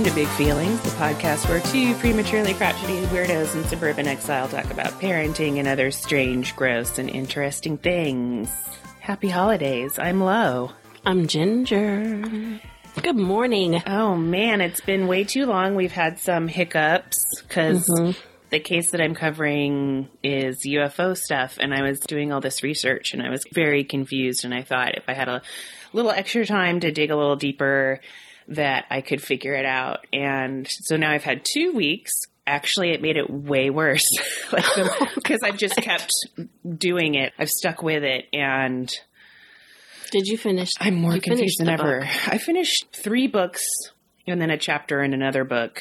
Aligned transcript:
Welcome 0.00 0.14
to 0.16 0.24
Big 0.24 0.34
Feelings, 0.38 0.80
the 0.80 0.88
podcast 0.92 1.46
where 1.46 1.60
two 1.60 1.94
prematurely 1.96 2.54
crotchety 2.54 3.02
weirdos 3.08 3.54
in 3.54 3.62
suburban 3.64 4.06
exile 4.06 4.48
talk 4.48 4.64
about 4.70 4.92
parenting 4.92 5.58
and 5.58 5.68
other 5.68 5.90
strange, 5.90 6.56
gross, 6.56 6.98
and 6.98 7.10
interesting 7.10 7.76
things. 7.76 8.50
Happy 9.00 9.28
holidays. 9.28 9.98
I'm 9.98 10.22
Lo. 10.22 10.70
I'm 11.04 11.26
Ginger. 11.26 12.22
Good 13.02 13.16
morning. 13.16 13.82
Oh 13.86 14.16
man, 14.16 14.62
it's 14.62 14.80
been 14.80 15.06
way 15.06 15.24
too 15.24 15.44
long. 15.44 15.74
We've 15.74 15.92
had 15.92 16.18
some 16.18 16.48
hiccups 16.48 17.42
because 17.42 17.86
mm-hmm. 17.86 18.18
the 18.48 18.60
case 18.60 18.92
that 18.92 19.02
I'm 19.02 19.14
covering 19.14 20.08
is 20.22 20.64
UFO 20.64 21.14
stuff, 21.14 21.58
and 21.60 21.74
I 21.74 21.82
was 21.82 22.00
doing 22.00 22.32
all 22.32 22.40
this 22.40 22.62
research 22.62 23.12
and 23.12 23.22
I 23.22 23.28
was 23.28 23.44
very 23.52 23.84
confused. 23.84 24.46
And 24.46 24.54
I 24.54 24.62
thought 24.62 24.96
if 24.96 25.04
I 25.08 25.12
had 25.12 25.28
a 25.28 25.42
little 25.92 26.10
extra 26.10 26.46
time 26.46 26.80
to 26.80 26.90
dig 26.90 27.10
a 27.10 27.16
little 27.16 27.36
deeper, 27.36 28.00
that 28.50 28.84
I 28.90 29.00
could 29.00 29.22
figure 29.22 29.54
it 29.54 29.64
out. 29.64 30.06
And 30.12 30.66
so 30.68 30.96
now 30.96 31.10
I've 31.10 31.22
had 31.24 31.42
two 31.44 31.72
weeks. 31.72 32.10
Actually, 32.46 32.90
it 32.90 33.00
made 33.00 33.16
it 33.16 33.30
way 33.30 33.70
worse 33.70 34.04
like 34.52 34.64
because 35.14 35.38
I've 35.44 35.56
just 35.56 35.76
kept 35.76 36.10
doing 36.76 37.14
it. 37.14 37.32
I've 37.38 37.48
stuck 37.50 37.82
with 37.82 38.02
it, 38.02 38.24
and 38.32 38.92
Did 40.10 40.26
you 40.26 40.36
finish? 40.36 40.72
I'm 40.80 40.94
more 40.96 41.18
confused 41.18 41.60
than 41.60 41.68
ever. 41.68 42.00
book? 42.00 42.28
I 42.28 42.38
finished 42.38 42.86
three 42.92 43.28
books 43.28 43.64
and 44.26 44.40
then 44.40 44.50
a 44.50 44.58
chapter 44.58 45.00
in 45.02 45.12
another 45.14 45.44
book, 45.44 45.80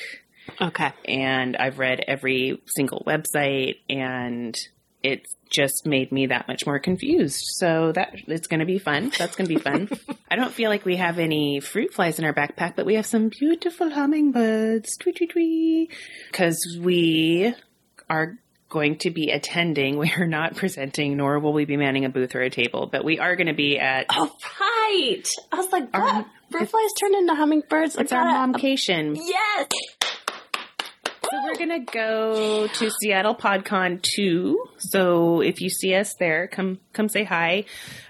Okay. 0.62 0.92
and 1.06 1.56
I've 1.58 1.80
read 1.80 2.04
every 2.08 2.62
single 2.68 3.04
website, 3.08 3.78
and 3.90 4.56
it 5.02 5.26
just 5.50 5.86
made 5.86 6.12
me 6.12 6.28
that 6.28 6.48
much 6.48 6.66
more 6.66 6.80
confused. 6.80 7.44
So 7.58 7.92
that 7.94 8.14
it's 8.28 8.48
going 8.48 8.60
to 8.60 8.66
be 8.66 8.80
fun. 8.80 9.12
That's 9.18 9.36
going 9.36 9.48
to 9.48 9.56
be 9.56 9.62
fun. 9.62 9.90
I 10.32 10.36
don't 10.36 10.54
feel 10.54 10.70
like 10.70 10.86
we 10.86 10.98
have 10.98 11.20
any 11.20 11.60
fruit 11.60 11.94
flies 11.94 12.20
in 12.20 12.26
our 12.26 12.34
backpack, 12.34 12.76
but 12.76 12.86
we 12.86 12.96
have 12.96 13.06
some 13.06 13.30
beautiful 13.30 13.90
hummingbirds. 13.90 14.98
Tweet 14.98 15.18
tweet 15.18 15.32
tweet. 15.32 15.92
Because 16.32 16.78
we 16.80 17.54
are 18.10 18.38
going 18.70 18.98
to 19.00 19.10
be 19.10 19.32
attending. 19.32 19.98
We 20.00 20.12
are 20.18 20.28
not 20.28 20.56
presenting, 20.56 21.18
nor 21.18 21.40
will 21.40 21.54
we 21.54 21.66
be 21.66 21.76
manning 21.76 22.06
a 22.06 22.10
booth 22.10 22.36
or 22.36 22.42
a 22.42 22.50
table, 22.50 22.88
but 22.90 23.04
we 23.04 23.20
are 23.20 23.36
going 23.36 23.48
to 23.48 23.54
be 23.54 23.78
at. 23.80 24.06
Oh, 24.10 24.32
right. 24.60 25.28
I 25.52 25.56
was 25.58 25.72
like, 25.72 25.94
what? 25.94 26.26
Fruit 26.52 26.70
flies 26.70 26.94
turned 27.00 27.16
into 27.16 27.36
hummingbirds. 27.36 27.96
It's 27.98 28.12
our 28.12 28.24
momcation. 28.24 29.16
Yes. 29.16 29.68
So 31.32 31.44
we're 31.44 31.58
gonna 31.58 31.86
go 31.86 32.68
to 32.68 32.90
Seattle 32.90 33.36
PodCon 33.36 34.02
two. 34.02 34.64
So 34.78 35.42
if 35.42 35.62
you 35.62 35.70
see 35.70 35.94
us 35.94 36.16
there, 36.20 36.48
come 36.48 36.80
come 36.94 37.10
say 37.10 37.24
hi. 37.24 37.66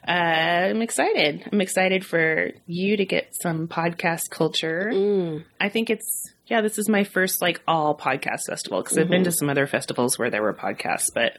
Uh, 0.07 0.11
I'm 0.11 0.81
excited. 0.81 1.47
I'm 1.51 1.61
excited 1.61 2.05
for 2.05 2.51
you 2.65 2.97
to 2.97 3.05
get 3.05 3.35
some 3.41 3.67
podcast 3.67 4.29
culture. 4.29 4.91
Mm. 4.93 5.43
I 5.59 5.69
think 5.69 5.89
it's 5.89 6.33
yeah. 6.47 6.61
This 6.61 6.77
is 6.77 6.87
my 6.87 7.03
first 7.03 7.41
like 7.41 7.61
all 7.67 7.97
podcast 7.97 8.45
festival 8.47 8.81
because 8.81 8.97
I've 8.97 9.09
been 9.09 9.25
to 9.25 9.31
some 9.31 9.49
other 9.49 9.67
festivals 9.67 10.17
where 10.17 10.29
there 10.29 10.41
were 10.41 10.53
podcasts, 10.53 11.13
but 11.13 11.33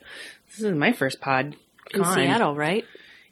this 0.51 0.61
is 0.61 0.75
my 0.75 0.93
first 0.93 1.21
pod. 1.21 1.57
In 1.93 2.05
Seattle, 2.05 2.55
right? 2.55 2.85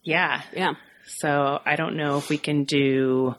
Yeah. 0.02 0.42
Yeah. 0.54 0.74
So 1.06 1.60
I 1.64 1.76
don't 1.76 1.96
know 1.96 2.18
if 2.18 2.28
we 2.28 2.38
can 2.38 2.64
do 2.64 3.34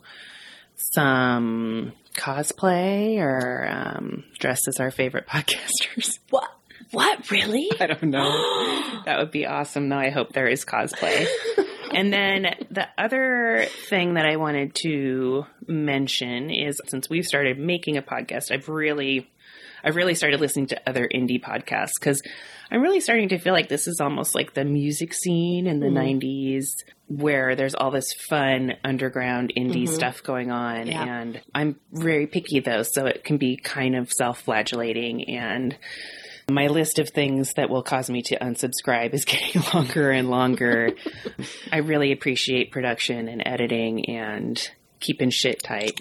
some 0.76 1.94
cosplay 2.16 3.18
or 3.18 3.68
um, 3.70 4.24
dress 4.40 4.68
as 4.68 4.80
our 4.80 4.92
favorite 4.92 5.28
podcasters. 5.30 6.20
What? 6.30 6.50
What? 6.92 7.30
Really? 7.30 7.70
I 7.80 7.88
don't 7.88 8.04
know. 8.04 9.02
that 9.06 9.20
would 9.20 9.32
be 9.32 9.46
awesome, 9.46 9.90
though. 9.90 9.98
I 9.98 10.10
hope 10.10 10.34
there 10.34 10.48
is 10.48 10.66
cosplay. 10.66 11.28
and 11.94 12.12
then 12.12 12.56
the 12.72 12.88
other 12.98 13.66
thing 13.90 14.16
that 14.16 14.26
I 14.26 14.38
wanted 14.38 14.74
to 14.84 15.46
mention 15.68 16.50
is 16.50 16.82
since 16.88 17.10
we've 17.10 17.26
started 17.26 17.60
making 17.60 17.98
a 17.98 18.02
podcast, 18.02 18.52
I've 18.52 18.70
really. 18.70 19.30
I've 19.84 19.96
really 19.96 20.16
started 20.16 20.40
listening 20.40 20.68
to 20.68 20.90
other 20.90 21.08
indie 21.08 21.42
podcasts 21.42 21.94
because 22.00 22.22
I'm 22.72 22.82
really 22.82 23.00
starting 23.00 23.30
to 23.30 23.40
feel 23.40 23.54
like 23.54 23.70
this 23.70 23.88
is 23.88 24.00
almost 24.00 24.36
like 24.36 24.54
the 24.54 24.66
music 24.66 25.14
scene 25.14 25.68
in 25.68 25.80
the 25.80 25.88
mm-hmm. 25.88 26.20
90s 26.20 26.68
where 27.08 27.56
there's 27.56 27.74
all 27.74 27.90
this 27.90 28.14
fun 28.14 28.74
underground 28.84 29.54
indie 29.58 29.84
mm-hmm. 29.84 29.94
stuff 29.94 30.22
going 30.22 30.52
on. 30.52 30.88
Yeah. 30.88 31.04
And 31.04 31.42
I'm 31.54 31.80
very 31.92 32.28
picky 32.28 32.60
though, 32.60 32.84
so 32.84 33.08
it 33.08 33.24
can 33.24 33.38
be 33.38 33.58
kind 33.58 33.96
of 33.96 34.12
self 34.12 34.42
flagellating 34.42 35.28
and 35.30 35.76
my 36.50 36.68
list 36.68 37.00
of 37.00 37.10
things 37.10 37.54
that 37.54 37.70
will 37.70 37.84
cause 37.84 38.10
me 38.10 38.22
to 38.24 38.38
unsubscribe 38.40 39.14
is 39.14 39.26
getting 39.26 39.62
longer 39.74 40.12
and 40.12 40.30
longer. 40.30 40.92
I 41.72 41.78
really 41.78 42.12
appreciate 42.12 42.72
production 42.72 43.28
and 43.28 43.44
editing 43.46 44.10
and 44.10 44.70
keeping 45.00 45.30
shit 45.30 45.64
tight. 45.64 46.00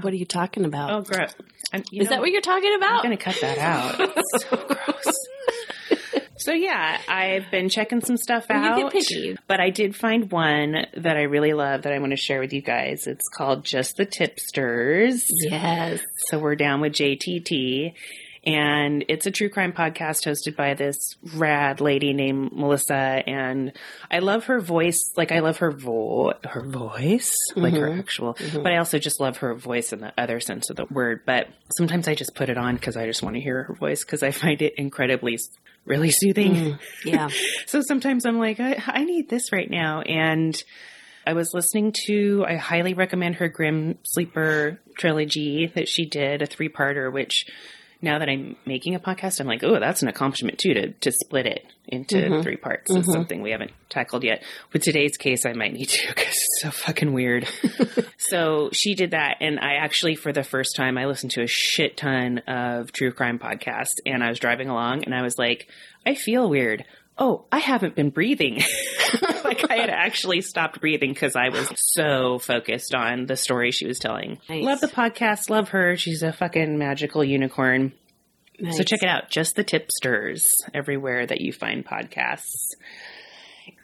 What 0.00 0.12
are 0.12 0.16
you 0.16 0.26
talking 0.26 0.64
about? 0.64 0.90
Oh, 0.90 1.02
gross. 1.02 1.34
I'm, 1.72 1.82
you 1.90 2.02
Is 2.02 2.06
know, 2.10 2.16
that 2.16 2.20
what 2.20 2.30
you're 2.30 2.40
talking 2.40 2.74
about? 2.76 2.96
I'm 2.96 3.02
going 3.04 3.16
to 3.16 3.22
cut 3.24 3.36
that 3.40 3.58
out. 3.58 3.96
It's 3.98 4.44
so 4.48 4.56
gross. 4.56 5.14
So 6.36 6.52
yeah, 6.52 7.00
I've 7.08 7.50
been 7.50 7.70
checking 7.70 8.02
some 8.02 8.18
stuff 8.18 8.44
You 8.50 8.56
out. 8.56 8.76
get 8.76 8.92
picky. 8.92 9.36
But 9.48 9.60
I 9.60 9.70
did 9.70 9.96
find 9.96 10.30
one 10.30 10.84
that 10.94 11.16
I 11.16 11.22
really 11.22 11.54
love 11.54 11.82
that 11.82 11.92
I 11.92 11.98
want 12.00 12.10
to 12.10 12.18
share 12.18 12.38
with 12.38 12.52
you 12.52 12.60
guys. 12.60 13.06
It's 13.06 13.26
called 13.34 13.64
Just 13.64 13.96
the 13.96 14.04
Tipsters. 14.04 15.24
Yes. 15.48 16.00
So 16.26 16.38
we're 16.38 16.56
down 16.56 16.82
with 16.82 16.92
JTT. 16.92 17.94
And 18.46 19.04
it's 19.08 19.26
a 19.26 19.30
true 19.30 19.48
crime 19.48 19.72
podcast 19.72 20.26
hosted 20.26 20.56
by 20.56 20.74
this 20.74 21.16
rad 21.34 21.80
lady 21.80 22.12
named 22.12 22.52
Melissa. 22.52 22.94
And 22.94 23.72
I 24.10 24.18
love 24.18 24.44
her 24.46 24.60
voice. 24.60 25.12
Like, 25.16 25.32
I 25.32 25.40
love 25.40 25.58
her 25.58 25.70
vo- 25.70 26.34
her 26.44 26.62
voice, 26.62 27.34
like 27.56 27.74
her 27.74 27.88
mm-hmm. 27.88 28.00
actual, 28.00 28.34
mm-hmm. 28.34 28.62
but 28.62 28.72
I 28.72 28.78
also 28.78 28.98
just 28.98 29.20
love 29.20 29.38
her 29.38 29.54
voice 29.54 29.92
in 29.92 30.00
the 30.00 30.12
other 30.18 30.40
sense 30.40 30.68
of 30.68 30.76
the 30.76 30.84
word. 30.90 31.22
But 31.24 31.48
sometimes 31.76 32.06
I 32.06 32.14
just 32.14 32.34
put 32.34 32.50
it 32.50 32.58
on 32.58 32.74
because 32.74 32.96
I 32.96 33.06
just 33.06 33.22
want 33.22 33.36
to 33.36 33.40
hear 33.40 33.64
her 33.64 33.74
voice 33.74 34.04
because 34.04 34.22
I 34.22 34.30
find 34.30 34.60
it 34.60 34.74
incredibly, 34.76 35.38
really 35.86 36.10
soothing. 36.10 36.54
Mm, 36.54 36.78
yeah. 37.04 37.28
So 37.66 37.80
sometimes 37.80 38.24
I'm 38.26 38.38
like, 38.38 38.60
I, 38.60 38.80
I 38.86 39.04
need 39.04 39.28
this 39.28 39.50
right 39.50 39.68
now. 39.68 40.02
And 40.02 40.54
I 41.26 41.32
was 41.32 41.52
listening 41.54 41.92
to, 42.06 42.44
I 42.46 42.56
highly 42.56 42.94
recommend 42.94 43.36
her 43.36 43.48
Grim 43.48 43.98
Sleeper 44.02 44.80
trilogy 44.98 45.72
that 45.74 45.88
she 45.88 46.06
did, 46.06 46.42
a 46.42 46.46
three 46.46 46.68
parter, 46.68 47.12
which 47.12 47.46
now 48.04 48.20
that 48.20 48.28
I'm 48.28 48.56
making 48.64 48.94
a 48.94 49.00
podcast, 49.00 49.40
I'm 49.40 49.46
like, 49.46 49.64
oh, 49.64 49.80
that's 49.80 50.02
an 50.02 50.08
accomplishment 50.08 50.58
too, 50.58 50.74
to, 50.74 50.92
to 50.92 51.10
split 51.10 51.46
it 51.46 51.66
into 51.88 52.16
mm-hmm. 52.16 52.42
three 52.42 52.56
parts. 52.56 52.90
It's 52.90 53.00
mm-hmm. 53.00 53.10
something 53.10 53.42
we 53.42 53.50
haven't 53.50 53.72
tackled 53.88 54.22
yet. 54.22 54.44
With 54.72 54.82
today's 54.82 55.16
case, 55.16 55.44
I 55.44 55.54
might 55.54 55.72
need 55.72 55.88
to 55.88 56.08
because 56.08 56.26
it's 56.26 56.62
so 56.62 56.70
fucking 56.70 57.12
weird. 57.12 57.48
so 58.18 58.70
she 58.72 58.94
did 58.94 59.10
that. 59.10 59.38
And 59.40 59.58
I 59.58 59.74
actually, 59.74 60.14
for 60.14 60.32
the 60.32 60.44
first 60.44 60.76
time, 60.76 60.96
I 60.96 61.06
listened 61.06 61.32
to 61.32 61.42
a 61.42 61.48
shit 61.48 61.96
ton 61.96 62.38
of 62.46 62.92
true 62.92 63.12
crime 63.12 63.38
podcasts 63.38 63.96
and 64.06 64.22
I 64.22 64.28
was 64.28 64.38
driving 64.38 64.68
along 64.68 65.04
and 65.04 65.14
I 65.14 65.22
was 65.22 65.36
like, 65.38 65.68
I 66.06 66.14
feel 66.14 66.48
weird. 66.48 66.84
Oh, 67.16 67.44
I 67.52 67.58
haven't 67.58 67.94
been 67.94 68.10
breathing. 68.10 68.56
like 69.44 69.70
I 69.70 69.76
had 69.76 69.90
actually 69.90 70.40
stopped 70.40 70.80
breathing 70.80 71.12
because 71.12 71.36
I 71.36 71.50
was 71.50 71.70
so 71.76 72.38
focused 72.40 72.94
on 72.94 73.26
the 73.26 73.36
story 73.36 73.70
she 73.70 73.86
was 73.86 73.98
telling. 74.00 74.38
Nice. 74.48 74.64
Love 74.64 74.80
the 74.80 74.88
podcast. 74.88 75.48
Love 75.50 75.68
her. 75.68 75.96
She's 75.96 76.22
a 76.24 76.32
fucking 76.32 76.76
magical 76.76 77.22
unicorn. 77.22 77.92
So 78.70 78.82
check 78.84 79.02
it 79.02 79.08
out. 79.08 79.30
Just 79.30 79.56
the 79.56 79.64
tipsters 79.64 80.48
everywhere 80.72 81.26
that 81.26 81.40
you 81.40 81.52
find 81.52 81.84
podcasts. 81.84 82.74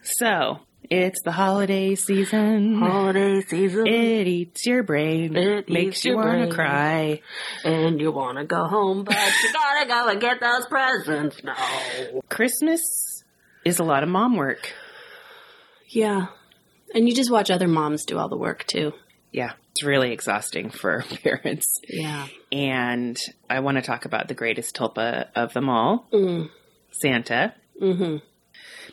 So 0.02 0.60
it's 0.88 1.22
the 1.22 1.32
holiday 1.32 1.94
season. 1.94 2.78
Holiday 2.78 3.42
season, 3.42 3.86
It 3.86 4.26
eats 4.26 4.66
your 4.66 4.82
brain. 4.82 5.36
It 5.36 5.68
makes 5.68 6.04
you 6.04 6.16
want 6.16 6.48
to 6.48 6.54
cry. 6.54 7.20
and 7.64 8.00
you 8.00 8.10
want 8.12 8.38
to 8.38 8.44
go 8.44 8.64
home, 8.64 9.04
but 9.04 9.14
you 9.16 9.52
gotta 9.52 9.86
go 9.88 10.08
and 10.08 10.20
get 10.20 10.40
those 10.40 10.66
presents 10.66 11.42
now. 11.44 11.54
Christmas 12.28 13.19
is 13.64 13.78
a 13.78 13.84
lot 13.84 14.02
of 14.02 14.08
mom 14.08 14.36
work. 14.36 14.72
Yeah. 15.88 16.26
And 16.94 17.08
you 17.08 17.14
just 17.14 17.30
watch 17.30 17.50
other 17.50 17.68
moms 17.68 18.04
do 18.04 18.18
all 18.18 18.28
the 18.28 18.36
work 18.36 18.66
too. 18.66 18.92
Yeah, 19.32 19.52
it's 19.72 19.84
really 19.84 20.12
exhausting 20.12 20.70
for 20.70 21.04
parents. 21.22 21.80
Yeah. 21.88 22.26
And 22.50 23.16
I 23.48 23.60
want 23.60 23.76
to 23.76 23.82
talk 23.82 24.04
about 24.04 24.28
the 24.28 24.34
greatest 24.34 24.74
tulpa 24.76 25.28
of 25.36 25.52
them 25.52 25.68
all, 25.68 26.06
Mm. 26.12 26.50
Santa, 26.90 27.54
Mm-hmm. 27.80 28.16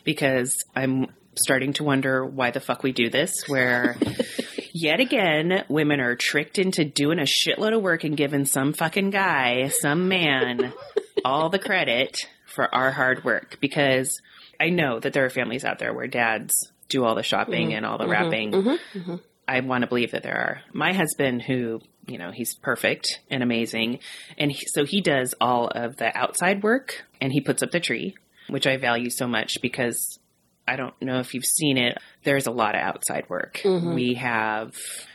because 0.04 0.64
I'm 0.74 1.08
starting 1.34 1.72
to 1.74 1.84
wonder 1.84 2.24
why 2.24 2.50
the 2.52 2.60
fuck 2.60 2.82
we 2.82 2.92
do 2.92 3.10
this, 3.10 3.48
where 3.48 3.96
yet 4.72 5.00
again, 5.00 5.64
women 5.68 6.00
are 6.00 6.14
tricked 6.16 6.58
into 6.58 6.84
doing 6.84 7.18
a 7.18 7.22
shitload 7.24 7.76
of 7.76 7.82
work 7.82 8.04
and 8.04 8.16
giving 8.16 8.44
some 8.44 8.72
fucking 8.72 9.10
guy, 9.10 9.68
some 9.68 10.08
man, 10.08 10.72
all 11.24 11.48
the 11.50 11.58
credit 11.58 12.28
for 12.46 12.72
our 12.74 12.90
hard 12.92 13.24
work. 13.24 13.58
Because 13.60 14.20
I 14.60 14.70
know 14.70 14.98
that 15.00 15.12
there 15.12 15.24
are 15.24 15.30
families 15.30 15.64
out 15.64 15.78
there 15.78 15.94
where 15.94 16.06
dads 16.06 16.54
do 16.88 17.04
all 17.04 17.14
the 17.14 17.22
shopping 17.22 17.68
mm-hmm. 17.68 17.76
and 17.76 17.86
all 17.86 17.98
the 17.98 18.04
mm-hmm. 18.04 18.12
wrapping. 18.12 18.52
Mm-hmm. 18.52 19.14
I 19.46 19.60
want 19.60 19.82
to 19.82 19.88
believe 19.88 20.10
that 20.12 20.22
there 20.22 20.36
are. 20.36 20.60
My 20.72 20.92
husband, 20.92 21.42
who, 21.42 21.80
you 22.06 22.18
know, 22.18 22.30
he's 22.30 22.54
perfect 22.56 23.20
and 23.30 23.42
amazing. 23.42 24.00
And 24.36 24.52
he, 24.52 24.66
so 24.66 24.84
he 24.84 25.00
does 25.00 25.34
all 25.40 25.68
of 25.68 25.96
the 25.96 26.16
outside 26.16 26.62
work 26.62 27.04
and 27.20 27.32
he 27.32 27.40
puts 27.40 27.62
up 27.62 27.70
the 27.70 27.80
tree, 27.80 28.14
which 28.48 28.66
I 28.66 28.76
value 28.76 29.10
so 29.10 29.26
much 29.26 29.60
because 29.62 30.18
I 30.66 30.76
don't 30.76 31.00
know 31.00 31.18
if 31.20 31.32
you've 31.32 31.46
seen 31.46 31.78
it. 31.78 31.96
There's 32.24 32.46
a 32.46 32.50
lot 32.50 32.74
of 32.74 32.82
outside 32.82 33.24
work. 33.30 33.60
Mm-hmm. 33.64 33.94
We 33.94 34.14
have 34.14 34.74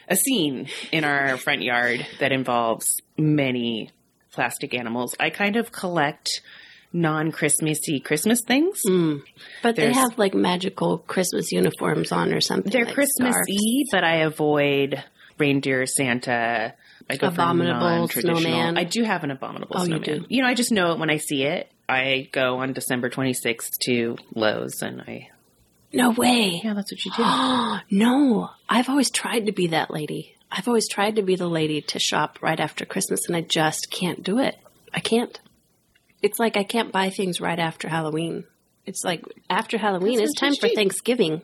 a 0.09 0.15
scene 0.15 0.67
in 0.91 1.03
our 1.03 1.37
front 1.37 1.61
yard 1.61 2.05
that 2.19 2.31
involves 2.31 3.01
many 3.17 3.91
plastic 4.31 4.73
animals. 4.73 5.15
I 5.19 5.29
kind 5.29 5.55
of 5.55 5.71
collect 5.71 6.41
non 6.93 7.31
Christmassy 7.31 7.99
Christmas 7.99 8.41
things. 8.45 8.81
Mm. 8.87 9.21
But 9.61 9.75
they 9.75 9.91
have 9.91 10.17
like 10.17 10.33
magical 10.33 10.99
Christmas 10.99 11.51
uniforms 11.51 12.11
on 12.11 12.31
or 12.33 12.39
something. 12.41 12.71
They're 12.71 12.85
like 12.85 12.93
Christmassy, 12.93 13.85
but 13.91 14.03
I 14.03 14.17
avoid 14.17 15.03
reindeer, 15.37 15.85
Santa. 15.87 16.73
I 17.09 17.17
go 17.17 17.27
Abominable 17.27 18.07
snowman. 18.07 18.77
I 18.77 18.85
do 18.85 19.03
have 19.03 19.23
an 19.25 19.31
abominable 19.31 19.75
Oh, 19.77 19.81
you 19.81 19.87
snowman. 20.03 20.25
do? 20.29 20.41
know, 20.41 20.47
I 20.47 20.53
just 20.53 20.71
know 20.71 20.93
it 20.93 20.99
when 20.99 21.09
I 21.09 21.17
see 21.17 21.43
it. 21.43 21.69
I 21.89 22.29
go 22.31 22.59
on 22.59 22.71
December 22.71 23.09
26th 23.09 23.77
to 23.85 24.15
Lowe's 24.35 24.81
and 24.81 25.01
I, 25.01 25.29
No 25.91 26.11
way. 26.11 26.61
yeah, 26.63 26.73
that's 26.73 26.93
what 26.93 27.03
you 27.03 27.11
do. 27.17 27.79
no, 27.97 28.51
I've 28.69 28.87
always 28.89 29.09
tried 29.11 29.47
to 29.47 29.51
be 29.51 29.67
that 29.67 29.91
lady. 29.91 30.35
I've 30.49 30.67
always 30.69 30.87
tried 30.87 31.17
to 31.17 31.23
be 31.23 31.35
the 31.35 31.47
lady 31.49 31.81
to 31.81 31.99
shop 31.99 32.37
right 32.41 32.59
after 32.59 32.85
Christmas, 32.85 33.27
and 33.27 33.35
I 33.35 33.41
just 33.41 33.91
can't 33.91 34.23
do 34.23 34.39
it. 34.39 34.55
I 34.93 34.99
can't. 35.01 35.37
It's 36.23 36.39
like 36.39 36.55
I 36.57 36.63
can't 36.63 36.91
buy 36.91 37.09
things 37.09 37.41
right 37.41 37.59
after 37.59 37.89
Halloween. 37.89 38.45
It's 38.85 39.03
like 39.03 39.23
after 39.49 39.77
Halloween, 39.77 40.19
it's 40.21 40.33
time 40.33 40.51
just 40.51 40.61
for. 40.61 40.69
Thanksgiving. 40.69 41.41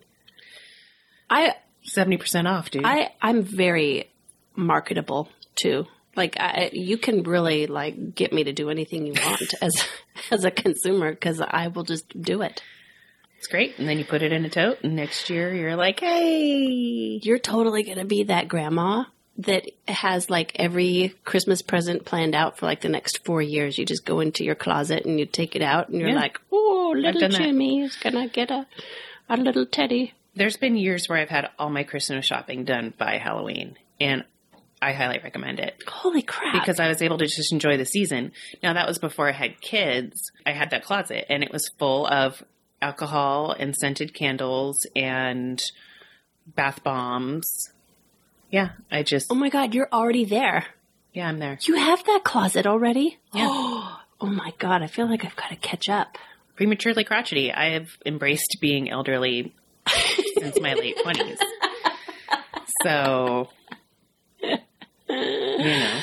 I 1.29 1.55
70% 1.93 2.49
off, 2.49 2.71
dude. 2.71 2.85
I 2.85 3.11
I'm 3.21 3.43
very 3.43 4.09
marketable 4.55 5.29
too. 5.55 5.85
Like 6.15 6.37
I, 6.39 6.69
you 6.73 6.97
can 6.97 7.23
really 7.23 7.67
like 7.67 8.15
get 8.15 8.33
me 8.33 8.45
to 8.45 8.53
do 8.53 8.69
anything 8.69 9.05
you 9.05 9.13
want 9.13 9.53
as 9.61 9.85
as 10.31 10.45
a 10.45 10.51
consumer 10.51 11.11
because 11.11 11.41
I 11.41 11.67
will 11.67 11.83
just 11.83 12.09
do 12.19 12.41
it. 12.41 12.63
it's 13.37 13.47
great. 13.47 13.77
And 13.79 13.87
then 13.87 13.99
you 13.99 14.05
put 14.05 14.21
it 14.21 14.31
in 14.31 14.45
a 14.45 14.49
tote 14.49 14.79
and 14.83 14.95
next 14.95 15.29
year 15.29 15.53
you're 15.53 15.75
like, 15.75 15.99
hey. 15.99 17.19
You're 17.21 17.37
totally 17.37 17.83
gonna 17.83 18.05
be 18.05 18.23
that 18.23 18.47
grandma 18.47 19.03
that 19.39 19.63
has 19.87 20.29
like 20.29 20.51
every 20.55 21.15
Christmas 21.23 21.61
present 21.61 22.05
planned 22.05 22.35
out 22.35 22.57
for 22.57 22.65
like 22.65 22.81
the 22.81 22.89
next 22.89 23.23
four 23.25 23.41
years. 23.41 23.77
You 23.77 23.85
just 23.85 24.05
go 24.05 24.19
into 24.19 24.43
your 24.43 24.55
closet 24.55 25.05
and 25.05 25.19
you 25.19 25.25
take 25.25 25.55
it 25.55 25.61
out 25.61 25.89
and 25.89 25.99
you're 25.99 26.09
Yeah. 26.09 26.15
like, 26.15 26.39
oh, 26.51 26.93
little. 26.95 27.29
Jimmy 27.29 27.81
is 27.81 27.95
gonna 27.95 28.27
get 28.27 28.51
a 28.51 28.67
a 29.29 29.37
little 29.37 29.65
teddy. 29.65 30.13
There's 30.35 30.57
been 30.57 30.75
years 30.75 31.07
where 31.07 31.17
I've 31.17 31.29
had 31.29 31.49
all 31.57 31.69
my 31.69 31.83
Christmas 31.83 32.25
shopping 32.25 32.65
done 32.65 32.93
by 32.97 33.17
Halloween 33.17 33.77
and 33.99 34.23
I 34.81 34.93
highly 34.93 35.19
recommend 35.23 35.59
it. 35.59 35.75
Holy 35.87 36.21
crap! 36.21 36.53
because 36.53 36.79
I 36.79 36.87
was 36.87 37.01
able 37.01 37.17
to 37.17 37.25
just 37.27 37.51
enjoy 37.53 37.77
the 37.77 37.85
season. 37.85 38.31
Now 38.63 38.73
that 38.73 38.87
was 38.87 38.97
before 38.99 39.27
I 39.29 39.33
had 39.33 39.59
kids. 39.61 40.31
I 40.45 40.51
had 40.51 40.69
that 40.71 40.83
closet 40.83 41.25
and 41.29 41.43
it 41.43 41.51
was 41.51 41.69
full 41.77 42.05
of 42.07 42.43
alcohol 42.81 43.51
and 43.57 43.75
scented 43.75 44.13
candles 44.13 44.85
and 44.95 45.61
bath 46.47 46.83
bombs. 46.83 47.71
Yeah, 48.49 48.69
I 48.91 49.03
just 49.03 49.31
oh 49.31 49.35
my 49.35 49.49
god, 49.49 49.73
you're 49.73 49.89
already 49.91 50.25
there. 50.25 50.65
yeah, 51.13 51.27
I'm 51.27 51.39
there. 51.39 51.57
You 51.63 51.75
have 51.75 52.03
that 52.05 52.21
closet 52.23 52.65
already? 52.67 53.17
Yeah. 53.33 53.95
Oh 54.21 54.25
my 54.27 54.51
god, 54.59 54.81
I 54.81 54.87
feel 54.87 55.09
like 55.09 55.23
I've 55.23 55.37
got 55.37 55.47
to 55.47 55.55
catch 55.55 55.87
up. 55.87 56.17
Prematurely 56.57 57.05
crotchety. 57.05 57.53
I 57.53 57.69
have 57.75 57.87
embraced 58.05 58.57
being 58.59 58.89
elderly 58.89 59.55
since 60.37 60.59
my 60.59 60.73
late 60.73 60.97
20s. 61.05 61.37
So 62.83 63.47
you 64.41 64.57
know. 65.07 65.99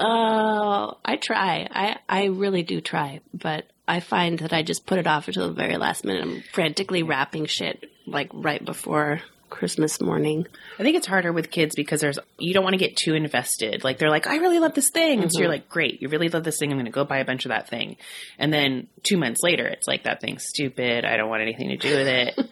Oh, 0.00 0.96
I 1.04 1.14
try. 1.16 1.68
I, 1.70 1.98
I 2.08 2.24
really 2.24 2.64
do 2.64 2.80
try, 2.80 3.20
but 3.32 3.66
I 3.86 4.00
find 4.00 4.38
that 4.40 4.52
I 4.52 4.62
just 4.62 4.84
put 4.86 4.98
it 4.98 5.06
off 5.06 5.28
until 5.28 5.46
the 5.46 5.54
very 5.54 5.76
last 5.76 6.04
minute. 6.04 6.22
I'm 6.22 6.42
frantically 6.52 7.02
wrapping 7.04 7.46
shit 7.46 7.88
like 8.06 8.30
right 8.32 8.64
before 8.64 9.20
Christmas 9.50 10.00
morning. 10.00 10.46
I 10.78 10.82
think 10.82 10.96
it's 10.96 11.06
harder 11.06 11.32
with 11.32 11.50
kids 11.50 11.74
because 11.74 12.00
there's 12.00 12.18
you 12.38 12.54
don't 12.54 12.64
want 12.64 12.74
to 12.74 12.78
get 12.78 12.96
too 12.96 13.14
invested. 13.14 13.84
Like 13.84 13.98
they're 13.98 14.10
like, 14.10 14.26
I 14.26 14.36
really 14.36 14.58
love 14.58 14.74
this 14.74 14.90
thing, 14.90 15.22
and 15.22 15.30
so 15.30 15.40
you're 15.40 15.48
mm-hmm. 15.48 15.62
like, 15.62 15.68
great, 15.68 16.00
you 16.00 16.08
really 16.08 16.28
love 16.28 16.44
this 16.44 16.58
thing. 16.58 16.70
I'm 16.70 16.76
going 16.76 16.86
to 16.86 16.92
go 16.92 17.04
buy 17.04 17.18
a 17.18 17.24
bunch 17.24 17.44
of 17.44 17.50
that 17.50 17.68
thing, 17.68 17.96
and 18.38 18.52
then 18.52 18.88
two 19.02 19.18
months 19.18 19.40
later, 19.42 19.66
it's 19.66 19.86
like 19.86 20.04
that 20.04 20.20
thing's 20.20 20.46
stupid. 20.46 21.04
I 21.04 21.16
don't 21.16 21.28
want 21.28 21.42
anything 21.42 21.68
to 21.68 21.76
do 21.76 21.96
with 21.96 22.06
it. 22.06 22.38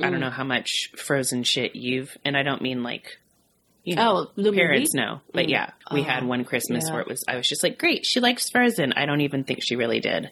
I 0.00 0.10
don't 0.10 0.18
mm. 0.18 0.20
know 0.20 0.30
how 0.30 0.44
much 0.44 0.92
frozen 0.96 1.42
shit 1.42 1.74
you've, 1.74 2.16
and 2.24 2.36
I 2.36 2.42
don't 2.42 2.62
mean 2.62 2.82
like, 2.82 3.18
you 3.82 3.96
know, 3.96 4.30
Oh, 4.36 4.42
the 4.42 4.52
parents 4.52 4.94
movie? 4.94 5.06
know, 5.06 5.20
but 5.32 5.46
mm. 5.46 5.50
yeah, 5.50 5.70
we 5.92 6.02
had 6.02 6.22
oh, 6.22 6.26
one 6.26 6.44
Christmas 6.44 6.84
yeah. 6.86 6.92
where 6.92 7.02
it 7.02 7.08
was. 7.08 7.24
I 7.26 7.36
was 7.36 7.48
just 7.48 7.62
like, 7.62 7.78
great, 7.78 8.06
she 8.06 8.20
likes 8.20 8.48
Frozen. 8.50 8.92
I 8.92 9.06
don't 9.06 9.22
even 9.22 9.44
think 9.44 9.60
she 9.62 9.76
really 9.76 10.00
did, 10.00 10.30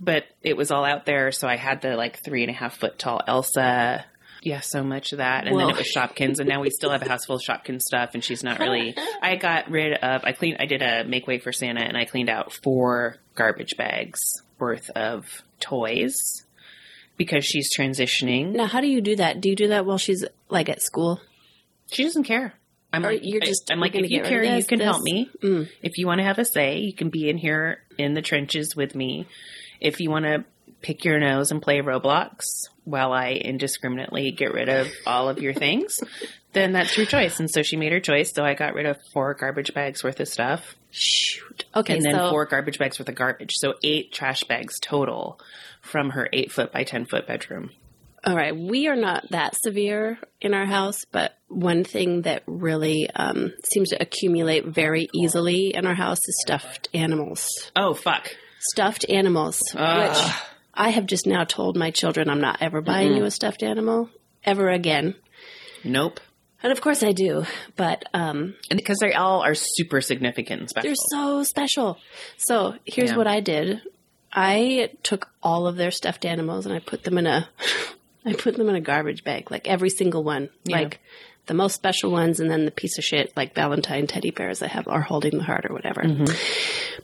but 0.00 0.24
it 0.42 0.56
was 0.56 0.70
all 0.70 0.84
out 0.84 1.06
there, 1.06 1.32
so 1.32 1.48
I 1.48 1.56
had 1.56 1.80
the 1.80 1.96
like 1.96 2.22
three 2.22 2.42
and 2.42 2.50
a 2.50 2.54
half 2.54 2.76
foot 2.76 2.98
tall 2.98 3.22
Elsa. 3.26 4.04
Yeah, 4.46 4.60
so 4.60 4.84
much 4.84 5.10
of 5.10 5.18
that, 5.18 5.48
and 5.48 5.58
then 5.58 5.70
it 5.70 5.76
was 5.76 5.92
Shopkins, 5.92 6.38
and 6.38 6.48
now 6.48 6.60
we 6.60 6.70
still 6.70 6.90
have 6.92 7.02
a 7.02 7.08
house 7.08 7.24
full 7.26 7.34
of 7.34 7.42
Shopkins 7.42 7.82
stuff, 7.82 8.10
and 8.14 8.22
she's 8.22 8.44
not 8.44 8.60
really. 8.60 8.94
I 9.20 9.34
got 9.34 9.68
rid 9.68 9.92
of. 9.94 10.22
I 10.24 10.30
cleaned. 10.30 10.58
I 10.60 10.66
did 10.66 10.82
a 10.82 11.02
make 11.02 11.26
way 11.26 11.40
for 11.40 11.50
Santa, 11.50 11.80
and 11.80 11.96
I 11.96 12.04
cleaned 12.04 12.30
out 12.30 12.52
four 12.52 13.16
garbage 13.34 13.76
bags 13.76 14.20
worth 14.60 14.88
of 14.90 15.42
toys 15.58 16.44
because 17.16 17.44
she's 17.44 17.76
transitioning. 17.76 18.52
Now, 18.52 18.66
how 18.66 18.80
do 18.80 18.86
you 18.86 19.00
do 19.00 19.16
that? 19.16 19.40
Do 19.40 19.48
you 19.48 19.56
do 19.56 19.66
that 19.66 19.84
while 19.84 19.98
she's 19.98 20.24
like 20.48 20.68
at 20.68 20.80
school? 20.80 21.20
She 21.90 22.04
doesn't 22.04 22.22
care. 22.24 22.54
I'm 22.92 23.04
Or 23.04 23.10
like, 23.14 23.22
you're 23.24 23.40
just- 23.40 23.68
I'm 23.72 23.80
like, 23.80 23.96
if 23.96 24.02
you 24.02 24.08
get 24.08 24.22
rid 24.22 24.24
of 24.26 24.30
care, 24.30 24.44
you 24.44 24.50
this, 24.58 24.66
can 24.68 24.78
help 24.78 25.02
me. 25.02 25.28
Mm. 25.42 25.68
If 25.82 25.98
you 25.98 26.06
want 26.06 26.18
to 26.20 26.24
have 26.24 26.38
a 26.38 26.44
say, 26.44 26.78
you 26.78 26.92
can 26.92 27.10
be 27.10 27.28
in 27.28 27.36
here 27.36 27.82
in 27.98 28.14
the 28.14 28.22
trenches 28.22 28.76
with 28.76 28.94
me. 28.94 29.26
If 29.80 29.98
you 29.98 30.08
want 30.08 30.24
to 30.24 30.44
pick 30.82 31.04
your 31.04 31.18
nose 31.18 31.50
and 31.50 31.62
play 31.62 31.80
Roblox 31.80 32.68
while 32.84 33.12
I 33.12 33.32
indiscriminately 33.32 34.30
get 34.30 34.52
rid 34.52 34.68
of 34.68 34.88
all 35.06 35.28
of 35.28 35.40
your 35.40 35.54
things, 35.54 36.00
then 36.52 36.72
that's 36.72 36.96
your 36.96 37.06
choice. 37.06 37.40
And 37.40 37.50
so 37.50 37.62
she 37.62 37.76
made 37.76 37.92
her 37.92 38.00
choice. 38.00 38.32
So 38.32 38.44
I 38.44 38.54
got 38.54 38.74
rid 38.74 38.86
of 38.86 38.96
four 39.12 39.34
garbage 39.34 39.74
bags 39.74 40.04
worth 40.04 40.20
of 40.20 40.28
stuff 40.28 40.76
Shoot. 40.98 41.66
Okay, 41.74 41.94
and 41.94 42.02
then 42.02 42.14
so 42.14 42.30
four 42.30 42.46
garbage 42.46 42.78
bags 42.78 42.98
worth 42.98 43.10
of 43.10 43.14
garbage. 43.14 43.52
So 43.56 43.74
eight 43.82 44.12
trash 44.12 44.44
bags 44.44 44.80
total 44.80 45.38
from 45.82 46.10
her 46.10 46.26
eight 46.32 46.50
foot 46.50 46.72
by 46.72 46.84
10 46.84 47.04
foot 47.04 47.26
bedroom. 47.26 47.70
all 48.24 48.34
right, 48.34 48.56
we 48.56 48.88
are 48.88 48.96
not 48.96 49.30
that 49.30 49.54
severe 49.56 50.18
in 50.40 50.54
our 50.54 50.64
house, 50.64 51.04
but 51.04 51.36
one 51.48 51.84
thing 51.84 52.22
that 52.22 52.44
really 52.46 53.10
um, 53.14 53.52
seems 53.62 53.90
to 53.90 54.00
accumulate 54.00 54.64
very 54.64 55.08
easily 55.12 55.74
in 55.74 55.86
our 55.86 55.94
house 55.94 56.18
is 56.26 56.40
stuffed 56.40 56.88
animals. 56.94 57.46
Oh, 57.76 57.92
fuck. 57.92 58.34
Stuffed 58.58 59.04
animals, 59.10 59.60
which 59.74 60.32
I 60.76 60.90
have 60.90 61.06
just 61.06 61.26
now 61.26 61.44
told 61.44 61.76
my 61.76 61.90
children 61.90 62.28
I'm 62.28 62.40
not 62.40 62.58
ever 62.60 62.80
buying 62.80 63.16
you 63.16 63.24
a 63.24 63.30
stuffed 63.30 63.62
animal 63.62 64.10
ever 64.44 64.68
again. 64.70 65.14
Nope. 65.84 66.20
And 66.62 66.72
of 66.72 66.80
course 66.80 67.02
I 67.02 67.12
do, 67.12 67.44
but 67.76 68.04
um, 68.14 68.54
And 68.70 68.76
because 68.78 68.98
they 68.98 69.12
all 69.12 69.42
are 69.42 69.54
super 69.54 70.00
significant 70.00 70.60
and 70.60 70.70
special. 70.70 70.88
they're 70.88 70.94
so 71.10 71.42
special. 71.44 71.98
So 72.38 72.74
here's 72.84 73.10
Yeah. 73.10 73.16
what 73.16 73.26
I 73.26 73.40
did. 73.40 73.80
I 74.32 74.90
took 75.02 75.28
all 75.42 75.66
of 75.66 75.76
their 75.76 75.90
stuffed 75.90 76.24
animals 76.24 76.66
and 76.66 76.74
I 76.74 76.80
put 76.80 77.04
them 77.04 77.18
in 77.18 77.26
a 77.26 77.48
I 78.26 78.32
put 78.32 78.56
them 78.56 78.68
in 78.68 78.74
a 78.74 78.80
garbage 78.80 79.22
bag, 79.22 79.50
like 79.52 79.68
every 79.68 79.90
single 79.90 80.24
one. 80.24 80.48
Yeah. 80.64 80.78
Like 80.78 81.00
the 81.46 81.54
most 81.54 81.74
special 81.74 82.10
ones 82.10 82.40
and 82.40 82.50
then 82.50 82.64
the 82.64 82.72
piece 82.72 82.98
of 82.98 83.04
shit 83.04 83.32
like 83.36 83.54
Valentine 83.54 84.08
teddy 84.08 84.32
bears 84.32 84.62
I 84.62 84.66
have 84.66 84.88
are 84.88 85.00
holding 85.02 85.38
the 85.38 85.44
heart 85.44 85.64
or 85.68 85.72
whatever. 85.74 86.02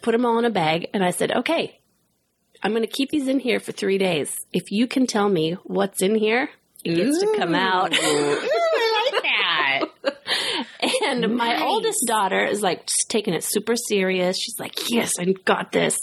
Put 0.03 0.13
them 0.13 0.27
all 0.27 0.39
in 0.41 0.45
a 0.45 0.51
bag 0.51 0.89
and 0.93 1.05
I 1.05 1.13
said, 1.13 1.31
"Okay, 1.31 1.79
I'm 2.63 2.73
going 2.73 2.83
to 2.83 2.89
keep 2.89 3.11
these 3.11 3.29
in 3.29 3.41
here 3.41 3.59
for 3.61 3.73
3 3.73 3.99
days. 3.99 4.35
If 4.53 4.71
you 4.71 4.87
can 4.87 5.07
tell 5.07 5.29
me 5.29 5.53
what's 5.65 6.01
in 6.03 6.15
here, 6.15 6.49
it 6.85 6.95
gets 6.97 7.19
to 7.21 7.35
come 7.37 7.55
out." 7.55 7.91
I 7.93 9.11
like 9.13 9.23
that. 9.23 9.87
And 11.05 11.37
my 11.37 11.63
oldest 11.63 12.07
daughter 12.07 12.45
is 12.45 12.63
like 12.63 12.87
just 12.87 13.09
taking 13.09 13.35
it 13.35 13.45
super 13.45 13.77
serious. 13.77 14.37
She's 14.39 14.59
like, 14.59 14.91
"Yes, 14.91 15.13
I 15.19 15.27
got 15.45 15.71
this," 15.73 15.97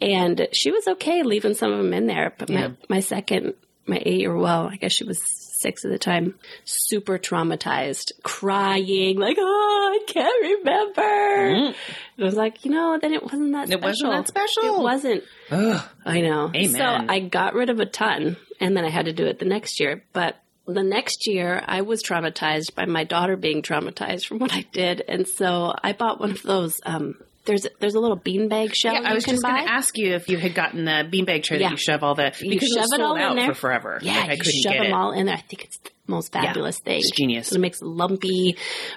and 0.00 0.48
she 0.52 0.70
was 0.70 0.86
okay 0.86 1.22
leaving 1.22 1.54
some 1.54 1.72
of 1.72 1.78
them 1.78 1.92
in 1.92 2.06
there. 2.06 2.32
But 2.38 2.48
Yeah. 2.50 2.68
my 2.68 2.76
my 2.88 3.00
second, 3.00 3.54
my 3.86 4.00
eight 4.04 4.20
year 4.20 4.34
well, 4.36 4.68
I 4.72 4.76
guess 4.76 4.92
she 4.92 5.04
was 5.04 5.20
six 5.60 5.84
at 5.84 5.90
the 5.90 5.98
time, 5.98 6.34
super 6.64 7.18
traumatized, 7.18 8.12
crying 8.22 9.18
like, 9.18 9.36
"Oh, 9.38 10.00
I 10.00 10.12
can't 10.12 10.42
remember." 10.42 11.00
And 11.02 11.74
I 12.18 12.24
was 12.24 12.34
like, 12.34 12.64
you 12.64 12.70
know, 12.70 12.98
then 13.00 13.12
it 13.12 13.22
wasn't 13.22 13.52
that. 13.52 13.68
Mm. 13.68 13.72
It 13.74 13.80
special. 13.80 14.08
wasn't 14.08 14.12
that 14.12 14.28
special. 14.28 14.76
It 14.76 14.82
wasn't. 14.82 15.24
Ugh. 15.50 15.88
I 16.04 16.20
know. 16.20 16.50
Amen. 16.54 16.68
So 16.68 16.84
I 16.84 17.20
got 17.20 17.54
rid 17.54 17.70
of 17.70 17.80
a 17.80 17.86
ton 17.86 18.36
and 18.60 18.76
then 18.76 18.84
I 18.84 18.90
had 18.90 19.06
to 19.06 19.12
do 19.12 19.26
it 19.26 19.38
the 19.38 19.44
next 19.44 19.80
year. 19.80 20.02
But 20.12 20.36
the 20.66 20.82
next 20.82 21.26
year 21.26 21.62
I 21.66 21.82
was 21.82 22.02
traumatized 22.02 22.74
by 22.74 22.84
my 22.84 23.04
daughter 23.04 23.36
being 23.36 23.62
traumatized 23.62 24.26
from 24.26 24.38
what 24.38 24.52
I 24.52 24.64
did. 24.72 25.02
And 25.06 25.26
so 25.26 25.74
I 25.82 25.92
bought 25.92 26.20
one 26.20 26.30
of 26.30 26.42
those, 26.42 26.80
um, 26.84 27.16
there's, 27.44 27.66
there's 27.80 27.94
a 27.94 28.00
little 28.00 28.18
beanbag 28.18 28.74
shell 28.74 28.94
Yeah, 28.94 29.00
I 29.08 29.14
was 29.14 29.24
just 29.24 29.42
going 29.42 29.64
to 29.64 29.70
ask 29.72 29.96
you 29.96 30.14
if 30.14 30.28
you 30.28 30.36
had 30.38 30.54
gotten 30.54 30.84
the 30.84 31.08
beanbag 31.10 31.42
tray 31.42 31.58
Yeah. 31.58 31.68
that 31.68 31.72
you 31.72 31.76
shove 31.78 32.02
all 32.02 32.14
the 32.14 32.32
You 32.40 32.50
because 32.50 32.68
shove 32.68 32.82
was 32.82 32.92
it 32.92 33.00
all 33.00 33.16
in 33.16 33.36
there. 33.36 33.46
for 33.48 33.54
forever. 33.54 33.98
yeah, 34.02 34.18
like, 34.18 34.28
I 34.30 34.32
you 34.34 34.38
couldn't 34.40 34.62
shove 34.62 34.72
get 34.74 34.82
them 34.82 34.92
it. 34.92 34.94
all 34.94 35.12
in 35.12 35.26
there. 35.26 35.36
I 35.36 35.40
think 35.40 35.64
it's 35.64 35.78
the 35.78 35.90
most 36.06 36.32
fabulous 36.32 36.78
thing. 36.80 36.98
It's 37.00 37.10
genius. 37.10 37.52
It 37.52 37.58
makes 37.58 37.80
lumpy, 37.82 38.56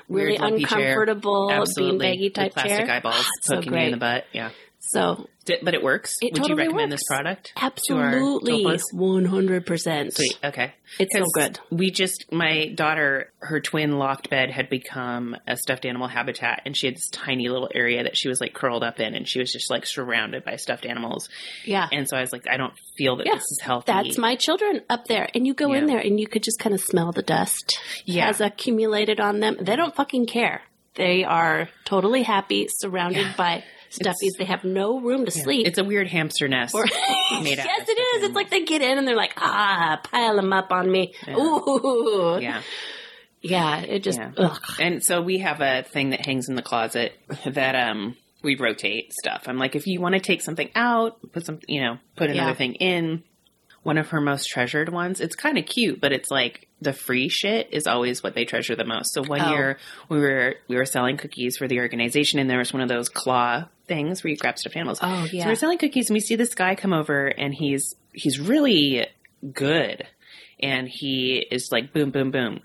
really 0.10 0.32
Weird 0.32 0.40
lumpy 0.42 0.64
uncomfortable 0.64 1.48
beanbaggy 1.50 2.34
type 2.34 2.46
With 2.48 2.54
plastic 2.54 2.86
chair. 2.86 2.92
eyeballs 2.96 3.16
ah, 3.18 3.30
so 3.42 3.56
poking 3.56 3.74
you 3.74 3.80
in 3.80 3.92
the 3.92 3.98
butt. 3.98 4.26
Yeah, 4.34 4.50
So 4.86 5.28
but 5.64 5.74
it 5.74 5.84
works. 5.84 6.16
It 6.22 6.34
Would 6.40 6.48
you 6.48 6.56
recommend 6.56 6.92
works. 6.92 7.02
this 7.02 7.08
product? 7.10 7.52
absolutely, 7.58 8.66
one 8.94 9.26
hundred 9.26 9.66
percent. 9.66 10.14
Sweet. 10.16 10.38
Okay. 10.44 10.74
It's 11.00 11.14
so 11.16 11.26
good. 11.34 11.60
We 11.70 11.92
just, 11.92 12.32
my 12.32 12.68
daughter, 12.74 13.32
her 13.40 13.60
twin 13.60 13.98
loft 13.98 14.30
bed 14.30 14.52
had 14.52 14.70
become 14.70 15.36
a 15.48 15.58
stuffed 15.58 15.86
animal 15.86 16.08
habitat, 16.08 16.62
and 16.66 16.78
she 16.78 16.88
had 16.88 16.96
this 16.96 17.10
tiny 17.12 17.50
little 17.50 17.70
area 17.74 18.04
that 18.04 18.16
she 18.16 18.30
was 18.30 18.40
like 18.40 18.54
curled 18.54 18.84
up 18.84 19.00
in, 19.00 19.16
and 19.16 19.28
she 19.28 19.40
was 19.40 19.52
just 19.52 19.70
like 19.70 19.86
surrounded 19.86 20.46
by 20.46 20.56
stuffed 20.56 20.86
animals. 20.86 21.28
Yeah. 21.66 21.88
And 21.92 22.08
so 22.08 22.16
I 22.16 22.22
was 22.22 22.32
like, 22.32 22.48
I 22.50 22.58
don't 22.58 22.74
feel 22.98 23.18
that 23.18 23.26
Yeah, 23.26 23.34
this 23.36 23.44
is 23.52 23.60
healthy. 23.62 23.92
That's 23.92 24.18
my 24.18 24.36
children 24.36 24.82
up 24.90 25.06
there. 25.08 25.28
And 25.36 25.46
you 25.46 25.54
go 25.54 25.74
in 25.74 25.88
there 25.88 26.00
and 26.00 26.20
you 26.20 26.28
could 26.28 26.44
just 26.44 26.60
kind 26.60 26.74
of 26.76 26.82
smell 26.82 27.12
the 27.12 27.22
dust 27.24 27.80
Yeah. 28.06 28.28
has 28.28 28.40
accumulated 28.40 29.20
on 29.20 29.40
them. 29.40 29.58
They 29.60 29.76
don't 29.76 29.96
fucking 29.96 30.28
care. 30.28 30.62
They 30.96 31.24
are 31.24 31.70
totally 31.86 32.22
happy, 32.24 32.68
surrounded 32.70 33.36
by 33.36 33.64
stuffies. 34.00 34.38
they 34.38 34.46
have 34.46 34.64
no 34.64 35.00
room 35.00 35.26
to 35.26 35.32
sleep. 35.32 35.68
It's 35.68 35.78
a 35.78 35.84
weird 35.84 36.08
hamster 36.08 36.48
nest. 36.48 36.74
Or- 36.76 36.86
yes, 37.32 37.66
it 37.88 38.00
is. 38.18 38.24
It's 38.24 38.36
like 38.36 38.50
they 38.50 38.64
get 38.66 38.82
in 38.82 38.98
and 38.98 39.08
they're 39.08 39.16
like, 39.16 39.34
ah, 39.38 40.00
pile 40.04 40.36
them 40.36 40.52
up 40.54 40.72
on 40.72 40.92
me. 40.92 41.14
Ooh. 41.30 42.38
yeah. 42.42 42.62
Yeah, 43.42 43.80
it 43.82 44.04
just, 44.04 44.20
Yeah. 44.20 44.32
ugh. 44.38 44.60
And 44.80 45.04
so 45.04 45.22
we 45.22 45.40
have 45.40 45.60
a 45.62 45.84
thing 45.84 46.12
that 46.12 46.26
hangs 46.26 46.48
in 46.48 46.56
the 46.56 46.62
closet 46.62 47.14
that 47.46 47.76
um 47.76 48.16
we 48.42 48.56
rotate 48.56 49.14
stuff. 49.14 49.44
I'm 49.48 49.58
like, 49.58 49.76
if 49.76 49.88
you 49.88 50.00
want 50.02 50.16
to 50.16 50.20
take 50.22 50.42
something 50.42 50.70
out, 50.76 51.18
put 51.32 51.46
some, 51.46 51.60
you 51.68 51.82
know, 51.82 51.98
put 52.16 52.30
another 52.30 52.52
Yeah. 52.52 52.56
thing 52.56 52.76
in. 52.76 53.24
One 53.84 53.98
of 53.98 54.10
her 54.10 54.22
most 54.22 54.46
treasured 54.50 54.88
ones. 54.88 55.20
It's 55.20 55.36
kind 55.36 55.58
of 55.58 55.66
cute, 55.66 56.00
but 56.00 56.14
it's 56.14 56.32
like 56.32 56.70
the 56.82 56.94
free 56.94 57.28
shit 57.28 57.68
is 57.74 57.86
always 57.86 58.24
what 58.24 58.34
they 58.34 58.46
treasure 58.46 58.78
the 58.78 58.86
most. 58.86 59.14
So 59.14 59.22
one 59.24 59.42
Oh. 59.42 59.50
year 59.52 59.78
we 60.08 60.20
were 60.20 60.56
we 60.70 60.78
were 60.78 60.86
selling 60.86 61.18
cookies 61.18 61.58
for 61.58 61.68
the 61.68 61.80
organization, 61.80 62.40
and 62.40 62.50
there 62.50 62.60
was 62.60 62.72
one 62.72 62.82
of 62.82 62.88
those 62.88 63.10
claw 63.10 63.66
things 63.88 64.24
where 64.24 64.32
you 64.32 64.38
grab 64.38 64.58
stuffed 64.58 64.76
animals. 64.76 65.00
Oh, 65.02 65.26
So 65.28 65.32
yeah. 65.38 65.48
we're 65.48 65.56
selling 65.56 65.78
cookies, 65.78 66.10
and 66.10 66.14
we 66.16 66.20
see 66.22 66.36
this 66.36 66.56
guy 66.56 66.76
come 66.76 66.94
over, 66.94 67.28
and 67.28 67.54
he's 67.54 67.96
he's 68.14 68.40
really 68.40 69.08
good, 69.54 70.06
and 70.60 70.88
he 70.88 71.38
is 71.52 71.72
like 71.72 71.94
boom, 71.94 72.12
boom, 72.12 72.32
boom. 72.32 72.62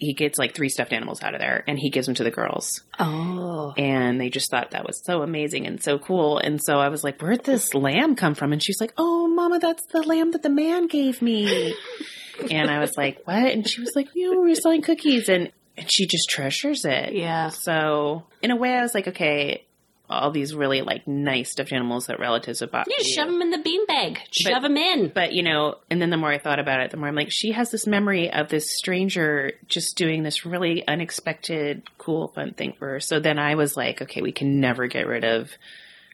He 0.00 0.12
gets 0.14 0.38
like 0.38 0.54
three 0.54 0.68
stuffed 0.68 0.92
animals 0.92 1.24
out 1.24 1.34
of 1.34 1.40
there, 1.40 1.64
and 1.66 1.76
he 1.76 1.90
gives 1.90 2.06
them 2.06 2.14
to 2.14 2.22
the 2.24 2.30
girls 2.30 2.82
Oh. 3.00 3.74
and 3.76 4.20
they 4.20 4.30
just 4.30 4.48
thought 4.48 4.70
that 4.70 4.86
was 4.86 5.02
so 5.04 5.22
amazing 5.22 5.66
and 5.66 5.82
so 5.82 5.98
cool. 5.98 6.38
And 6.38 6.62
so 6.62 6.78
I 6.78 6.88
was 6.88 7.02
like, 7.02 7.20
"Where'd 7.20 7.42
this 7.42 7.74
lamb 7.74 8.14
come 8.14 8.34
from?" 8.36 8.52
And 8.52 8.62
she's 8.62 8.80
like, 8.80 8.92
"Oh, 8.96 9.26
Mama, 9.26 9.58
that's 9.58 9.84
the 9.86 10.02
lamb 10.02 10.30
that 10.32 10.44
the 10.44 10.50
man 10.50 10.86
gave 10.86 11.20
me." 11.20 11.74
and 12.50 12.70
I 12.70 12.78
was 12.78 12.96
like, 12.96 13.22
"What?" 13.26 13.52
And 13.52 13.68
she 13.68 13.80
was 13.80 13.96
like, 13.96 14.14
"You 14.14 14.32
know, 14.34 14.40
we 14.40 14.50
were 14.50 14.54
selling 14.54 14.82
cookies," 14.82 15.28
and 15.28 15.50
and 15.76 15.90
she 15.90 16.06
just 16.06 16.30
treasures 16.30 16.84
it. 16.84 17.12
Yeah. 17.14 17.48
So 17.50 18.24
in 18.40 18.52
a 18.52 18.56
way, 18.56 18.74
I 18.74 18.82
was 18.82 18.94
like, 18.94 19.08
"Okay." 19.08 19.64
All 20.10 20.30
these 20.30 20.54
really 20.54 20.80
like 20.80 21.06
nice 21.06 21.50
stuffed 21.52 21.72
animals 21.72 22.06
that 22.06 22.18
relatives 22.18 22.60
have 22.60 22.70
bought. 22.70 22.86
You 22.88 23.04
shove 23.04 23.28
them 23.28 23.42
in 23.42 23.50
the 23.50 23.58
beanbag. 23.58 24.18
Shove 24.30 24.62
them 24.62 24.76
in. 24.78 25.12
But 25.14 25.32
you 25.34 25.42
know, 25.42 25.76
and 25.90 26.00
then 26.00 26.08
the 26.10 26.16
more 26.16 26.30
I 26.32 26.38
thought 26.38 26.58
about 26.58 26.80
it, 26.80 26.90
the 26.90 26.96
more 26.96 27.08
I'm 27.08 27.14
like, 27.14 27.30
she 27.30 27.52
has 27.52 27.70
this 27.70 27.86
memory 27.86 28.32
of 28.32 28.48
this 28.48 28.74
stranger 28.76 29.52
just 29.66 29.96
doing 29.98 30.22
this 30.22 30.46
really 30.46 30.86
unexpected, 30.88 31.82
cool, 31.98 32.28
fun 32.28 32.54
thing 32.54 32.74
for 32.78 32.88
her. 32.92 33.00
So 33.00 33.20
then 33.20 33.38
I 33.38 33.54
was 33.56 33.76
like, 33.76 34.00
okay, 34.02 34.22
we 34.22 34.32
can 34.32 34.60
never 34.60 34.86
get 34.86 35.06
rid 35.06 35.24
of 35.24 35.50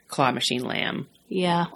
claw 0.09 0.33
machine 0.33 0.65
lamb. 0.65 1.07
Yeah. 1.29 1.67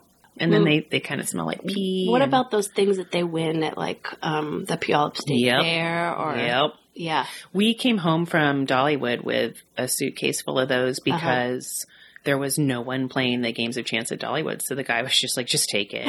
And 0.40 0.52
then 0.52 0.64
they, 0.64 0.86
they 0.88 1.00
kind 1.00 1.20
of 1.20 1.28
smell 1.28 1.46
like 1.46 1.64
pee. 1.64 2.06
What 2.08 2.22
and- 2.22 2.30
about 2.30 2.50
those 2.52 2.68
things 2.68 2.96
that 2.98 3.10
they 3.10 3.24
win 3.24 3.62
at 3.64 3.76
like 3.76 4.06
um, 4.22 4.64
the 4.64 4.76
Puyallup 4.76 5.16
State 5.16 5.40
Yep. 5.40 5.62
Fair 5.62 6.14
or 6.16 6.36
Yep. 6.36 6.70
yeah, 6.94 7.26
We 7.52 7.74
came 7.74 7.98
home 7.98 8.24
from 8.24 8.64
Dollywood 8.66 9.24
with 9.24 9.56
a 9.76 9.88
suitcase 9.88 10.42
full 10.42 10.58
of 10.60 10.68
those 10.68 10.98
Uh-huh. 11.00 11.16
because 11.16 11.86
there 12.28 12.36
was 12.36 12.58
no 12.58 12.82
one 12.82 13.08
playing 13.08 13.40
the 13.40 13.52
games 13.52 13.78
of 13.78 13.86
chance 13.86 14.12
at 14.12 14.18
Dollywood. 14.20 14.60
So 14.62 14.74
the 14.74 14.82
guy 14.84 15.00
was 15.00 15.16
just 15.18 15.34
like, 15.38 15.46
just 15.46 15.70
take 15.70 15.94
it. 15.94 16.04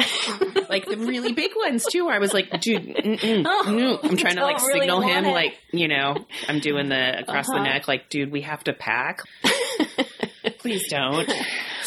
like 0.68 0.84
the 0.84 0.98
really 0.98 1.32
big 1.32 1.52
ones 1.56 1.82
too. 1.90 2.04
Where 2.04 2.14
I 2.14 2.18
was 2.18 2.34
like, 2.34 2.50
dude, 2.60 2.82
mm-mm, 2.94 3.44
Oh, 3.48 3.64
mm. 3.66 3.98
I'm 4.10 4.16
trying 4.18 4.36
to 4.36 4.42
like 4.42 4.58
really 4.60 4.80
signal 4.80 5.00
him, 5.00 5.24
it. 5.24 5.32
like 5.32 5.58
you 5.72 5.88
know, 5.88 6.16
I'm 6.46 6.60
doing 6.60 6.90
the 6.90 7.20
across 7.22 7.46
the 7.46 7.54
Uh-huh. 7.54 7.64
neck, 7.64 7.88
like, 7.88 8.10
dude, 8.10 8.30
we 8.30 8.42
have 8.42 8.62
to 8.64 8.74
pack. 8.74 9.22
Please 10.58 10.88
don't. 10.90 11.26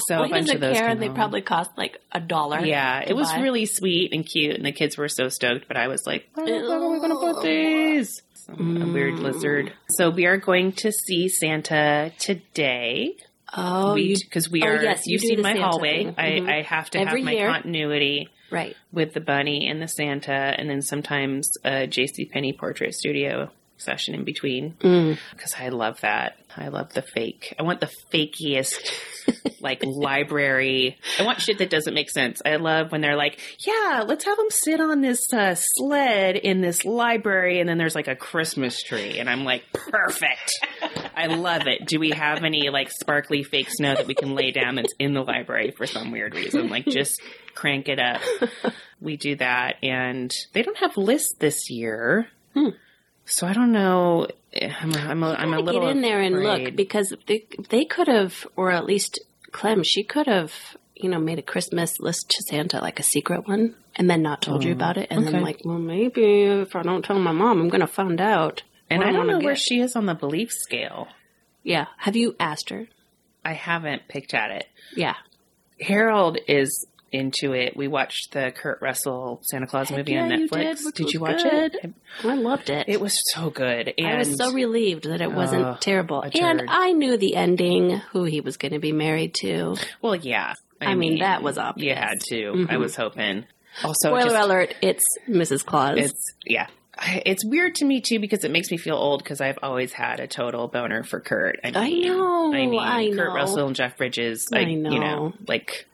So 0.07 0.15
well, 0.17 0.25
a 0.25 0.29
bunch 0.29 0.49
of 0.49 0.59
those. 0.61 0.77
care, 0.77 0.95
they 0.95 1.09
probably 1.09 1.41
cost 1.43 1.69
like 1.77 1.99
a 2.11 2.19
dollar. 2.19 2.59
Yeah, 2.65 3.03
it 3.05 3.13
was 3.15 3.31
buy. 3.31 3.39
really 3.41 3.67
sweet 3.67 4.13
and 4.13 4.25
cute, 4.25 4.55
and 4.55 4.65
the 4.65 4.71
kids 4.71 4.97
were 4.97 5.07
so 5.09 5.29
stoked. 5.29 5.67
But 5.67 5.77
I 5.77 5.87
was 5.89 6.07
like, 6.07 6.25
"Where 6.33 6.45
the 6.47 6.71
are 6.71 6.91
we 6.91 6.97
going 6.97 7.11
to 7.11 7.19
put 7.33 7.43
these?" 7.43 8.21
Some- 8.33 8.81
A 8.81 8.85
weird 8.91 9.13
Mm. 9.15 9.21
lizard. 9.21 9.73
So 9.91 10.09
we 10.09 10.25
are 10.25 10.37
going 10.37 10.71
to 10.73 10.91
see 10.91 11.29
Santa 11.29 12.11
today 12.19 13.15
Oh, 13.55 13.95
because 13.95 14.49
we 14.49 14.61
oh, 14.63 14.67
are. 14.67 14.83
yes, 14.83 15.05
you 15.05 15.13
you've 15.13 15.21
seen 15.21 15.41
my 15.41 15.53
Santa 15.53 15.67
hallway. 15.67 16.05
thing. 16.05 16.15
I. 16.17 16.23
Mm-hmm. 16.23 16.49
I 16.49 16.61
have 16.63 16.89
to 16.91 16.99
Every 16.99 17.21
have 17.21 17.25
my 17.25 17.31
year. 17.33 17.47
continuity 17.51 18.29
right? 18.51 18.75
with 18.91 19.13
the 19.13 19.21
bunny 19.21 19.67
and 19.67 19.81
the 19.81 19.87
Santa, 19.87 20.31
and 20.31 20.69
then 20.69 20.81
sometimes 20.81 21.57
a 21.63 21.87
J.C. 21.87 22.25
Penney 22.25 22.53
portrait 22.53 22.93
studio 22.93 23.51
session 23.77 24.13
in 24.15 24.23
between 24.23 24.75
Mm. 24.79 25.17
because 25.31 25.53
I 25.59 25.69
love 25.69 25.99
that. 26.01 26.37
I 26.55 26.67
love 26.67 26.93
the 26.93 27.01
fake. 27.01 27.53
I 27.59 27.63
want 27.63 27.79
the 27.81 27.89
fakiest, 28.13 28.91
like 29.59 29.83
library. 29.83 30.97
I 31.19 31.23
want 31.23 31.41
shit 31.41 31.57
that 31.57 31.69
doesn't 31.71 31.93
make 31.95 32.09
sense. 32.11 32.41
I 32.45 32.57
love 32.57 32.91
when 32.91 33.01
they're 33.01 33.15
like, 33.15 33.39
"Yeah, 33.65 34.03
let's 34.07 34.25
have 34.25 34.37
them 34.37 34.51
sit 34.51 34.79
on 34.79 35.01
this 35.01 35.33
uh, 35.33 35.55
sled 35.55 36.35
in 36.35 36.61
this 36.61 36.85
library," 36.85 37.59
and 37.59 37.67
then 37.67 37.77
there's 37.79 37.95
like 37.95 38.07
a 38.07 38.15
Christmas 38.15 38.81
tree, 38.83 39.17
and 39.19 39.29
I'm 39.29 39.43
like, 39.43 39.63
"Perfect." 39.73 40.51
I 41.15 41.27
love 41.27 41.67
it. 41.67 41.87
Do 41.87 41.99
we 41.99 42.11
have 42.11 42.43
any 42.43 42.69
like 42.69 42.91
sparkly 42.91 43.43
fake 43.43 43.69
snow 43.69 43.95
that 43.95 44.07
we 44.07 44.13
can 44.13 44.35
lay 44.35 44.51
down 44.51 44.75
that's 44.75 44.93
in 44.99 45.13
the 45.13 45.21
library 45.23 45.71
for 45.75 45.87
some 45.87 46.11
weird 46.11 46.35
reason? 46.35 46.69
Like, 46.69 46.85
just 46.85 47.19
crank 47.55 47.89
it 47.89 47.99
up. 47.99 48.21
We 49.01 49.17
do 49.17 49.35
that, 49.35 49.83
and 49.83 50.33
they 50.53 50.61
don't 50.61 50.77
have 50.77 50.95
lists 50.95 51.35
this 51.37 51.69
year. 51.69 52.29
Hmm. 52.53 52.69
So 53.25 53.47
I 53.47 53.53
don't 53.53 53.71
know. 53.71 54.27
Eh, 54.53 54.71
I'm, 54.81 54.93
I'm, 54.93 55.23
a, 55.23 55.33
I'm 55.33 55.53
a 55.53 55.57
Gotta 55.57 55.63
little 55.63 55.81
get 55.81 55.95
in 55.95 56.01
there 56.01 56.21
and 56.21 56.43
look 56.43 56.75
because 56.75 57.13
they 57.27 57.45
they 57.69 57.85
could 57.85 58.07
have, 58.07 58.47
or 58.55 58.71
at 58.71 58.85
least 58.85 59.19
Clem, 59.51 59.83
she 59.83 60.03
could 60.03 60.27
have, 60.27 60.53
you 60.95 61.09
know, 61.09 61.19
made 61.19 61.39
a 61.39 61.43
Christmas 61.43 61.99
list 61.99 62.29
to 62.31 62.43
Santa, 62.43 62.81
like 62.81 62.99
a 62.99 63.03
secret 63.03 63.47
one, 63.47 63.75
and 63.95 64.09
then 64.09 64.21
not 64.21 64.41
told 64.41 64.63
you 64.63 64.71
mm, 64.71 64.75
about 64.75 64.97
it, 64.97 65.07
and 65.09 65.23
okay. 65.23 65.31
then 65.31 65.41
like, 65.41 65.61
well, 65.63 65.79
maybe 65.79 66.43
if 66.43 66.75
I 66.75 66.81
don't 66.81 67.03
tell 67.03 67.19
my 67.19 67.31
mom, 67.31 67.61
I'm 67.61 67.69
gonna 67.69 67.87
find 67.87 68.19
out. 68.19 68.63
And 68.89 69.03
I 69.03 69.11
don't 69.11 69.27
know 69.27 69.39
where 69.39 69.55
she 69.55 69.79
is 69.79 69.95
on 69.95 70.05
the 70.05 70.13
belief 70.13 70.51
scale. 70.51 71.07
Yeah, 71.63 71.87
have 71.97 72.15
you 72.15 72.35
asked 72.39 72.69
her? 72.69 72.87
I 73.43 73.53
haven't 73.53 74.07
picked 74.07 74.33
at 74.33 74.51
it. 74.51 74.67
Yeah, 74.95 75.15
Harold 75.79 76.37
is 76.47 76.85
into 77.13 77.53
it. 77.53 77.77
We 77.77 77.87
watched 77.87 78.31
the 78.31 78.51
Kurt 78.55 78.81
Russell 78.81 79.39
Santa 79.43 79.67
Claus 79.67 79.89
Heck 79.89 79.99
movie 79.99 80.17
on 80.17 80.29
yeah, 80.29 80.37
you 80.37 80.49
Netflix. 80.49 80.83
did, 80.83 80.93
Did 80.95 81.13
you 81.13 81.19
watch 81.19 81.43
good. 81.43 81.75
it? 81.75 81.93
I 82.23 82.35
loved 82.35 82.69
it. 82.69 82.89
It 82.89 82.99
was 82.99 83.17
so 83.33 83.49
good. 83.49 83.93
And 83.97 84.07
I 84.07 84.17
was 84.17 84.35
so 84.35 84.51
relieved 84.51 85.03
that 85.05 85.21
it 85.21 85.31
wasn't 85.31 85.63
Oh, 85.63 85.77
terrible, 85.79 86.21
and. 86.21 86.63
I 86.67 86.91
knew 86.91 87.15
the 87.17 87.35
ending, 87.35 88.01
who 88.11 88.23
he 88.23 88.41
was 88.41 88.57
going 88.57 88.73
to 88.73 88.79
be 88.79 88.91
married 88.91 89.35
to. 89.35 89.75
well, 90.01 90.15
yeah. 90.15 90.55
I 90.81 90.95
mean, 90.95 91.19
that 91.19 91.41
was 91.41 91.57
obvious. 91.57 91.87
You 91.87 91.95
had 91.95 92.19
to. 92.21 92.35
I 92.35 92.55
mm-hmm. 92.55 92.79
was 92.81 92.95
hoping. 92.95 93.45
Also, 93.83 94.09
Spoiler 94.09 94.29
just- 94.29 94.45
alert: 94.45 94.75
It's 94.81 95.05
Mrs. 95.29 95.65
Claus. 95.65 95.97
It's 95.97 96.33
yeah. 96.45 96.67
It's 97.25 97.43
weird 97.43 97.75
to 97.75 97.85
me 97.85 98.01
too 98.01 98.19
because 98.19 98.43
it 98.43 98.51
makes 98.51 98.69
me 98.69 98.77
feel 98.77 98.95
old 98.95 99.23
because 99.23 99.41
I've 99.41 99.57
always 99.63 99.91
had 99.93 100.19
a 100.19 100.27
total 100.27 100.67
boner 100.67 101.03
for 101.03 101.19
Kurt. 101.19 101.59
I, 101.63 101.69
I 101.73 101.89
know, 101.89 102.53
I 102.53 102.65
mean, 102.67 102.79
I 102.79 103.07
Kurt 103.09 103.29
know. 103.29 103.33
Russell 103.33 103.67
and 103.67 103.75
Jeff 103.75 103.97
Bridges. 103.97 104.47
I 104.53 104.59
I, 104.59 104.61
You 104.61 104.77
know. 104.77 104.89
know, 104.99 105.33
like 105.47 105.87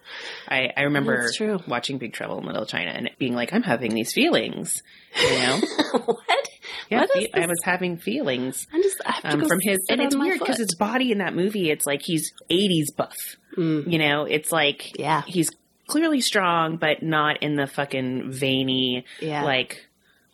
I, 0.47 0.71
I 0.75 0.81
remember 0.83 1.29
watching 1.67 1.99
Big 1.99 2.13
Trouble 2.13 2.39
in 2.39 2.45
Little 2.45 2.65
China 2.65 2.91
and 2.91 3.09
being 3.17 3.33
like, 3.33 3.53
I'm 3.53 3.63
having 3.63 3.93
these 3.93 4.11
feelings. 4.11 4.83
You 5.21 5.29
know, 5.39 5.59
what? 6.05 6.49
yeah, 6.89 6.99
What 6.99 7.09
I 7.33 7.45
was 7.47 7.59
having 7.63 7.97
feelings 7.97 8.67
I'm 8.73 8.81
just 8.83 9.01
I 9.05 9.11
have 9.13 9.21
to 9.21 9.29
um, 9.29 9.47
from 9.47 9.59
his, 9.61 9.77
and 9.89 10.01
it's 10.01 10.15
weird 10.17 10.39
because 10.39 10.57
his 10.57 10.75
body 10.75 11.11
in 11.13 11.19
that 11.19 11.33
movie, 11.33 11.69
it's 11.71 11.85
like 11.85 12.01
he's 12.01 12.33
80s 12.51 12.93
buff. 12.97 13.15
Mm. 13.57 13.89
You 13.91 13.99
know, 13.99 14.25
it's 14.25 14.51
like 14.51 14.99
Yeah. 14.99 15.21
he's 15.25 15.49
clearly 15.87 16.19
strong, 16.21 16.75
but 16.77 17.01
not 17.01 17.41
in 17.41 17.55
the 17.55 17.67
fucking 17.67 18.31
veiny 18.33 19.05
Yeah. 19.21 19.43
like. 19.43 19.85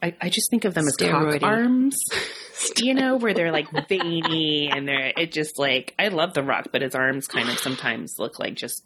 I, 0.05 0.15
I 0.21 0.29
just 0.29 0.49
think 0.51 0.65
of 0.65 0.73
them 0.73 0.85
as 0.87 0.95
Steroidy. 0.99 1.39
cock 1.39 1.43
arms, 1.49 1.97
you 2.77 2.93
know, 2.93 3.17
where 3.17 3.33
they're 3.33 3.51
like 3.51 3.67
veiny 3.89 4.69
and 4.71 4.87
they're 4.87 5.11
it 5.17 5.31
just 5.31 5.57
like 5.57 5.93
I 5.97 6.09
love 6.09 6.33
The 6.33 6.43
Rock, 6.43 6.67
but 6.71 6.81
his 6.83 6.93
arms 6.93 7.27
kind 7.27 7.49
of 7.49 7.57
sometimes 7.57 8.15
look 8.19 8.37
like 8.39 8.53
just 8.55 8.83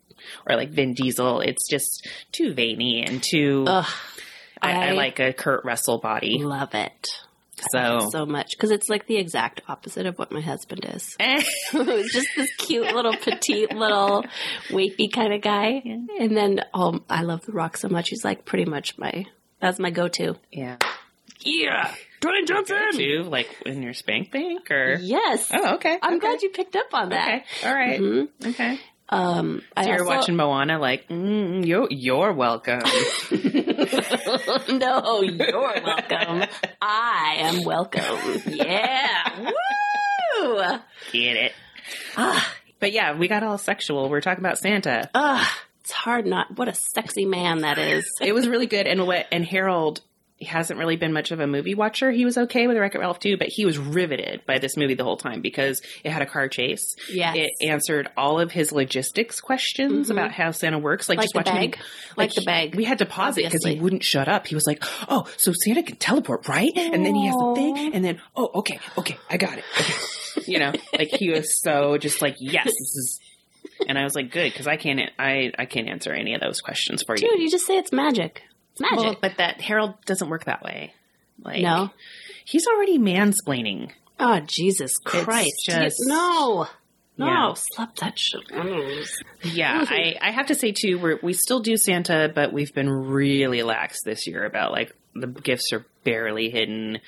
or 0.49 0.55
like 0.55 0.69
Vin 0.69 0.93
Diesel. 0.93 1.41
It's 1.41 1.67
just 1.69 2.07
too 2.31 2.53
veiny 2.53 3.03
and 3.05 3.21
too. 3.21 3.65
Ugh, 3.67 3.85
I, 4.61 4.71
I 4.71 4.87
I- 4.87 4.91
like 4.93 5.19
a 5.19 5.33
Kurt 5.33 5.65
Russell 5.65 5.97
body, 5.97 6.37
love 6.41 6.73
it 6.73 7.07
so. 7.73 8.07
so 8.09 8.25
much 8.25 8.51
because 8.51 8.71
it's 8.71 8.87
like 8.87 9.05
the 9.05 9.17
exact 9.17 9.61
opposite 9.67 10.05
of 10.05 10.17
what 10.17 10.31
my 10.31 10.39
husband 10.39 10.85
is. 10.95 11.17
Eh. 11.19 11.41
Just 11.73 12.27
this 12.37 12.55
cute 12.57 12.93
little 12.95 13.13
petite 13.17 13.73
little 13.75 14.23
wafy 14.69 15.11
kind 15.11 15.33
of 15.33 15.41
guy, 15.41 15.81
and 16.19 16.37
then 16.37 16.61
oh, 16.73 17.01
I 17.09 17.23
love 17.23 17.45
The 17.45 17.51
Rock 17.51 17.75
so 17.75 17.89
much. 17.89 18.07
He's 18.09 18.23
like 18.23 18.45
pretty 18.45 18.63
much 18.65 18.97
my 18.97 19.25
that's 19.59 19.77
my 19.77 19.89
go-to. 19.91 20.37
yeah, 20.53 20.77
Yeah, 21.41 21.93
Dwayne 22.21 22.45
too 22.97 23.23
like 23.23 23.49
in 23.65 23.81
your 23.81 23.93
spank 23.93 24.31
bank 24.31 24.69
or 24.71 24.97
Yes, 24.99 25.49
oh 25.53 25.75
okay, 25.75 25.97
I'm 26.01 26.15
okay. 26.15 26.19
glad 26.19 26.41
you 26.41 26.49
picked 26.49 26.75
up 26.75 26.93
on 26.93 27.09
that. 27.09 27.27
okay, 27.27 27.67
all 27.67 27.73
right. 27.73 27.99
Mhm. 27.99 28.27
okay. 28.47 28.79
Um, 29.11 29.63
I 29.75 29.83
So 29.83 29.89
you're 29.89 29.99
also- 30.01 30.15
watching 30.17 30.35
Moana, 30.35 30.77
like, 30.77 31.07
mm, 31.07 31.65
you're, 31.65 31.87
you're 31.89 32.31
welcome. 32.31 32.81
no, 34.77 35.21
you're 35.21 35.59
welcome. 35.59 36.43
I 36.81 37.35
am 37.39 37.63
welcome. 37.65 38.03
Yeah. 38.45 39.51
Woo! 40.43 40.57
Get 41.11 41.35
it. 41.37 41.51
Ah, 42.17 42.53
But 42.79 42.91
yeah, 42.91 43.17
we 43.17 43.27
got 43.27 43.41
all 43.43 43.57
sexual. 43.57 44.09
We're 44.09 44.21
talking 44.21 44.43
about 44.43 44.59
Santa. 44.59 45.09
ah, 45.15 45.59
it's 45.81 45.91
hard 45.91 46.27
not. 46.27 46.55
What 46.57 46.67
a 46.67 46.75
sexy 46.75 47.25
man 47.25 47.61
that 47.61 47.79
is. 47.79 48.05
It 48.21 48.33
was 48.33 48.47
really 48.47 48.67
good. 48.67 48.85
And 48.85 49.07
what, 49.07 49.25
and 49.31 49.43
Harold, 49.43 50.01
hasn't 50.45 50.79
really 50.79 50.95
been 50.95 51.11
much 51.11 51.31
of 51.31 51.39
a 51.39 51.47
movie 51.47 51.75
watcher. 51.75 52.11
He 52.11 52.23
was 52.25 52.37
okay 52.37 52.67
with 52.67 52.77
Wreck-It 52.77 52.99
Ralph 52.99 53.19
too, 53.19 53.35
but 53.37 53.47
he 53.49 53.65
was 53.65 53.77
riveted 53.77 54.41
by 54.45 54.57
this 54.59 54.77
movie 54.77 54.93
the 54.93 55.03
whole 55.03 55.17
time 55.17 55.41
because 55.41 55.81
it 56.03 56.11
had 56.11 56.21
a 56.21 56.25
car 56.25 56.47
chase. 56.47 56.95
Yes. 57.11 57.35
It 57.37 57.67
answered 57.67 58.07
all 58.15 58.39
of 58.39 58.51
his 58.51 58.71
logistics 58.71 59.41
questions 59.41 60.07
Mhm. 60.07 60.11
about 60.11 60.31
how 60.31 60.51
Santa 60.51 60.79
works. 60.79 61.09
Like, 61.09 61.17
Like 61.17 61.25
just 61.25 61.33
the 61.33 61.39
watching 61.39 61.71
bag? 61.71 61.75
him. 61.75 61.83
Like 62.15 62.33
the 62.33 62.41
bag. 62.41 62.75
We 62.75 62.85
had 62.85 62.99
to 62.99 63.05
pause 63.05 63.37
it 63.37 63.45
because 63.45 63.65
he 63.65 63.75
wouldn't 63.79 64.03
shut 64.03 64.27
up. 64.27 64.47
He 64.47 64.55
was 64.55 64.65
like, 64.65 64.83
"Oh, 65.09 65.25
so 65.37 65.51
Santa 65.53 65.83
can 65.83 65.97
teleport, 65.97 66.47
right?" 66.47 66.71
And 66.75 67.05
then 67.05 67.15
he 67.15 67.25
has 67.27 67.35
the 67.35 67.53
thing, 67.55 67.93
and 67.93 68.05
then, 68.05 68.21
"Oh, 68.35 68.49
okay, 68.55 68.79
okay, 68.97 69.17
I 69.29 69.37
got 69.37 69.57
it." 69.57 69.63
Okay, 69.79 69.93
you 70.51 70.59
know, 70.59 70.71
like 70.97 71.09
he 71.09 71.29
was 71.31 71.61
so 71.61 71.97
just 71.97 72.21
like, 72.21 72.35
"Yes, 72.39 72.65
this 72.65 72.75
is." 72.95 73.19
And 73.87 73.97
I 73.97 74.03
was 74.03 74.15
like, 74.15 74.31
"Good," 74.31 74.51
because 74.51 74.67
I 74.67 74.77
can't, 74.77 74.99
I, 75.17 75.51
I 75.57 75.65
can't 75.65 75.87
answer 75.89 76.13
any 76.13 76.33
of 76.33 76.41
those 76.41 76.59
questions 76.61 77.03
for 77.03 77.15
you. 77.15 77.29
Dude, 77.29 77.39
you 77.41 77.49
just 77.51 77.65
say 77.65 77.77
it's 77.77 77.91
magic. 77.91 78.43
It's 78.79 78.91
magic. 78.91 78.97
Well, 78.97 79.17
but 79.21 79.37
that 79.37 79.61
Harold 79.61 79.95
doesn't 80.05 80.29
work 80.29 80.45
that 80.45 80.63
way. 80.63 80.93
Like, 81.43 81.61
no. 81.61 81.89
he's 82.45 82.67
already 82.67 82.97
mansplaining. 82.97 83.91
Oh, 84.19 84.39
Jesus 84.41 84.97
Christ. 85.03 85.53
just- 85.65 85.95
no. 86.05 86.67
No. 87.17 87.25
Yeah. 87.25 87.53
Slap 87.55 87.95
that 87.97 88.17
shit. 88.17 88.47
Mm. 88.47 89.05
Yeah, 89.43 89.85
I, 89.89 90.15
I 90.21 90.31
have 90.31 90.47
to 90.47 90.55
say 90.55 90.71
too, 90.71 90.97
we're, 90.99 91.19
we 91.21 91.33
still 91.33 91.59
do 91.59 91.75
Santa, 91.75 92.31
but 92.33 92.53
we've 92.53 92.73
been 92.73 92.89
really 92.89 93.61
lax 93.61 94.03
this 94.03 94.25
year 94.25 94.45
about 94.45 94.71
like 94.71 94.95
the 95.15 95.27
gifts 95.27 95.73
are 95.73 95.85
barely 96.05 96.49
hidden. 96.49 96.99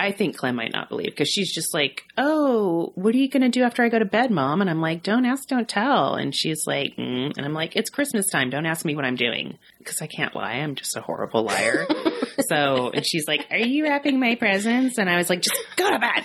I 0.00 0.12
think 0.12 0.36
Clem 0.36 0.56
might 0.56 0.72
not 0.72 0.88
believe 0.88 1.10
because 1.10 1.28
she's 1.28 1.52
just 1.52 1.74
like, 1.74 2.04
"Oh, 2.16 2.92
what 2.94 3.14
are 3.14 3.18
you 3.18 3.28
going 3.28 3.42
to 3.42 3.48
do 3.48 3.62
after 3.62 3.82
I 3.82 3.88
go 3.88 3.98
to 3.98 4.04
bed, 4.04 4.30
Mom?" 4.30 4.60
And 4.60 4.70
I'm 4.70 4.80
like, 4.80 5.02
"Don't 5.02 5.26
ask, 5.26 5.46
don't 5.48 5.68
tell." 5.68 6.14
And 6.14 6.34
she's 6.34 6.66
like, 6.66 6.96
mm. 6.96 7.36
and 7.36 7.44
I'm 7.44 7.52
like, 7.52 7.76
"It's 7.76 7.90
Christmas 7.90 8.28
time. 8.28 8.50
Don't 8.50 8.66
ask 8.66 8.84
me 8.84 8.96
what 8.96 9.04
I'm 9.04 9.16
doing 9.16 9.58
because 9.78 10.00
I 10.00 10.06
can't 10.06 10.34
lie. 10.34 10.54
I'm 10.54 10.74
just 10.74 10.96
a 10.96 11.00
horrible 11.00 11.44
liar." 11.44 11.86
so, 12.48 12.90
and 12.90 13.06
she's 13.06 13.28
like, 13.28 13.46
"Are 13.50 13.58
you 13.58 13.84
wrapping 13.84 14.18
my 14.18 14.36
presents?" 14.36 14.98
And 14.98 15.10
I 15.10 15.16
was 15.16 15.28
like, 15.28 15.42
"Just 15.42 15.60
go 15.76 15.90
to 15.90 15.98
bed." 15.98 16.24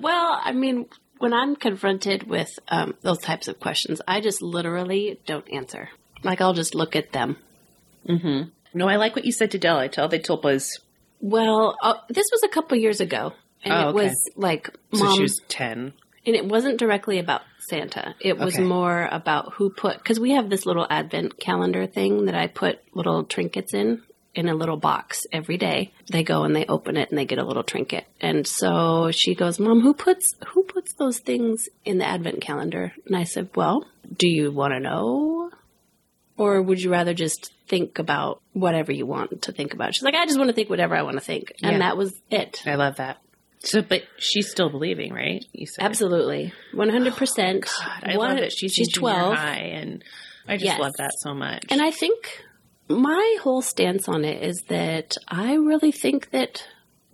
Well, 0.00 0.38
I 0.42 0.52
mean, 0.52 0.86
when 1.18 1.32
I'm 1.32 1.56
confronted 1.56 2.28
with 2.28 2.58
um, 2.68 2.94
those 3.00 3.18
types 3.18 3.48
of 3.48 3.58
questions, 3.58 4.02
I 4.06 4.20
just 4.20 4.42
literally 4.42 5.18
don't 5.24 5.50
answer. 5.50 5.88
Like, 6.22 6.40
I'll 6.40 6.52
just 6.52 6.74
look 6.74 6.94
at 6.94 7.12
them. 7.12 7.38
Mm-hmm. 8.06 8.50
No, 8.74 8.88
I 8.88 8.96
like 8.96 9.16
what 9.16 9.24
you 9.24 9.32
said 9.32 9.52
to 9.52 9.58
Dell. 9.58 9.78
I 9.78 9.88
tell 9.88 10.08
the 10.08 10.18
tulpas. 10.18 10.80
Well, 11.24 11.76
uh, 11.82 11.94
this 12.10 12.26
was 12.30 12.42
a 12.44 12.48
couple 12.48 12.76
years 12.76 13.00
ago. 13.00 13.32
And 13.64 13.72
Oh, 13.72 13.88
it 13.88 13.94
was 13.94 14.12
like, 14.36 14.68
mom. 14.92 15.00
So 15.00 15.16
she 15.16 15.22
was 15.22 15.40
ten. 15.48 15.94
and 16.26 16.36
it 16.36 16.44
wasn't 16.44 16.78
directly 16.78 17.18
about 17.18 17.40
Santa. 17.70 18.14
It 18.20 18.36
was 18.38 18.54
Okay. 18.56 18.62
more 18.62 19.08
about 19.10 19.54
who 19.54 19.70
put, 19.70 19.96
because 19.96 20.20
we 20.20 20.32
have 20.32 20.50
this 20.50 20.66
little 20.66 20.86
advent 20.90 21.40
calendar 21.40 21.86
thing 21.86 22.26
that 22.26 22.34
I 22.34 22.46
put 22.46 22.80
little 22.92 23.24
trinkets 23.24 23.72
in, 23.72 24.02
in 24.34 24.50
a 24.50 24.54
little 24.54 24.76
box 24.76 25.22
every 25.32 25.56
day. 25.56 25.92
They 26.10 26.24
go 26.24 26.44
and 26.44 26.54
they 26.54 26.66
open 26.66 26.98
it 26.98 27.08
and 27.08 27.16
they 27.18 27.24
get 27.24 27.38
a 27.38 27.44
little 27.44 27.62
trinket. 27.62 28.04
And 28.20 28.46
so 28.46 29.10
she 29.10 29.34
goes, 29.34 29.58
Mom, 29.58 29.80
who 29.80 29.94
puts, 29.94 30.34
who 30.48 30.62
puts 30.64 30.92
those 30.98 31.20
things 31.20 31.68
in 31.86 31.96
the 31.96 32.06
advent 32.06 32.42
calendar? 32.42 32.92
And 33.06 33.16
I 33.16 33.24
said, 33.24 33.48
Well, 33.56 33.86
do 34.14 34.28
you 34.28 34.52
want 34.52 34.74
to 34.74 34.80
know? 34.80 35.50
Or 36.36 36.60
would 36.60 36.80
you 36.82 36.90
rather 36.90 37.14
just 37.14 37.52
think 37.68 37.98
about 37.98 38.42
whatever 38.52 38.90
you 38.92 39.06
want 39.06 39.42
to 39.42 39.52
think 39.52 39.72
about? 39.72 39.94
She's 39.94 40.02
like, 40.02 40.14
I 40.14 40.26
just 40.26 40.36
want 40.38 40.48
to 40.48 40.54
think 40.54 40.68
whatever 40.68 40.96
I 40.96 41.02
want 41.02 41.16
to 41.16 41.20
think. 41.20 41.52
And 41.62 41.72
Yeah. 41.74 41.78
that 41.78 41.96
was 41.96 42.12
it. 42.30 42.62
I 42.66 42.74
love 42.74 42.96
that. 42.96 43.18
So, 43.60 43.80
but 43.82 44.02
she's 44.18 44.50
still 44.50 44.68
believing, 44.68 45.12
right? 45.12 45.44
You 45.52 45.66
said 45.66 45.84
Absolutely. 45.84 46.52
100%. 46.74 47.62
God, 47.62 48.02
I 48.02 48.16
One- 48.16 48.30
love 48.30 48.38
that 48.40 48.52
she's, 48.52 48.72
she's 48.74 48.92
12. 48.92 49.34
high, 49.36 49.56
and 49.74 50.02
I 50.46 50.54
just 50.56 50.64
Yes. 50.64 50.80
love 50.80 50.92
that 50.98 51.12
so 51.20 51.32
much. 51.34 51.64
And 51.70 51.80
I 51.80 51.90
think 51.90 52.42
my 52.88 53.36
whole 53.40 53.62
stance 53.62 54.08
on 54.08 54.24
it 54.24 54.42
is 54.42 54.62
that 54.68 55.16
I 55.28 55.54
really 55.54 55.92
think 55.92 56.30
that 56.30 56.66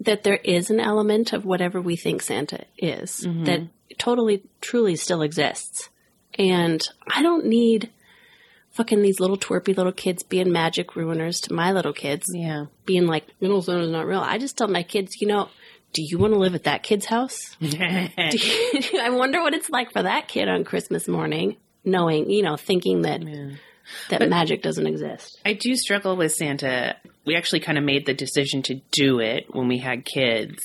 that 0.02 0.22
there 0.22 0.40
is 0.42 0.70
an 0.70 0.80
element 0.80 1.34
of 1.34 1.44
whatever 1.44 1.78
we 1.78 1.94
think 1.94 2.22
Santa 2.22 2.64
is 2.78 3.20
Mm-hmm. 3.26 3.44
that 3.44 3.60
totally 3.98 4.42
truly 4.62 4.96
still 4.96 5.20
exists. 5.20 5.90
And 6.38 6.80
I 7.06 7.22
don't 7.22 7.44
need 7.44 7.90
fucking 8.80 9.02
these 9.02 9.20
little 9.20 9.36
twerpy 9.36 9.76
little 9.76 9.92
kids 9.92 10.22
being 10.22 10.50
magic 10.50 10.92
ruiners 10.92 11.42
to 11.42 11.52
my 11.52 11.70
little 11.70 11.92
kids 11.92 12.24
yeah, 12.32 12.64
being 12.86 13.06
like 13.06 13.26
little 13.38 13.60
Santa's 13.60 13.90
not 13.90 14.06
real. 14.06 14.20
I 14.20 14.38
just 14.38 14.56
tell 14.56 14.68
my 14.68 14.82
kids, 14.82 15.20
you 15.20 15.26
know, 15.26 15.50
do 15.92 16.02
you 16.02 16.16
want 16.16 16.32
to 16.32 16.38
live 16.38 16.54
at 16.54 16.64
that 16.64 16.82
kid's 16.82 17.04
house? 17.04 17.36
I 17.62 19.10
wonder 19.10 19.42
what 19.42 19.52
it's 19.52 19.68
like 19.68 19.92
for 19.92 20.02
that 20.02 20.28
kid 20.28 20.48
on 20.48 20.64
Christmas 20.64 21.06
morning, 21.06 21.58
knowing, 21.84 22.30
you 22.30 22.42
know, 22.42 22.56
thinking 22.56 23.02
that 23.02 23.20
that 24.08 24.26
magic 24.30 24.62
doesn't 24.62 24.86
exist. 24.86 25.38
I 25.44 25.52
do 25.52 25.76
struggle 25.76 26.16
with 26.16 26.32
Santa. 26.32 26.96
We 27.26 27.36
actually 27.36 27.60
kind 27.60 27.76
of 27.76 27.84
made 27.84 28.06
the 28.06 28.14
decision 28.14 28.62
to 28.62 28.80
do 28.92 29.20
it 29.20 29.54
when 29.54 29.68
we 29.68 29.76
had 29.76 30.06
kids. 30.06 30.64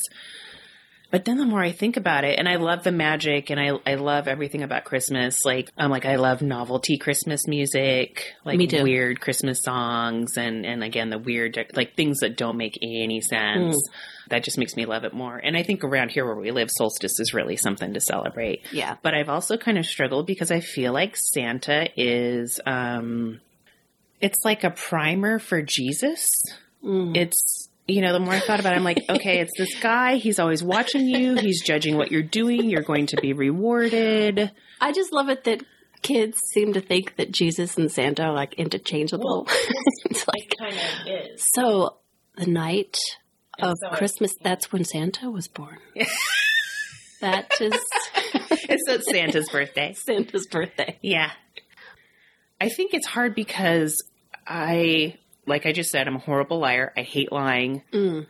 But 1.16 1.24
then 1.24 1.38
the 1.38 1.46
more 1.46 1.64
I 1.64 1.72
think 1.72 1.96
about 1.96 2.26
it, 2.26 2.38
and 2.38 2.46
I 2.46 2.58
love 2.58 2.84
the 2.84 2.92
magic 2.92 3.50
and 3.50 3.58
I, 3.58 3.80
I 3.90 3.96
love 3.96 4.28
everything 4.28 4.64
about 4.64 4.84
Christmas. 4.84 5.46
Like, 5.46 5.72
I'm 5.78 5.90
like, 5.90 6.04
I 6.04 6.18
love 6.18 6.42
novelty 6.42 6.98
Christmas 6.98 7.48
music, 7.48 8.34
like 8.44 8.60
weird 8.60 9.22
Christmas 9.22 9.64
songs 9.64 10.36
and, 10.36 10.66
and 10.66 10.84
again, 10.84 11.10
the 11.10 11.18
weird, 11.18 11.58
like 11.74 11.96
things 11.96 12.20
that 12.20 12.36
don't 12.36 12.58
make 12.58 12.78
any 12.82 13.22
sense. 13.22 13.78
Mm. 13.78 14.30
That 14.30 14.44
just 14.44 14.58
makes 14.58 14.76
me 14.76 14.86
love 14.86 15.06
it 15.06 15.14
more. 15.14 15.38
And 15.38 15.56
I 15.56 15.64
think 15.64 15.86
around 15.86 16.12
here 16.12 16.26
where 16.26 16.36
we 16.36 16.52
live, 16.52 16.70
solstice 16.70 17.18
is 17.22 17.34
really 17.34 17.56
something 17.56 17.94
to 17.94 18.02
celebrate. 18.02 18.64
Yeah. 18.74 18.98
But 19.02 19.14
I've 19.14 19.30
also 19.30 19.56
kind 19.56 19.78
of 19.78 19.86
struggled 19.86 20.28
because 20.28 20.52
I 20.52 20.60
feel 20.60 20.92
like 20.92 21.16
Santa 21.16 21.88
is, 21.96 22.60
um, 22.66 23.40
it's 24.20 24.44
like 24.44 24.66
a 24.66 24.70
primer 24.70 25.40
for 25.40 25.62
Jesus. 25.62 26.30
Mm. 26.84 27.16
It's, 27.16 27.65
you 27.88 28.02
know, 28.02 28.14
the 28.14 28.20
more 28.20 28.34
I 28.34 28.40
thought 28.40 28.60
about 28.60 28.74
it, 28.74 28.78
I'm 28.78 28.84
like, 28.84 29.04
okay, 29.10 29.40
it's 29.40 29.58
this 29.58 29.76
guy. 29.80 30.16
He's 30.16 30.40
always 30.40 30.64
watching 30.64 31.08
you. 31.08 31.36
He's 31.36 31.62
judging 31.64 31.98
what 31.98 32.12
you're 32.12 32.24
doing. 32.24 32.70
You're 32.70 32.82
going 32.82 33.08
to 33.08 33.18
be 33.18 33.34
rewarded. 33.34 34.52
I 34.82 34.92
just 34.92 35.14
love 35.14 35.30
it 35.30 35.44
that 35.46 35.64
kids 36.02 36.38
seem 36.54 36.74
to 36.74 36.82
think 36.82 37.16
that 37.18 37.32
Jesus 37.32 37.78
and 37.78 37.92
Santa 37.92 38.24
are 38.24 38.34
like 38.34 38.54
interchangeable. 38.56 39.48
it's 40.06 40.28
like 40.28 40.56
kind 40.58 40.74
of 40.74 41.08
is. 41.32 41.46
so 41.54 41.98
the 42.38 42.48
night 42.48 42.98
of 43.60 43.74
so- 43.82 43.98
Christmas, 43.98 44.34
that's 44.42 44.72
when 44.72 44.84
Santa 44.84 45.30
was 45.30 45.48
born. 45.48 45.78
that 47.22 47.52
is 47.62 47.74
It's 48.70 48.90
at 48.90 49.04
Santa's 49.04 49.50
birthday. 49.50 49.94
Santa's 49.94 50.48
birthday. 50.48 50.98
Yeah. 51.02 51.32
I 52.60 52.70
think 52.70 52.94
it's 52.94 53.08
hard 53.08 53.36
because 53.36 54.04
I, 54.48 55.18
like 55.46 55.66
I 55.66 55.72
just 55.72 55.92
said, 55.92 56.08
I'm 56.08 56.16
a 56.16 56.20
horrible 56.20 56.60
liar. 56.60 56.92
I 56.98 57.02
hate 57.02 57.32
lying. 57.32 57.84
Mm. 57.92 58.28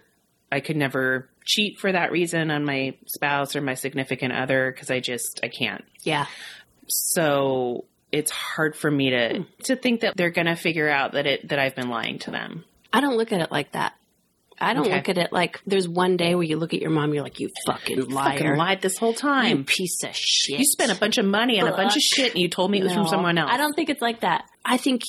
I 0.51 0.59
could 0.59 0.77
never 0.77 1.29
cheat 1.43 1.79
for 1.79 1.91
that 1.91 2.11
reason 2.11 2.51
on 2.51 2.65
my 2.65 2.95
spouse 3.07 3.55
or 3.55 3.61
my 3.61 3.73
significant 3.73 4.33
other 4.33 4.71
because 4.71 4.89
I 4.91 4.99
just, 4.99 5.39
I 5.43 5.47
can't. 5.49 5.83
Yeah. 6.03 6.25
So 6.87 7.85
it's 8.11 8.31
hard 8.31 8.75
for 8.75 8.89
me 8.89 9.09
to, 9.11 9.45
to 9.63 9.75
think 9.75 10.01
that 10.01 10.15
they're 10.15 10.29
going 10.31 10.47
to 10.47 10.55
figure 10.55 10.89
out 10.89 11.13
that 11.13 11.25
it, 11.25 11.49
that 11.49 11.59
I've 11.59 11.75
been 11.75 11.89
lying 11.89 12.19
to 12.19 12.31
them. 12.31 12.63
I 12.93 13.01
don't 13.01 13.17
look 13.17 13.31
at 13.31 13.41
it 13.41 13.51
like 13.51 13.71
that. 13.73 13.93
I 14.59 14.73
don't 14.73 14.85
Okay. 14.85 14.95
look 14.95 15.09
at 15.09 15.17
it 15.17 15.33
like 15.33 15.59
there's 15.67 15.87
one 15.89 16.15
day 16.15 16.33
where 16.33 16.43
you 16.45 16.55
look 16.55 16.73
at 16.73 16.81
your 16.81 16.89
mom, 16.91 17.13
you're 17.13 17.23
like, 17.23 17.41
you 17.41 17.49
fucking 17.65 18.09
liar. 18.09 18.37
Fucking 18.37 18.55
lied 18.55 18.81
this 18.81 18.97
whole 18.97 19.11
You 19.11 19.17
time. 19.17 19.63
piece 19.65 20.01
of 20.05 20.15
shit. 20.15 20.59
You 20.59 20.65
spent 20.65 20.93
a 20.93 20.95
bunch 20.95 21.17
of 21.17 21.25
money 21.25 21.59
on 21.59 21.67
a 21.67 21.75
bunch 21.75 21.97
of 21.97 22.01
shit 22.01 22.31
and 22.31 22.41
you 22.41 22.47
told 22.47 22.71
me 22.71 22.79
it 22.79 22.83
was 22.85 22.93
from 22.93 23.07
someone 23.07 23.37
else. 23.37 23.51
I 23.51 23.57
don't 23.57 23.73
think 23.73 23.89
it's 23.89 24.01
like 24.01 24.21
that. 24.21 24.45
I 24.63 24.77
think 24.77 25.01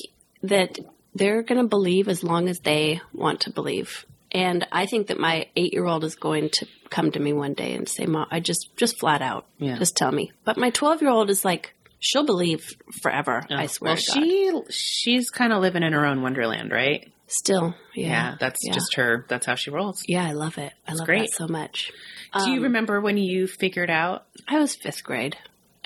that 0.42 0.78
they're 1.16 1.42
going 1.42 1.60
to 1.60 1.68
believe 1.68 2.08
as 2.08 2.22
long 2.22 2.48
as 2.48 2.60
they 2.60 3.00
want 3.12 3.40
to 3.42 3.50
believe. 3.50 4.04
And 4.32 4.66
I 4.72 4.86
think 4.86 5.06
that 5.06 5.18
my 5.18 5.46
eight 5.56 5.72
year 5.72 5.86
old 5.86 6.04
is 6.04 6.14
going 6.16 6.50
to 6.50 6.66
come 6.90 7.10
to 7.12 7.20
me 7.20 7.32
one 7.32 7.54
day 7.54 7.74
and 7.74 7.88
say, 7.88 8.06
Mom, 8.06 8.26
I 8.30 8.40
just, 8.40 8.76
just 8.76 8.98
flat 8.98 9.22
out, 9.22 9.46
Yeah. 9.58 9.78
just 9.78 9.96
tell 9.96 10.12
me. 10.12 10.32
But 10.44 10.56
my 10.58 10.70
12 10.70 11.00
year 11.02 11.10
old 11.10 11.30
is 11.30 11.44
like, 11.44 11.74
she'll 12.00 12.26
believe 12.26 12.76
forever. 13.02 13.42
I 13.50 13.66
swear. 13.66 13.94
Well, 13.94 13.96
to 13.96 14.20
God. 14.20 14.24
she 14.24 14.60
she's 14.70 15.30
kind 15.30 15.52
of 15.52 15.62
living 15.62 15.82
in 15.82 15.92
her 15.92 16.04
own 16.04 16.22
wonderland, 16.22 16.70
right? 16.72 17.10
still, 17.28 17.74
yeah. 17.92 18.06
Yeah, 18.06 18.36
that's 18.38 18.60
yeah. 18.64 18.72
just 18.72 18.94
her. 18.94 19.24
That's 19.28 19.46
how 19.46 19.56
she 19.56 19.70
rolls. 19.70 20.00
Yeah, 20.06 20.24
I 20.24 20.30
love 20.32 20.58
it. 20.58 20.72
I 20.86 20.92
love 20.92 21.06
great. 21.06 21.22
that 21.30 21.36
so 21.36 21.48
much. 21.48 21.90
Do 22.38 22.50
you 22.50 22.58
Um, 22.58 22.62
remember 22.64 23.00
when 23.00 23.16
you 23.16 23.48
figured 23.48 23.90
out? 23.90 24.26
I 24.46 24.60
was 24.60 24.76
fifth 24.76 25.02
grade. 25.02 25.36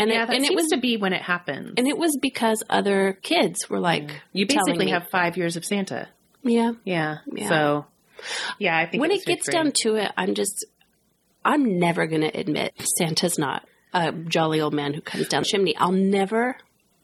And 0.00 0.10
Yeah, 0.10 0.24
it, 0.24 0.30
and 0.34 0.44
it 0.44 0.54
was 0.54 0.66
to 0.68 0.78
be 0.78 0.96
when 0.96 1.12
it 1.12 1.22
happens. 1.22 1.74
and 1.76 1.86
it 1.86 1.96
was 1.98 2.16
because 2.20 2.62
other 2.68 3.18
kids 3.22 3.68
were 3.70 3.78
like 3.80 4.10
You 4.32 4.46
basically 4.46 4.90
have 4.90 5.08
five 5.12 5.36
years 5.36 5.56
of 5.56 5.64
Santa. 5.64 6.08
yeah 6.42 6.72
Yeah. 6.84 7.18
Yeah. 7.32 7.48
So, 7.48 7.86
yeah, 8.58 8.76
I 8.76 8.86
think 8.86 9.00
when 9.00 9.10
was 9.10 9.20
it 9.22 9.26
gets 9.26 9.48
down 9.48 9.72
to 9.82 9.96
it, 9.96 10.10
I'm 10.16 10.34
just, 10.34 10.66
I'm 11.44 11.78
never 11.78 12.06
going 12.06 12.22
to 12.22 12.36
admit 12.38 12.72
Santa's 12.98 13.38
not 13.38 13.66
a 13.92 14.10
jolly 14.12 14.60
old 14.60 14.72
man 14.74 14.94
who 14.94 15.00
comes 15.00 15.28
down 15.28 15.42
the 15.42 15.48
chimney. 15.48 15.76
I'll 15.76 15.92
never 15.92 16.56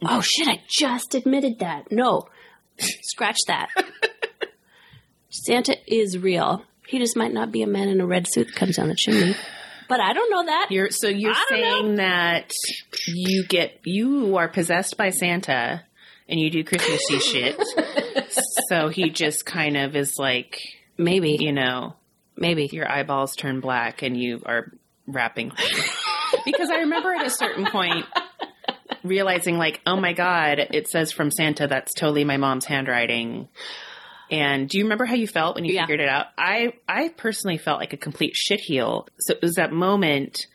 Oh 0.02 0.20
shit, 0.20 0.46
I 0.48 0.62
just 0.68 1.14
admitted 1.14 1.58
that. 1.60 1.90
No. 1.90 2.28
Scratch 2.78 3.38
that. 3.46 3.68
Santa 5.30 5.76
is 5.86 6.18
real. 6.18 6.62
He 6.86 6.98
just 6.98 7.16
might 7.16 7.32
not 7.32 7.50
be 7.50 7.62
a 7.62 7.66
man 7.66 7.88
in 7.88 8.00
a 8.00 8.06
red 8.06 8.26
suit 8.30 8.46
that 8.48 8.56
comes 8.56 8.76
down 8.76 8.88
the 8.88 8.94
chimney. 8.94 9.34
But 9.88 10.00
I 10.00 10.12
don't 10.12 10.30
know 10.30 10.46
that. 10.46 10.68
You're 10.70 10.90
so 10.90 11.08
you're 11.08 11.34
saying 11.48 11.96
that 11.96 12.50
you 13.06 13.44
get 13.46 13.80
you 13.84 14.36
are 14.36 14.48
possessed 14.48 14.96
by 14.96 15.10
Santa 15.10 15.82
and 16.28 16.40
you 16.40 16.50
do 16.50 16.64
Christmassy 16.64 17.18
shit. 17.20 17.62
So 18.68 18.88
he 18.88 19.10
just 19.10 19.46
kind 19.46 19.76
of 19.76 19.94
is 19.94 20.14
like, 20.18 20.60
Maybe. 20.98 21.36
you 21.38 21.52
know, 21.52 21.94
Maybe. 22.36 22.68
your 22.72 22.90
eyeballs 22.90 23.36
turn 23.36 23.60
black 23.60 24.02
and 24.02 24.16
you 24.16 24.42
are 24.44 24.72
rapping. 25.06 25.52
because 26.44 26.68
I 26.70 26.78
remember 26.80 27.14
at 27.14 27.26
a 27.26 27.30
certain 27.30 27.66
point 27.66 28.04
realizing 29.04 29.56
like, 29.58 29.80
oh 29.86 29.96
my 29.96 30.12
god, 30.12 30.58
it 30.58 30.88
says 30.88 31.12
from 31.12 31.30
Santa 31.30 31.66
that's 31.68 31.94
totally 31.94 32.24
my 32.24 32.36
mom's 32.36 32.64
handwriting. 32.64 33.48
And 34.30 34.68
do 34.68 34.78
you 34.78 34.84
remember 34.84 35.04
how 35.04 35.14
you 35.14 35.26
felt 35.28 35.54
when 35.54 35.64
you 35.64 35.74
Yeah. 35.74 35.82
figured 35.86 36.00
it 36.00 36.08
out? 36.08 36.26
I 36.36 36.72
I 36.88 37.08
personally 37.10 37.58
felt 37.58 37.78
like 37.80 37.92
a 37.92 37.96
complete 37.96 38.34
shitheel. 38.34 39.06
So 39.18 39.34
it 39.34 39.42
was 39.42 39.54
that 39.54 39.72
moment 39.72 40.46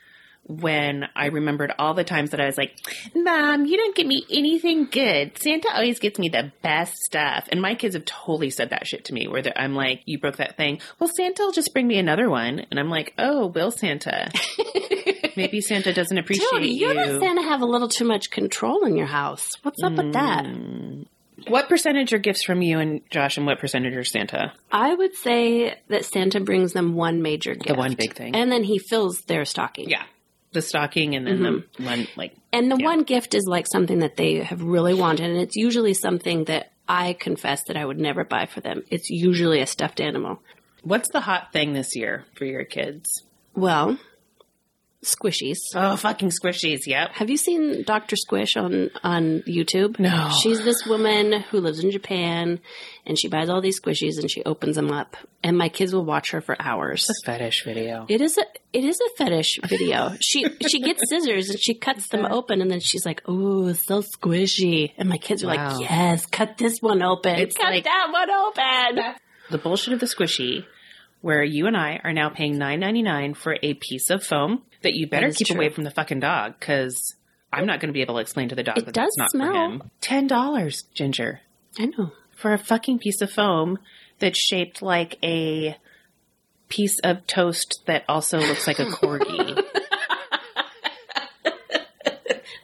when 0.48 1.06
I 1.16 1.28
remembered 1.28 1.72
all 1.78 1.94
the 1.94 2.04
times 2.04 2.32
that 2.32 2.42
I 2.42 2.48
was 2.48 2.58
like, 2.58 2.76
Mom, 3.16 3.66
you 3.66 3.78
don't 3.78 3.96
get 3.96 4.08
me 4.08 4.26
anything 4.30 4.86
good. 4.86 5.38
Santa 5.38 5.70
always 5.74 6.00
gets 6.00 6.18
me 6.20 6.30
the 6.30 6.52
best 6.64 6.98
stuff. 6.98 7.48
And 7.52 7.62
my 7.62 7.76
kids 7.76 7.94
have 7.96 8.06
totally 8.06 8.50
said 8.50 8.72
that 8.72 8.88
shit 8.88 9.06
to 9.06 9.14
me 9.14 9.28
where 9.28 9.44
I'm 9.56 9.76
like, 9.76 10.02
you 10.06 10.20
broke 10.20 10.38
that 10.38 10.58
thing. 10.58 10.80
Well, 11.00 11.10
Santa 11.16 11.44
will 11.44 11.52
just 11.54 11.72
bring 11.74 11.88
me 11.88 12.00
another 12.00 12.28
one. 12.30 12.66
And 12.72 12.80
I'm 12.80 12.90
like, 12.90 13.14
oh, 13.20 13.48
will 13.48 13.72
Santa? 13.72 14.32
Maybe 15.38 15.62
Santa 15.62 15.94
doesn't 15.94 16.18
appreciate 16.18 16.50
Dude, 16.52 16.66
you 16.66 16.88
you. 16.90 16.94
let 16.94 17.22
Santa 17.22 17.44
have 17.44 17.62
a 17.62 17.66
little 17.66 17.88
too 17.88 18.06
much 18.06 18.32
control 18.32 18.84
in 18.86 18.98
your 18.98 19.06
house. 19.08 19.52
What's 19.62 19.82
up 19.84 19.94
with 19.94 20.14
that? 20.14 20.44
Mm. 20.46 21.06
What 21.48 21.70
percentage 21.70 22.14
are 22.14 22.18
gifts 22.18 22.44
from 22.44 22.62
you 22.62 22.80
and 22.80 23.02
Josh 23.10 23.38
and 23.38 23.46
what 23.46 23.60
percentage 23.60 23.96
are 23.96 24.04
Santa? 24.04 24.54
I 24.72 24.94
would 24.94 25.16
say 25.16 25.76
that 25.88 26.06
Santa 26.06 26.40
brings 26.40 26.74
them 26.74 26.96
one 26.96 27.22
major 27.22 27.56
gift. 27.56 27.78
one 27.78 27.96
big 27.96 28.14
thing. 28.14 28.36
And 28.36 28.52
then 28.52 28.64
he 28.64 28.80
fills 28.80 29.22
their 29.22 29.46
stocking. 29.46 29.90
Yeah. 29.90 30.04
The 30.54 30.62
stocking 30.62 31.16
and 31.16 31.26
then 31.26 31.44
the 31.44 31.50
mm-hmm. 31.50 31.86
one, 31.86 32.08
like, 32.18 32.36
And 32.52 32.70
the 32.70 32.76
one 32.76 33.04
gift 33.04 33.36
is 33.36 33.46
like 33.48 33.68
something 33.72 34.00
that 34.00 34.18
they 34.18 34.44
have 34.44 34.62
really 34.62 34.94
wanted. 34.94 35.30
And 35.30 35.40
it's 35.40 35.56
usually 35.56 35.94
something 35.94 36.44
that 36.46 36.72
I 36.88 37.14
confess 37.14 37.64
that 37.66 37.78
I 37.78 37.86
would 37.86 38.00
never 38.00 38.26
buy 38.26 38.48
for 38.48 38.60
them. 38.60 38.84
It's 38.90 39.10
usually 39.10 39.62
a 39.62 39.68
stuffed 39.68 40.02
animal. 40.02 40.42
what's 40.84 41.10
the 41.10 41.22
hot 41.22 41.54
thing 41.54 41.74
this 41.74 41.96
year 41.96 42.26
for 42.36 42.44
your 42.46 42.66
kids? 42.66 43.24
Well, 43.56 43.98
squishies. 45.04 45.58
Oh, 45.76 45.96
fucking 45.96 46.30
squishies. 46.30 46.86
Yep. 46.86 47.12
Have 47.14 47.30
you 47.30 47.38
seen 47.38 47.84
Dr. 47.84 48.16
Squish 48.16 48.56
on, 48.56 48.90
on 49.04 49.42
YouTube? 49.48 50.00
No. 50.00 50.30
She's 50.42 50.64
this 50.64 50.86
woman 50.86 51.42
who 51.42 51.60
lives 51.60 51.84
in 51.84 51.92
Japan 51.92 52.60
and 53.06 53.18
she 53.18 53.28
buys 53.28 53.50
all 53.50 53.62
these 53.62 53.80
squishies 53.82 54.20
and 54.20 54.30
she 54.30 54.44
opens 54.44 54.76
them 54.76 54.92
up. 54.92 55.18
And 55.44 55.58
my 55.58 55.70
kids 55.70 55.94
will 55.94 56.06
watch 56.06 56.32
her 56.32 56.42
for 56.42 56.56
hours. 56.60 57.10
It's 57.10 57.24
a 57.24 57.26
fetish 57.26 57.64
video. 57.66 58.06
It 58.10 58.22
is 58.22 58.38
a 58.38 58.44
it 58.74 58.84
is 58.84 59.02
a 59.02 59.10
fetish 59.18 59.60
video. 59.68 60.14
She 60.22 60.46
she 60.68 60.80
gets 60.82 61.02
scissors 61.10 61.50
and 61.50 61.60
she 61.60 61.74
cuts 61.74 62.08
them 62.10 62.26
open 62.26 62.62
and 62.62 62.70
then 62.70 62.80
she's 62.80 63.06
like, 63.06 63.24
"Oh, 63.26 63.74
so 63.74 64.04
squishy." 64.04 64.92
And 64.98 65.10
my 65.10 65.18
kids 65.18 65.44
are 65.44 65.48
Wow. 65.48 65.72
like, 65.80 65.82
"Yes, 65.90 66.26
cut 66.28 66.58
this 66.58 66.78
one 66.80 67.02
open. 67.02 67.36
It's 67.40 67.58
cut 67.58 67.72
like- 67.72 67.84
that 67.86 68.10
one 68.12 68.30
open." 68.30 69.16
the 69.50 69.58
bullshit 69.58 69.94
of 69.94 70.00
the 70.00 70.06
squishy, 70.06 70.64
where 71.22 71.44
you 71.44 71.66
and 71.68 71.76
I 71.76 72.00
are 72.04 72.14
now 72.14 72.30
paying 72.30 72.58
nine 72.60 72.80
ninety 72.80 73.02
nine 73.02 73.34
for 73.34 73.58
a 73.64 73.74
piece 73.74 74.10
of 74.12 74.24
foam 74.24 74.62
that 74.84 74.94
you 74.94 75.08
better 75.08 75.32
keep 75.32 75.48
true. 75.48 75.56
away 75.58 75.70
from 75.70 75.84
the 75.84 75.92
fucking 75.92 76.20
dog 76.20 76.56
because 76.60 77.16
I'm 77.54 77.66
not 77.66 77.80
going 77.80 77.90
to 77.90 77.94
be 77.94 78.02
able 78.02 78.16
to 78.16 78.22
explain 78.22 78.50
to 78.50 78.56
the 78.56 78.64
dog 78.64 78.78
It 78.78 78.86
that 78.86 78.94
does 78.94 79.14
that's 79.18 79.34
not 79.34 79.50
smell. 79.50 79.54
for 79.54 79.72
him. 79.84 79.84
Ten 80.02 80.28
dollars, 80.28 80.84
Ginger, 80.94 81.42
I 81.80 81.86
know. 81.86 82.12
for 82.36 82.54
a 82.54 82.58
fucking 82.58 83.00
piece 83.00 83.22
of 83.22 83.32
foam 83.32 83.78
that's 84.20 84.40
shaped 84.40 84.82
like 84.82 85.18
a 85.24 85.78
piece 86.70 87.00
of 87.04 87.26
toast 87.28 87.82
that 87.88 88.04
also 88.08 88.40
looks 88.40 88.66
like 88.68 88.80
a 88.80 88.86
corgi. 88.86 89.62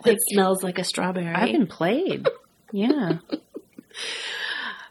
It 0.05 0.19
smells 0.31 0.63
like 0.63 0.79
a 0.79 0.85
strawberry. 0.85 1.27
I've 1.27 1.51
been 1.51 1.67
played. 1.67 2.29
Yeah. 2.71 3.17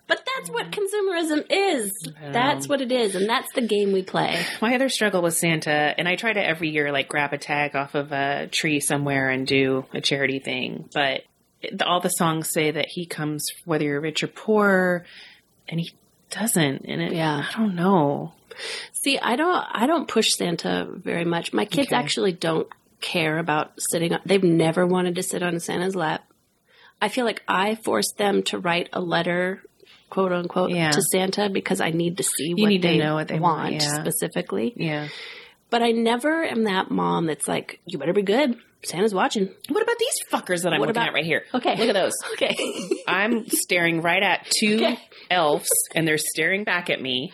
but 0.06 0.24
that's 0.36 0.50
what 0.50 0.70
mm. 0.70 0.78
consumerism 0.78 1.46
is. 1.50 1.92
That's 2.32 2.68
what 2.68 2.80
it 2.80 2.92
is, 2.92 3.14
and 3.14 3.28
that's 3.28 3.52
the 3.54 3.62
game 3.62 3.92
we 3.92 4.02
play. 4.02 4.44
My 4.62 4.74
other 4.74 4.88
struggle 4.88 5.22
with 5.22 5.34
Santa, 5.34 5.94
and 5.96 6.08
I 6.08 6.16
try 6.16 6.32
to 6.32 6.44
every 6.44 6.70
year 6.70 6.92
like 6.92 7.08
grab 7.08 7.32
a 7.32 7.38
tag 7.38 7.74
off 7.74 7.94
of 7.94 8.12
a 8.12 8.46
tree 8.46 8.80
somewhere 8.80 9.30
and 9.30 9.46
do 9.46 9.84
a 9.92 10.00
charity 10.00 10.38
thing, 10.38 10.88
but 10.92 11.22
all 11.84 12.00
the 12.00 12.08
songs 12.08 12.50
say 12.50 12.70
that 12.70 12.86
he 12.88 13.06
comes 13.06 13.48
whether 13.64 13.84
you're 13.84 14.00
rich 14.00 14.22
or 14.22 14.28
poor, 14.28 15.04
and 15.68 15.80
he 15.80 15.92
doesn't. 16.30 16.84
And 16.86 17.02
it, 17.02 17.12
Yeah. 17.12 17.44
I 17.48 17.56
don't 17.56 17.74
know. 17.74 18.32
See, 18.92 19.18
I 19.18 19.36
don't 19.36 19.64
I 19.70 19.86
don't 19.86 20.08
push 20.08 20.32
Santa 20.34 20.86
very 20.90 21.24
much. 21.24 21.52
My 21.52 21.64
kids 21.64 21.88
Okay. 21.88 21.96
actually 21.96 22.32
don't 22.32 22.68
care 23.00 23.38
about 23.38 23.72
sitting 23.78 24.12
on 24.14 24.20
they've 24.24 24.42
never 24.42 24.86
wanted 24.86 25.16
to 25.16 25.22
sit 25.22 25.42
on 25.42 25.60
Santa's 25.60 25.94
lap. 25.94 26.24
I 27.00 27.08
feel 27.08 27.24
like 27.26 27.42
I 27.46 27.74
forced 27.74 28.16
them 28.16 28.42
to 28.44 28.58
write 28.58 28.88
a 28.92 29.00
letter 29.00 29.62
quote 30.10 30.32
unquote 30.32 30.70
Yeah. 30.70 30.90
to 30.90 31.02
Santa 31.02 31.48
because 31.50 31.80
I 31.80 31.90
need 31.90 32.16
to 32.18 32.22
see 32.22 32.54
what 32.54 32.68
to 32.70 32.78
they, 32.78 32.98
know 32.98 33.14
what 33.14 33.28
they 33.28 33.38
want, 33.38 33.58
want 33.72 33.74
yeah. 33.82 34.00
specifically. 34.02 34.72
Yeah. 34.76 35.08
But 35.70 35.82
I 35.82 35.90
never 35.90 36.44
am 36.44 36.64
that 36.64 36.90
mom 36.90 37.26
that's 37.26 37.48
like, 37.48 37.80
You 37.86 37.98
better 37.98 38.12
be 38.12 38.22
good. 38.22 38.56
Santa's 38.84 39.12
watching. 39.14 39.48
What 39.68 39.82
about 39.82 39.96
these 39.98 40.14
fuckers 40.32 40.62
that 40.62 40.72
I'm 40.72 40.78
What 40.78 40.88
looking 40.88 41.02
about- 41.02 41.08
at 41.08 41.14
right 41.14 41.24
here? 41.24 41.42
Okay. 41.52 41.76
Look 41.76 41.88
at 41.88 41.94
those. 41.94 42.12
Okay. 42.34 42.54
I'm 43.08 43.48
staring 43.48 44.00
right 44.00 44.22
at 44.22 44.46
two 44.48 44.76
Okay. 44.80 44.98
elves, 45.30 45.70
and 45.94 46.06
they're 46.06 46.18
staring 46.18 46.62
back 46.62 46.88
at 46.88 47.00
me. 47.02 47.32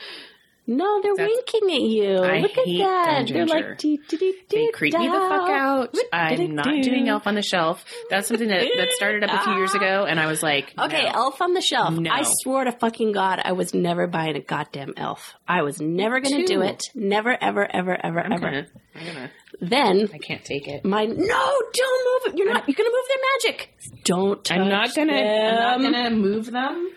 No, 0.66 1.02
they're 1.02 1.14
That's- 1.16 1.28
winking 1.50 1.74
at 1.74 1.80
you. 1.82 2.16
I 2.18 2.38
Look 2.38 2.56
at 2.56 2.64
that. 2.66 3.28
they're 3.32 3.46
like 3.46 3.78
dee, 3.78 3.98
dee, 4.08 4.16
dee, 4.16 4.34
They 4.48 4.56
dee, 4.66 4.72
creep 4.72 4.94
me 4.94 5.06
the 5.08 5.12
fuck 5.12 5.50
out. 5.50 5.94
I'm 6.12 6.54
not 6.54 6.66
doing 6.82 7.08
Elf 7.08 7.26
on 7.26 7.34
the 7.34 7.42
Shelf. 7.42 7.84
That's 8.10 8.28
something 8.28 8.48
that, 8.48 8.66
that 8.76 8.92
started 8.92 9.24
up 9.24 9.40
a 9.40 9.44
few 9.44 9.54
years 9.56 9.74
ago, 9.74 10.04
and 10.08 10.20
I 10.20 10.26
was 10.26 10.42
like, 10.42 10.72
Okay, 10.78 11.02
no. 11.04 11.10
Elf 11.14 11.42
on 11.42 11.52
the 11.54 11.60
Shelf. 11.60 11.94
No. 11.94 12.10
I 12.10 12.22
swore 12.42 12.64
to 12.64 12.72
fucking 12.72 13.12
God 13.12 13.40
I 13.44 13.52
was 13.52 13.74
never 13.74 14.06
buying 14.06 14.36
a 14.36 14.40
goddamn 14.40 14.94
elf. 14.96 15.34
I 15.48 15.62
was 15.62 15.80
never 15.80 16.20
going 16.20 16.40
to 16.40 16.46
do 16.46 16.62
it. 16.62 16.84
Never, 16.94 17.36
ever, 17.40 17.66
ever, 17.70 17.98
ever, 18.06 18.20
I'm 18.20 18.32
ever. 18.32 18.40
gonna, 18.44 18.66
I'm 18.94 19.06
gonna, 19.06 19.30
Then 19.60 20.08
I 20.14 20.18
can't 20.18 20.44
take 20.44 20.68
it. 20.68 20.84
my 20.84 21.04
no, 21.04 21.14
don't 21.16 22.24
move 22.24 22.34
it. 22.34 22.38
You're 22.38 22.52
not. 22.52 22.68
You're 22.68 22.76
going 22.76 22.88
to 22.90 22.96
move 22.96 23.08
their 23.08 23.50
magic. 23.50 23.74
Don't. 24.04 24.44
Touch 24.44 24.58
I'm 24.58 24.68
not 24.68 24.94
gonna. 24.94 25.12
Them. 25.12 25.58
I'm 25.74 25.82
not 25.82 25.92
gonna 25.92 26.10
move 26.16 26.50
them. 26.50 26.90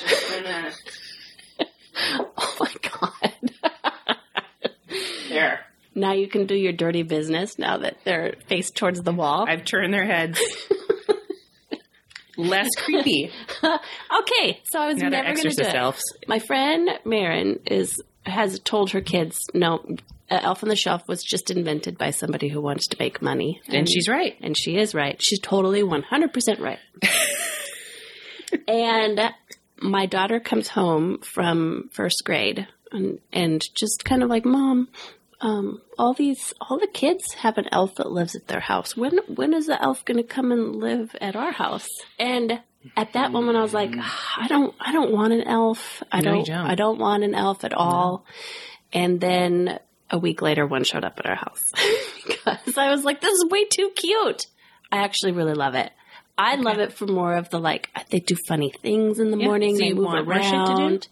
I'm 0.06 0.08
just 0.08 0.30
gonna. 0.44 0.70
Oh 2.40 2.56
my 2.60 2.74
God. 2.82 3.72
There. 5.28 5.60
now 5.94 6.12
you 6.12 6.28
can 6.28 6.46
do 6.46 6.54
your 6.54 6.72
dirty 6.72 7.02
business. 7.02 7.58
Now 7.58 7.78
that 7.78 7.98
they're 8.04 8.34
faced 8.46 8.76
towards 8.76 9.02
the 9.02 9.12
wall. 9.12 9.44
I've 9.48 9.64
turned 9.64 9.92
their 9.92 10.06
heads. 10.06 10.40
Less 12.36 12.68
creepy. 12.76 13.30
okay, 13.64 14.60
so 14.70 14.80
I 14.80 14.86
was 14.88 14.96
Now 14.98 15.08
never 15.08 15.24
going 15.24 15.36
to 15.36 15.42
do 15.42 15.48
exorcist 15.48 15.74
it. 15.74 15.76
elves. 15.76 16.02
My 16.28 16.38
friend 16.38 16.88
Marin 17.04 17.58
is 17.66 18.00
has 18.24 18.60
told 18.60 18.90
her 18.92 19.00
kids, 19.00 19.40
no, 19.54 19.84
uh, 20.30 20.38
Elf 20.42 20.62
on 20.62 20.68
the 20.68 20.76
Shelf 20.76 21.02
was 21.08 21.22
just 21.24 21.50
invented 21.50 21.98
by 21.98 22.10
somebody 22.10 22.48
who 22.48 22.60
wants 22.60 22.86
to 22.88 22.96
make 23.00 23.20
money, 23.20 23.60
And 23.68 23.88
she's 23.90 24.08
right. 24.08 24.36
and 24.40 24.56
she 24.56 24.76
is 24.76 24.94
right. 24.94 25.20
She's 25.20 25.40
totally 25.40 25.82
one 25.82 26.02
hundred 26.02 26.32
percent 26.32 26.60
right. 26.60 26.78
and 28.68 29.20
my 29.80 30.06
daughter 30.06 30.40
comes 30.40 30.68
home 30.68 31.18
from 31.18 31.88
first 31.92 32.22
grade, 32.24 32.66
and 32.92 33.18
and 33.32 33.62
just 33.74 34.04
kind 34.04 34.22
of 34.22 34.28
like, 34.28 34.44
mom. 34.44 34.88
Um, 35.40 35.80
all 35.96 36.14
these, 36.14 36.52
all 36.60 36.80
the 36.80 36.88
kids 36.88 37.32
have 37.34 37.58
an 37.58 37.68
elf 37.70 37.94
that 37.94 38.10
lives 38.10 38.34
at 38.34 38.48
their 38.48 38.58
house. 38.58 38.96
When, 38.96 39.18
when 39.32 39.54
is 39.54 39.66
the 39.66 39.80
elf 39.80 40.04
going 40.04 40.16
to 40.16 40.24
come 40.24 40.50
and 40.50 40.74
live 40.74 41.14
at 41.20 41.36
our 41.36 41.52
house? 41.52 41.86
And 42.18 42.60
at 42.96 43.12
that 43.12 43.30
moment, 43.30 43.56
I 43.56 43.62
was 43.62 43.72
like, 43.72 43.92
I 43.96 44.48
don't, 44.48 44.74
I 44.80 44.90
don't 44.90 45.12
want 45.12 45.32
an 45.34 45.42
elf. 45.42 46.02
I 46.10 46.22
No, 46.22 46.32
don't, 46.32 46.46
don't. 46.46 46.66
I 46.66 46.74
don't 46.74 46.98
want 46.98 47.22
an 47.22 47.36
elf 47.36 47.62
at 47.62 47.72
all. 47.72 48.26
And 48.92 49.20
then 49.20 49.78
a 50.10 50.18
week 50.18 50.42
later, 50.42 50.66
one 50.66 50.82
showed 50.82 51.04
up 51.04 51.20
at 51.20 51.26
our 51.26 51.36
house 51.36 51.62
because 52.26 52.76
I 52.76 52.90
was 52.90 53.04
like, 53.04 53.20
this 53.20 53.30
is 53.32 53.44
way 53.48 53.64
too 53.64 53.90
cute. 53.94 54.46
I 54.90 55.04
actually 55.04 55.32
really 55.32 55.54
love 55.54 55.76
it. 55.76 55.92
I 56.38 56.54
love 56.54 56.78
it 56.78 56.92
for 56.92 57.06
more 57.06 57.34
of 57.36 57.50
the 57.50 57.58
like 57.58 57.90
they 58.10 58.20
do 58.20 58.36
funny 58.46 58.72
things 58.82 59.18
in 59.18 59.30
the 59.32 59.38
Yeah, 59.38 59.46
morning. 59.46 59.74
so 59.76 59.80
they 59.80 59.88
you 59.88 59.94
move 59.96 60.14
around. 60.14 60.42
shit 60.42 61.02
to 61.02 61.08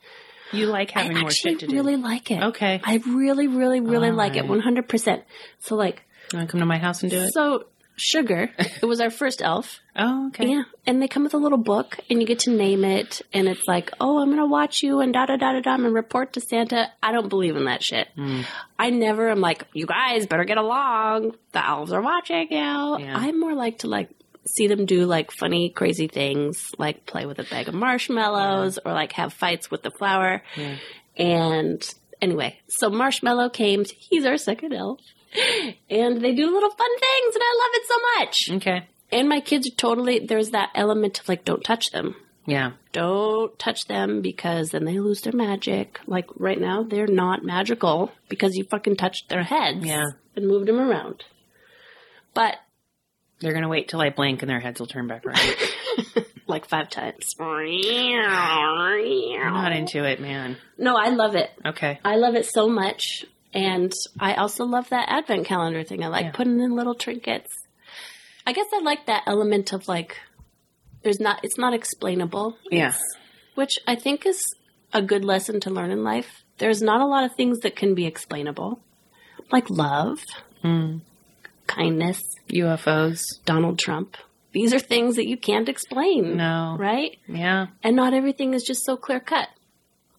do? 0.53 0.57
You 0.59 0.67
like 0.67 0.93
having 0.93 1.17
I 1.17 1.21
more 1.23 1.31
shit 1.31 1.59
to 1.61 1.67
do. 1.67 1.75
really 1.75 1.97
like 1.97 2.31
it. 2.31 2.41
Okay. 2.43 2.81
I 2.85 3.03
really, 3.07 3.49
really, 3.49 3.81
really 3.81 4.11
All 4.11 4.15
like 4.15 4.37
it. 4.37 4.47
One 4.47 4.61
hundred 4.61 4.89
percent. 4.89 5.25
So 5.59 5.75
like, 5.75 6.03
You 6.33 6.39
want 6.39 6.49
to 6.49 6.53
come 6.53 6.61
to 6.61 6.67
my 6.67 6.79
house 6.79 7.03
and 7.03 7.11
do 7.11 7.19
it? 7.19 7.33
so 7.33 7.65
sugar. 7.97 8.51
it 8.59 8.85
was 8.85 9.01
our 9.01 9.11
first 9.11 9.43
elf. 9.43 9.81
Oh, 9.99 10.27
okay. 10.29 10.51
Yeah, 10.51 10.65
and 10.87 11.01
they 11.01 11.09
come 11.09 11.23
with 11.25 11.33
a 11.33 11.39
little 11.39 11.57
book, 11.57 11.97
and 12.11 12.21
you 12.21 12.27
get 12.27 12.41
to 12.41 12.51
name 12.51 12.85
it, 12.85 13.23
and 13.33 13.49
it's 13.49 13.67
like, 13.67 13.91
oh, 13.99 14.19
I'm 14.21 14.29
gonna 14.29 14.45
watch 14.47 14.83
you, 14.83 15.01
and 15.01 15.11
da 15.11 15.25
da 15.25 15.39
da 15.39 15.55
da 15.55 15.61
da, 15.61 15.75
and 15.77 15.95
report 15.95 16.35
to 16.35 16.41
Santa. 16.43 16.93
I 17.03 17.13
don't 17.13 17.31
believe 17.31 17.57
in 17.57 17.65
that 17.65 17.83
shit. 17.83 18.07
Hmm. 18.15 18.43
I 18.79 18.91
never 18.91 19.31
am 19.31 19.41
like, 19.41 19.65
you 19.73 19.87
guys 19.87 20.27
better 20.27 20.45
get 20.45 20.59
along. 20.59 21.35
The 21.53 21.67
elves 21.67 21.93
are 21.95 22.03
watching 22.03 22.49
you. 22.51 22.59
Yeah. 22.59 23.15
I'm 23.17 23.41
more 23.41 23.55
like 23.55 23.79
to 23.79 23.87
like 23.89 24.11
see 24.47 24.67
them 24.67 24.87
do 24.87 25.07
like 25.07 25.31
funny, 25.31 25.71
crazy 25.71 26.09
things, 26.09 26.71
like 26.79 27.07
play 27.07 27.27
with 27.27 27.39
a 27.39 27.45
bag 27.45 27.69
of 27.69 27.75
marshmallows 27.75 28.79
or 28.85 28.93
like 28.93 29.13
have 29.13 29.33
fights 29.33 29.71
with 29.71 29.83
the 29.83 29.91
flower. 29.91 30.43
Yeah. 30.57 30.77
And 31.17 31.95
anyway, 32.21 32.59
so 32.69 32.91
Marshmallow 32.91 33.51
came. 33.51 33.85
He's 33.85 34.25
our 34.27 34.37
second 34.37 34.73
elf. 34.73 35.01
And 35.91 36.21
they 36.23 36.35
do 36.35 36.51
little 36.53 36.71
fun 36.71 36.99
things, 36.99 37.35
and 37.35 37.43
I 37.45 37.59
love 37.59 37.71
it 37.75 37.87
so 37.87 37.95
much. 38.19 38.63
Okay. 38.63 38.89
And 39.13 39.29
my 39.29 39.41
kids 39.41 39.67
are 39.69 39.75
totally, 39.77 40.21
there's 40.21 40.51
that 40.51 40.71
element 40.75 41.21
of 41.21 41.29
like, 41.29 41.45
don't 41.45 41.63
touch 41.63 41.91
them. 41.91 42.17
Yeah. 42.47 42.73
Don't 42.93 43.57
touch 43.59 43.87
them 43.87 44.23
because 44.23 44.71
then 44.71 44.85
they 44.85 44.99
lose 44.99 45.21
their 45.23 45.33
magic. 45.33 45.99
Like 46.07 46.27
right 46.37 46.61
now, 46.61 46.85
they're 46.85 47.07
not 47.07 47.45
magical 47.45 48.13
because 48.29 48.57
you 48.57 48.65
fucking 48.65 48.97
touched 48.97 49.29
their 49.29 49.43
heads 49.43 49.85
Yeah. 49.85 50.05
and 50.37 50.47
moved 50.47 50.69
them 50.69 50.79
around. 50.79 51.25
But 52.35 52.57
They're 53.41 53.53
gonna 53.53 53.69
wait 53.69 53.89
till 53.89 54.01
I 54.01 54.11
blink 54.11 54.43
and 54.43 54.51
their 54.51 54.61
heads 54.61 54.81
will 54.81 54.87
turn 54.87 55.09
back 55.09 55.27
around. 55.27 55.41
like 56.47 56.67
five 56.67 56.89
times. 56.89 57.35
I'm 57.39 57.57
not 59.55 59.73
into 59.73 60.05
it, 60.05 60.21
man. 60.21 60.57
No, 60.79 60.97
I 60.97 61.09
love 61.11 61.35
it. 61.35 61.51
Okay. 61.65 61.99
I 62.05 62.17
love 62.17 62.35
it 62.35 62.47
so 62.47 62.69
much. 62.69 63.25
And 63.53 63.93
I 64.21 64.35
also 64.35 64.65
love 64.65 64.89
that 64.91 65.09
advent 65.09 65.47
calendar 65.47 65.83
thing. 65.83 66.05
I 66.05 66.09
like 66.09 66.27
Yeah. 66.27 66.33
putting 66.33 66.61
in 66.61 66.77
little 66.77 66.95
trinkets. 66.95 67.51
I 68.47 68.53
guess 68.53 68.67
I 68.73 68.81
like 68.81 69.07
that 69.07 69.25
element 69.27 69.73
of 69.73 69.89
like, 69.89 70.19
there's 71.03 71.21
not, 71.21 71.41
it's 71.43 71.59
not 71.59 71.75
explainable, 71.75 72.57
Yeah. 72.71 72.95
which 73.55 73.79
I 73.87 73.97
think 73.97 74.27
is 74.27 74.43
a 74.93 75.03
good 75.03 75.25
lesson 75.25 75.61
to 75.61 75.71
learn 75.71 75.91
in 75.91 76.05
life. 76.05 76.43
There's 76.59 76.81
not 76.83 77.01
a 77.01 77.07
lot 77.07 77.25
of 77.25 77.35
things 77.35 77.61
that 77.61 77.77
can 77.77 77.95
be 77.95 78.07
explainable, 78.07 78.81
like 79.53 79.69
love, 79.69 80.21
hmm. 80.63 80.99
Kindness, 81.67 82.23
UFOs. 82.51 83.45
Donald 83.45 83.79
Trump. 83.79 84.17
These 84.53 84.73
are 84.73 84.79
things 84.79 85.17
that 85.17 85.29
you 85.29 85.37
can't 85.37 85.69
explain. 85.69 86.37
No. 86.37 86.77
Right? 86.79 87.19
Yeah. 87.29 87.67
And 87.83 87.95
not 87.95 88.15
everything 88.15 88.55
is 88.55 88.63
just 88.63 88.85
so 88.85 88.97
clear 88.97 89.21
cut. 89.21 89.49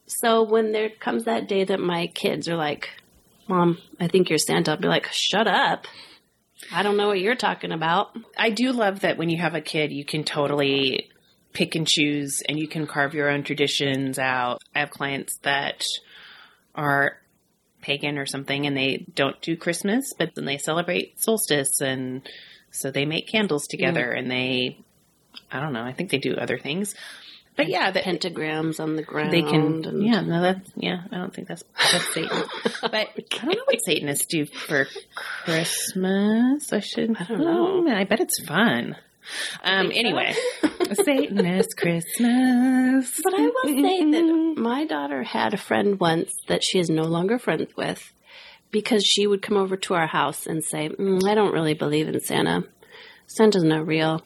So 0.06 0.44
when 0.44 0.72
there 0.72 0.90
comes 0.90 1.26
that 1.26 1.48
day 1.48 1.64
that 1.64 1.80
my 1.80 2.08
kids 2.08 2.48
are 2.48 2.56
like, 2.56 2.90
Mom, 3.48 3.78
I 4.00 4.08
think 4.08 4.30
you're 4.30 4.38
Santa, 4.38 4.72
I'll 4.72 4.78
be 4.78 4.88
like, 4.88 5.08
shut 5.12 5.48
up. 5.48 5.86
I 6.72 6.84
don't 6.84 6.98
know 6.98 7.08
what 7.08 7.20
you're 7.20 7.36
talking 7.36 7.72
about. 7.72 8.16
I 8.38 8.50
do 8.50 8.72
love 8.72 9.02
that 9.02 9.18
when 9.18 9.30
you 9.30 9.38
have 9.42 9.56
a 9.56 9.62
kid, 9.62 9.92
you 9.92 10.06
can 10.06 10.24
totally 10.24 11.10
pick 11.54 11.76
and 11.76 11.88
choose 11.88 12.42
and 12.48 12.60
you 12.60 12.68
can 12.68 12.88
carve 12.88 13.14
your 13.14 13.30
own 13.30 13.44
traditions 13.44 14.20
out. 14.20 14.62
I 14.76 14.80
have 14.80 14.90
clients 14.90 15.38
that 15.44 15.84
are 16.76 17.18
pagan 17.88 18.18
or 18.18 18.26
something 18.26 18.68
and 18.68 18.76
they 18.76 19.06
don't 19.16 19.42
do 19.42 19.56
Christmas, 19.56 20.14
but 20.14 20.36
then 20.36 20.44
they 20.44 20.58
celebrate 20.58 21.20
solstice 21.22 21.80
and 21.80 22.28
so 22.70 22.92
they 22.92 23.06
make 23.06 23.28
candles 23.28 23.66
together 23.66 24.14
mm. 24.14 24.20
and 24.20 24.30
they, 24.30 24.78
I 25.50 25.62
don't 25.62 25.72
know, 25.72 25.84
I 25.84 25.94
think 25.94 26.12
they 26.12 26.18
do 26.18 26.36
other 26.36 26.60
things. 26.60 26.94
But 27.56 27.70
yeah, 27.70 27.90
that 27.90 28.04
Pentagrams 28.04 28.80
on 28.80 28.98
the 28.98 29.02
ground. 29.02 29.32
they 29.32 29.42
can, 29.42 29.84
and- 29.86 30.06
yeah, 30.06 30.22
no, 30.22 30.42
that's, 30.42 30.70
yeah, 30.76 31.02
I 31.12 31.16
don't 31.16 31.34
think 31.34 31.48
that's, 31.48 31.64
that's 31.92 32.14
Satan. 32.14 32.44
but 32.82 32.94
I 32.94 33.08
don't 33.32 33.56
know 33.56 33.64
what 33.66 33.84
Satanists 33.84 34.28
do 34.28 34.46
for 34.46 34.86
Christmas. 35.16 36.72
I 36.72 36.82
should, 36.82 37.16
I 37.18 37.24
don't 37.24 37.40
know. 37.40 37.82
Hmm, 37.82 37.88
I 37.88 38.04
bet 38.04 38.20
it's 38.20 38.44
fun. 38.44 38.98
Um, 39.64 39.90
think 39.90 39.94
so. 39.94 40.00
anyway, 40.00 40.36
Satanist 41.04 41.78
Christmas. 41.78 43.22
But 43.24 43.34
I 43.34 43.42
will 43.42 43.64
say 43.66 44.12
that 44.12 44.54
my 44.58 44.86
daughter 44.86 45.24
had 45.24 45.54
a 45.54 45.58
friend 45.58 46.00
once 46.00 46.34
that 46.48 46.64
she 46.64 46.80
is 46.80 46.90
no 46.90 47.04
longer 47.04 47.38
friends 47.40 47.76
with 47.76 48.12
because 48.72 49.04
she 49.06 49.28
would 49.28 49.42
come 49.42 49.58
over 49.58 49.78
to 49.78 49.94
our 49.94 50.08
house 50.08 50.46
and 50.46 50.64
say, 50.64 50.90
mm, 50.90 51.24
I 51.28 51.36
don't 51.36 51.54
really 51.54 51.74
believe 51.74 52.08
in 52.08 52.20
Santa. 52.22 52.64
Santa's 53.28 53.64
not 53.64 53.86
real. 53.88 54.24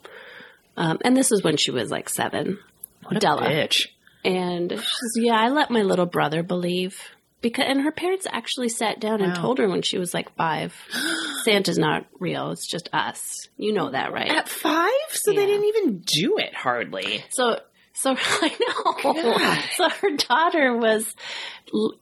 Um, 0.78 0.98
and 1.04 1.16
this 1.18 1.32
is 1.32 1.44
when 1.44 1.58
she 1.58 1.72
was 1.72 1.92
like 1.92 2.10
seven. 2.10 2.60
What 3.04 3.18
a 3.18 3.20
Della. 3.20 3.48
bitch. 3.48 3.88
And 4.24 4.72
she 4.72 4.78
says, 4.78 5.14
Yeah, 5.18 5.34
I 5.34 5.50
let 5.50 5.72
my 5.72 5.82
little 5.82 6.06
brother 6.06 6.44
believe. 6.44 7.00
Because 7.41 7.65
and 7.67 7.82
her 7.82 7.91
parents 7.91 8.27
actually 8.32 8.69
sat 8.69 8.99
down 8.99 9.19
and 9.21 9.36
told 9.36 9.58
her 9.58 9.67
when 9.67 9.82
she 9.82 9.97
was 9.97 10.13
like 10.13 10.36
five, 10.36 10.75
Santa's 11.43 11.77
not 11.80 12.06
real, 12.19 12.51
it's 12.51 12.67
just 12.67 12.88
us. 12.93 13.49
You 13.58 13.73
know 13.73 13.89
that, 13.91 14.13
right? 14.13 14.30
At 14.30 14.47
five? 14.47 14.91
So 15.10 15.32
Yeah. 15.32 15.39
they 15.39 15.45
didn't 15.47 15.65
even 15.65 15.97
do 16.06 16.38
it 16.38 16.54
hardly. 16.54 17.23
So 17.32 17.60
so 17.93 18.15
I 18.17 18.58
know. 19.04 19.13
God. 19.13 19.63
So 19.75 19.89
her 19.89 20.15
daughter 20.17 20.77
was 20.77 21.13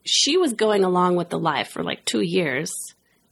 she 0.03 0.37
was 0.37 0.53
going 0.53 0.83
along 0.83 1.15
with 1.15 1.29
the 1.29 1.39
life 1.39 1.69
for 1.69 1.83
like 1.83 2.03
two 2.05 2.21
years 2.21 2.73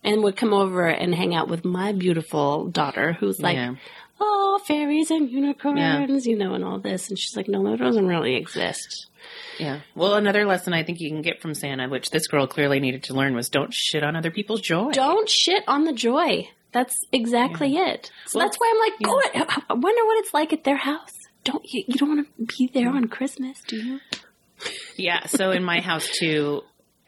and 0.04 0.24
would 0.24 0.38
come 0.38 0.54
over 0.54 0.88
and 0.88 1.14
hang 1.14 1.36
out 1.36 1.50
with 1.50 1.66
my 1.66 1.92
beautiful 1.92 2.68
daughter 2.68 3.14
who's 3.14 3.40
like 3.42 3.56
Yeah. 3.56 3.76
Oh, 4.20 4.60
fairies 4.66 5.12
and 5.12 5.30
unicorns, 5.30 6.26
you 6.26 6.38
know, 6.38 6.56
and 6.56 6.64
all 6.66 6.80
this. 6.80 7.10
And 7.10 7.20
she's 7.20 7.38
like, 7.38 7.48
no, 7.48 7.64
that 7.70 7.78
doesn't 7.78 8.08
really 8.08 8.36
exist. 8.36 9.06
Yeah. 9.60 9.80
Well, 9.96 10.16
another 10.16 10.46
lesson 10.46 10.74
I 10.74 10.84
think 10.84 11.00
you 11.00 11.10
can 11.10 11.22
get 11.22 11.42
from 11.42 11.54
Santa, 11.54 11.90
which 11.90 12.10
this 12.10 12.28
girl 12.28 12.48
clearly 12.48 12.80
needed 12.80 13.04
to 13.04 13.14
learn, 13.14 13.36
was 13.36 13.50
don't 13.50 13.74
shit 13.74 14.04
on 14.04 14.16
other 14.16 14.32
people's 14.32 14.62
joy. 14.62 14.92
don't 14.92 15.30
shit 15.30 15.64
on 15.68 15.84
the 15.86 15.94
joy. 15.94 16.50
That's 16.74 17.00
exactly 17.12 17.76
it. 17.78 18.12
So 18.28 18.38
Well, 18.40 18.48
that's 18.48 18.58
why 18.58 18.72
I'm 18.74 18.80
like, 18.92 19.00
go 19.02 19.20
it. 19.20 19.64
I 19.70 19.74
wonder 19.74 20.06
what 20.06 20.20
it's 20.20 20.34
like 20.34 20.54
at 20.54 20.64
their 20.64 20.76
house. 20.76 21.12
Don't 21.44 21.64
you? 21.66 21.84
You 21.88 21.96
don't 21.96 22.10
want 22.10 22.28
to 22.28 22.46
be 22.58 22.70
there 22.74 22.90
on 22.90 23.08
Christmas, 23.08 23.58
do 23.68 23.78
you? 23.78 24.00
Yeah. 24.96 25.26
So 25.28 25.52
in 25.52 25.64
my 25.64 25.80
house 25.82 26.10
too, 26.20 26.62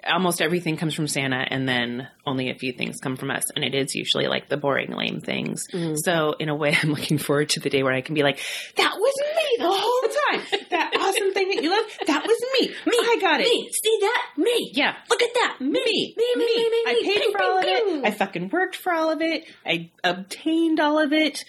almost 0.07 0.41
everything 0.41 0.77
comes 0.77 0.93
from 0.93 1.07
Santa, 1.07 1.45
and 1.49 1.67
then 1.67 2.07
only 2.25 2.49
a 2.49 2.55
few 2.55 2.73
things 2.73 2.99
come 2.99 3.15
from 3.15 3.31
us, 3.31 3.49
and 3.55 3.63
it 3.63 3.73
is 3.75 3.95
usually 3.95 4.27
like 4.27 4.49
the 4.49 4.57
boring, 4.57 4.91
lame 4.91 5.21
things. 5.21 5.67
Mm-hmm. 5.73 5.95
So 5.95 6.33
in 6.39 6.49
a 6.49 6.55
way, 6.55 6.75
I'm 6.81 6.89
looking 6.91 7.17
forward 7.17 7.49
to 7.49 7.59
the 7.59 7.69
day 7.69 7.83
where 7.83 7.93
I 7.93 8.01
can 8.01 8.15
be 8.15 8.23
like, 8.23 8.39
"That 8.77 8.93
was 8.95 9.13
me 9.35 9.63
the 9.63 9.71
whole 9.71 10.01
time. 10.01 10.62
That 10.69 10.93
awesome 10.97 11.33
thing 11.33 11.49
that 11.49 11.63
you 11.63 11.69
love, 11.71 11.85
that 12.07 12.25
was 12.25 12.41
me. 12.59 12.67
Me, 12.85 12.97
I 12.97 13.17
got 13.19 13.41
it. 13.41 13.43
Me, 13.43 13.69
see 13.71 13.97
that? 14.01 14.27
Me. 14.38 14.71
Yeah." 14.73 14.95
Look 15.09 15.21
at 15.21 15.33
that. 15.33 15.57
Me. 15.59 15.69
Me, 15.69 16.13
Me. 16.15 16.35
Me. 16.35 16.45
Me. 16.45 16.55
Me. 16.55 16.69
me, 16.69 16.83
I 16.88 17.01
paid 17.03 17.21
Ping, 17.21 17.31
for 17.31 17.41
all 17.43 17.57
of 17.57 17.63
ping, 17.63 17.99
it. 17.99 18.05
I 18.05 18.12
fucking 18.12 18.49
worked 18.49 18.75
for 18.75 18.93
all 18.93 19.12
of 19.12 19.21
it. 19.21 19.45
I 19.65 19.91
obtained 20.03 20.79
all 20.79 20.99
of 20.99 21.13
it. 21.13 21.43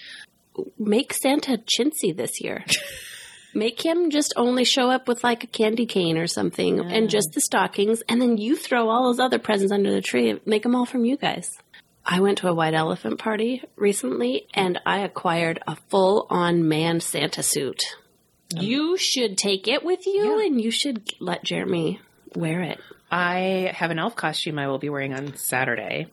Make 0.79 1.15
Santa 1.15 1.59
chintzy 1.59 2.15
this 2.15 2.41
year. 2.41 2.65
Make 3.55 3.85
him 3.85 4.11
just 4.11 4.33
only 4.37 4.65
show 4.65 4.91
up 4.91 5.09
with 5.09 5.25
like 5.25 5.43
a 5.45 5.47
candy 5.49 5.87
cane 5.87 6.17
or 6.19 6.27
something 6.27 6.79
and 6.81 7.11
just 7.11 7.33
the 7.33 7.41
stockings, 7.41 8.03
and 8.09 8.21
then 8.23 8.37
you 8.39 8.57
throw 8.57 8.89
all 8.89 9.05
those 9.07 9.19
other 9.21 9.39
presents 9.39 9.73
under 9.73 9.91
the 9.93 10.01
tree. 10.01 10.41
Make 10.47 10.63
them 10.63 10.75
all 10.77 10.87
from 10.87 11.05
you 11.05 11.17
guys. 11.17 11.59
I 12.07 12.21
went 12.21 12.39
to 12.39 12.49
a 12.49 12.55
white 12.55 12.75
elephant 12.75 13.19
party 13.19 13.63
recently 13.77 14.47
and 14.55 14.81
I 14.87 15.01
acquired 15.01 15.61
a 15.67 15.77
full 15.89 16.27
on 16.31 16.67
man 16.69 17.01
Santa 17.01 17.43
suit. 17.43 17.83
Oh. 18.57 18.61
You 18.61 18.97
should 18.97 19.37
take 19.37 19.69
it 19.69 19.85
with 19.85 20.07
you 20.07 20.39
Yeah. 20.39 20.47
and 20.47 20.61
you 20.61 20.71
should 20.71 21.03
let 21.21 21.45
Jeremy 21.45 22.01
wear 22.35 22.63
it. 22.63 22.81
I 23.11 23.73
have 23.75 23.91
an 23.91 23.99
elf 23.99 24.17
costume 24.17 24.59
I 24.59 24.69
will 24.69 24.79
be 24.79 24.89
wearing 24.89 25.13
on 25.13 25.37
Saturday. 25.37 26.07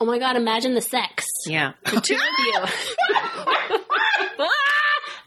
Oh 0.00 0.06
my 0.06 0.18
god, 0.18 0.36
imagine 0.36 0.74
the 0.74 0.80
sex. 0.80 1.26
Yeah. 1.46 1.72
The 1.84 2.00
two 2.00 2.14
of 2.14 2.20
you. 2.20 3.78
Ah, 4.36 4.46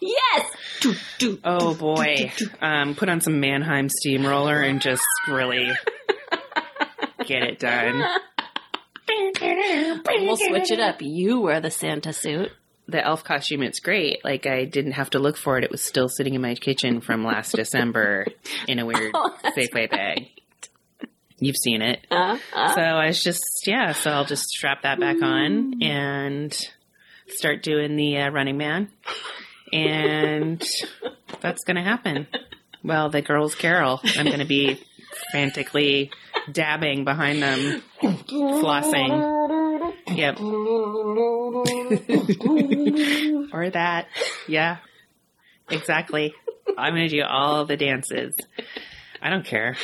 yes! 0.01 0.45
Do, 0.81 0.93
do, 1.17 1.39
Oh 1.43 1.73
boy. 1.73 2.31
Um, 2.61 2.95
put 2.95 3.09
on 3.09 3.21
some 3.21 3.39
Mannheim 3.39 3.89
steamroller 3.89 4.61
and 4.61 4.79
just 4.81 5.03
really 5.27 5.71
get 7.25 7.43
it 7.43 7.59
done. 7.59 8.03
We'll 10.07 10.37
switch 10.37 10.71
it 10.71 10.79
up. 10.79 10.97
You 11.01 11.41
wear 11.41 11.59
the 11.61 11.71
Santa 11.71 12.13
suit. 12.13 12.51
The 12.89 13.03
elf 13.05 13.23
costume, 13.25 13.63
it's 13.63 13.79
great. 13.81 14.23
Like 14.23 14.45
I 14.45 14.63
didn't 14.65 14.93
have 14.93 15.09
to 15.09 15.19
look 15.19 15.35
for 15.35 15.57
it. 15.57 15.63
It 15.65 15.71
was 15.71 15.81
still 15.83 16.07
sitting 16.07 16.35
in 16.35 16.41
my 16.41 16.55
kitchen 16.55 17.01
from 17.01 17.25
last 17.25 17.51
December 17.55 18.27
in 18.67 18.79
a 18.79 18.85
weird 18.85 19.11
Oh, 19.13 19.35
Safeway 19.57 19.89
bag. 19.89 20.27
You've 21.39 21.57
seen 21.57 21.81
it. 21.81 21.99
Uh, 22.09 22.37
uh, 22.55 22.75
So 22.75 22.81
I 22.81 23.07
was 23.07 23.21
just, 23.21 23.43
yeah, 23.67 23.91
so 23.91 24.09
I'll 24.11 24.25
just 24.25 24.45
strap 24.49 24.83
that 24.83 24.99
back 24.99 25.21
on 25.21 25.83
and 25.83 26.57
start 27.27 27.61
doing 27.61 27.95
the 27.97 28.17
uh, 28.19 28.29
running 28.31 28.57
man. 28.57 28.89
And 29.73 30.63
that's 31.41 31.63
going 31.65 31.75
to 31.75 31.83
happen. 31.83 32.27
Well, 32.83 33.09
the 33.09 33.21
girls 33.21 33.55
carol. 33.55 33.99
I'm 34.17 34.25
going 34.25 34.39
to 34.39 34.45
be 34.45 34.79
frantically 35.31 36.11
dabbing 36.51 37.03
behind 37.03 37.41
them, 37.41 37.83
flossing. 38.01 39.93
Yep. 40.07 40.39
or 43.53 43.69
that. 43.71 44.07
Yeah. 44.47 44.77
Exactly. 45.69 46.33
I'm 46.77 46.93
going 46.93 47.09
to 47.09 47.15
do 47.17 47.23
all 47.23 47.65
the 47.65 47.77
dances. 47.77 48.35
I 49.21 49.29
don't 49.29 49.45
care. 49.45 49.75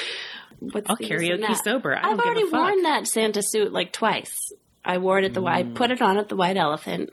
what's 0.59 0.89
I'll 0.89 0.95
the 0.95 1.07
use 1.07 1.21
in 1.23 1.41
karaoke 1.41 1.55
sober. 1.63 1.95
I 1.95 2.11
a 2.13 2.17
already 2.17 2.43
worn 2.49 2.83
that 2.83 3.07
Santa 3.07 3.41
suit 3.41 3.73
like 3.73 3.91
twice. 3.91 4.51
I 4.85 4.97
wore 4.99 5.19
it 5.19 5.25
at 5.25 5.33
the 5.33 5.41
I 5.43 5.63
Mm. 5.63 5.75
put 5.75 5.91
it 5.91 6.01
on 6.01 6.17
at 6.17 6.29
the 6.29 6.35
White 6.35 6.57
Elephant, 6.57 7.09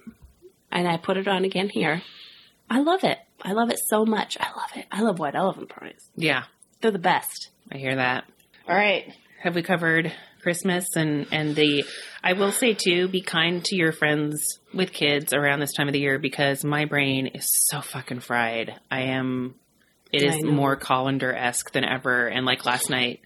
and 0.71 0.87
I 0.89 0.97
put 0.97 1.17
it 1.17 1.27
on 1.29 1.45
again 1.45 1.69
here. 1.69 2.03
I 2.71 2.81
love 2.81 3.03
it. 3.05 3.19
I 3.43 3.53
love 3.53 3.71
it 3.71 3.81
so 3.89 4.05
much. 4.05 4.37
I 4.41 4.49
love 4.57 4.71
it. 4.77 4.87
I 4.93 5.03
love 5.03 5.19
White 5.19 5.35
Elephant 5.35 5.69
parties. 5.69 6.09
Yeah. 6.15 6.45
They're 6.81 6.91
the 6.93 6.99
best. 6.99 7.51
I 7.71 7.79
hear 7.79 7.97
that. 7.97 8.25
All 8.69 8.75
right. 8.77 9.13
Have 9.43 9.55
we 9.55 9.63
covered 9.63 10.13
Christmas 10.43 10.87
and 10.97 11.27
and 11.33 11.55
the 11.55 11.85
I 12.23 12.35
will 12.35 12.53
say 12.53 12.75
too, 12.75 13.09
be 13.09 13.23
kind 13.23 13.65
to 13.65 13.77
your 13.77 13.93
friends 13.93 14.59
with 14.73 14.93
kids 14.93 15.33
around 15.33 15.61
this 15.61 15.73
time 15.73 15.89
of 15.89 15.93
the 15.93 16.01
year 16.01 16.19
because 16.19 16.65
my 16.65 16.85
brain 16.85 17.27
is 17.27 17.47
so 17.69 17.81
fucking 17.81 18.21
fried. 18.21 18.75
I 18.91 19.03
am. 19.03 19.55
It 20.13 20.23
is 20.23 20.43
more 20.43 20.75
colander 20.77 21.33
esque 21.33 21.73
than 21.73 21.85
ever. 21.85 22.27
And 22.27 22.45
like 22.45 22.67
last 22.67 22.91
night, 22.91 23.21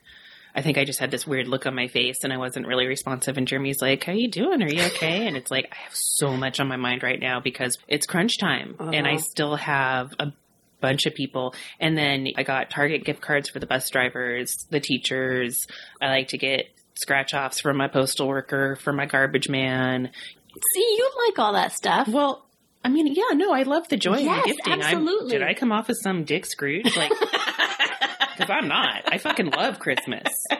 I 0.55 0.63
think 0.63 0.79
I 0.79 0.85
just 0.85 1.01
had 1.01 1.11
this 1.11 1.27
weird 1.27 1.49
look 1.49 1.67
on 1.67 1.75
my 1.75 1.89
face 1.89 2.23
and 2.23 2.33
I 2.33 2.37
wasn't 2.37 2.67
really 2.67 2.87
responsive. 2.87 3.37
And 3.37 3.47
Jeremy's 3.49 3.83
like, 3.83 4.05
"How 4.05 4.13
you 4.13 4.29
doing? 4.31 4.63
Are 4.63 4.69
you 4.69 4.83
okay?" 4.85 5.27
And 5.27 5.37
it's 5.37 5.51
like 5.51 5.69
I 5.73 5.77
have 5.85 5.95
so 5.95 6.37
much 6.37 6.61
on 6.61 6.69
my 6.69 6.77
mind 6.77 7.03
right 7.03 7.19
now 7.19 7.41
because 7.41 7.77
it's 7.89 8.07
crunch 8.07 8.39
time, 8.39 8.77
and 8.79 9.07
I 9.07 9.15
Uh-huh. 9.15 9.19
still 9.19 9.57
have 9.57 10.13
a 10.21 10.33
bunch 10.81 11.07
of 11.07 11.15
people. 11.15 11.55
And 11.81 11.97
then 11.97 12.29
I 12.37 12.43
got 12.43 12.71
Target 12.71 13.05
gift 13.05 13.21
cards 13.21 13.49
for 13.49 13.59
the 13.59 13.67
bus 13.67 13.89
drivers, 13.91 14.67
the 14.71 14.81
teachers. 14.81 15.67
I 16.01 16.09
like 16.09 16.29
to 16.29 16.39
get 16.39 16.67
scratch 16.95 17.35
offs 17.35 17.61
for 17.61 17.73
my 17.75 17.89
postal 17.89 18.29
worker, 18.29 18.77
for 18.77 18.93
my 18.93 19.07
garbage 19.07 19.49
man. 19.49 20.11
See, 20.75 20.81
you 20.99 21.11
like 21.27 21.39
all 21.41 21.55
that 21.55 21.73
stuff. 21.73 22.07
Well, 22.07 22.45
I 22.85 22.91
mean, 22.91 23.09
yeah, 23.13 23.35
no, 23.35 23.53
I 23.53 23.63
love 23.63 23.89
the 23.89 23.97
joy 23.97 24.19
Yes, 24.19 24.39
of 24.41 24.45
gifting. 24.45 24.73
I'm- 24.73 24.83
absolutely. 24.83 25.31
did 25.31 25.43
I 25.43 25.55
come 25.55 25.73
off 25.73 25.89
as 25.91 26.01
some 26.03 26.23
dick 26.25 26.45
Scrooge? 26.47 26.95
Like, 26.97 27.11
because 28.37 28.51
I'm 28.51 28.69
not. 28.69 29.13
I 29.13 29.19
fucking 29.19 29.51
love 29.51 29.79
Christmas. 29.79 30.29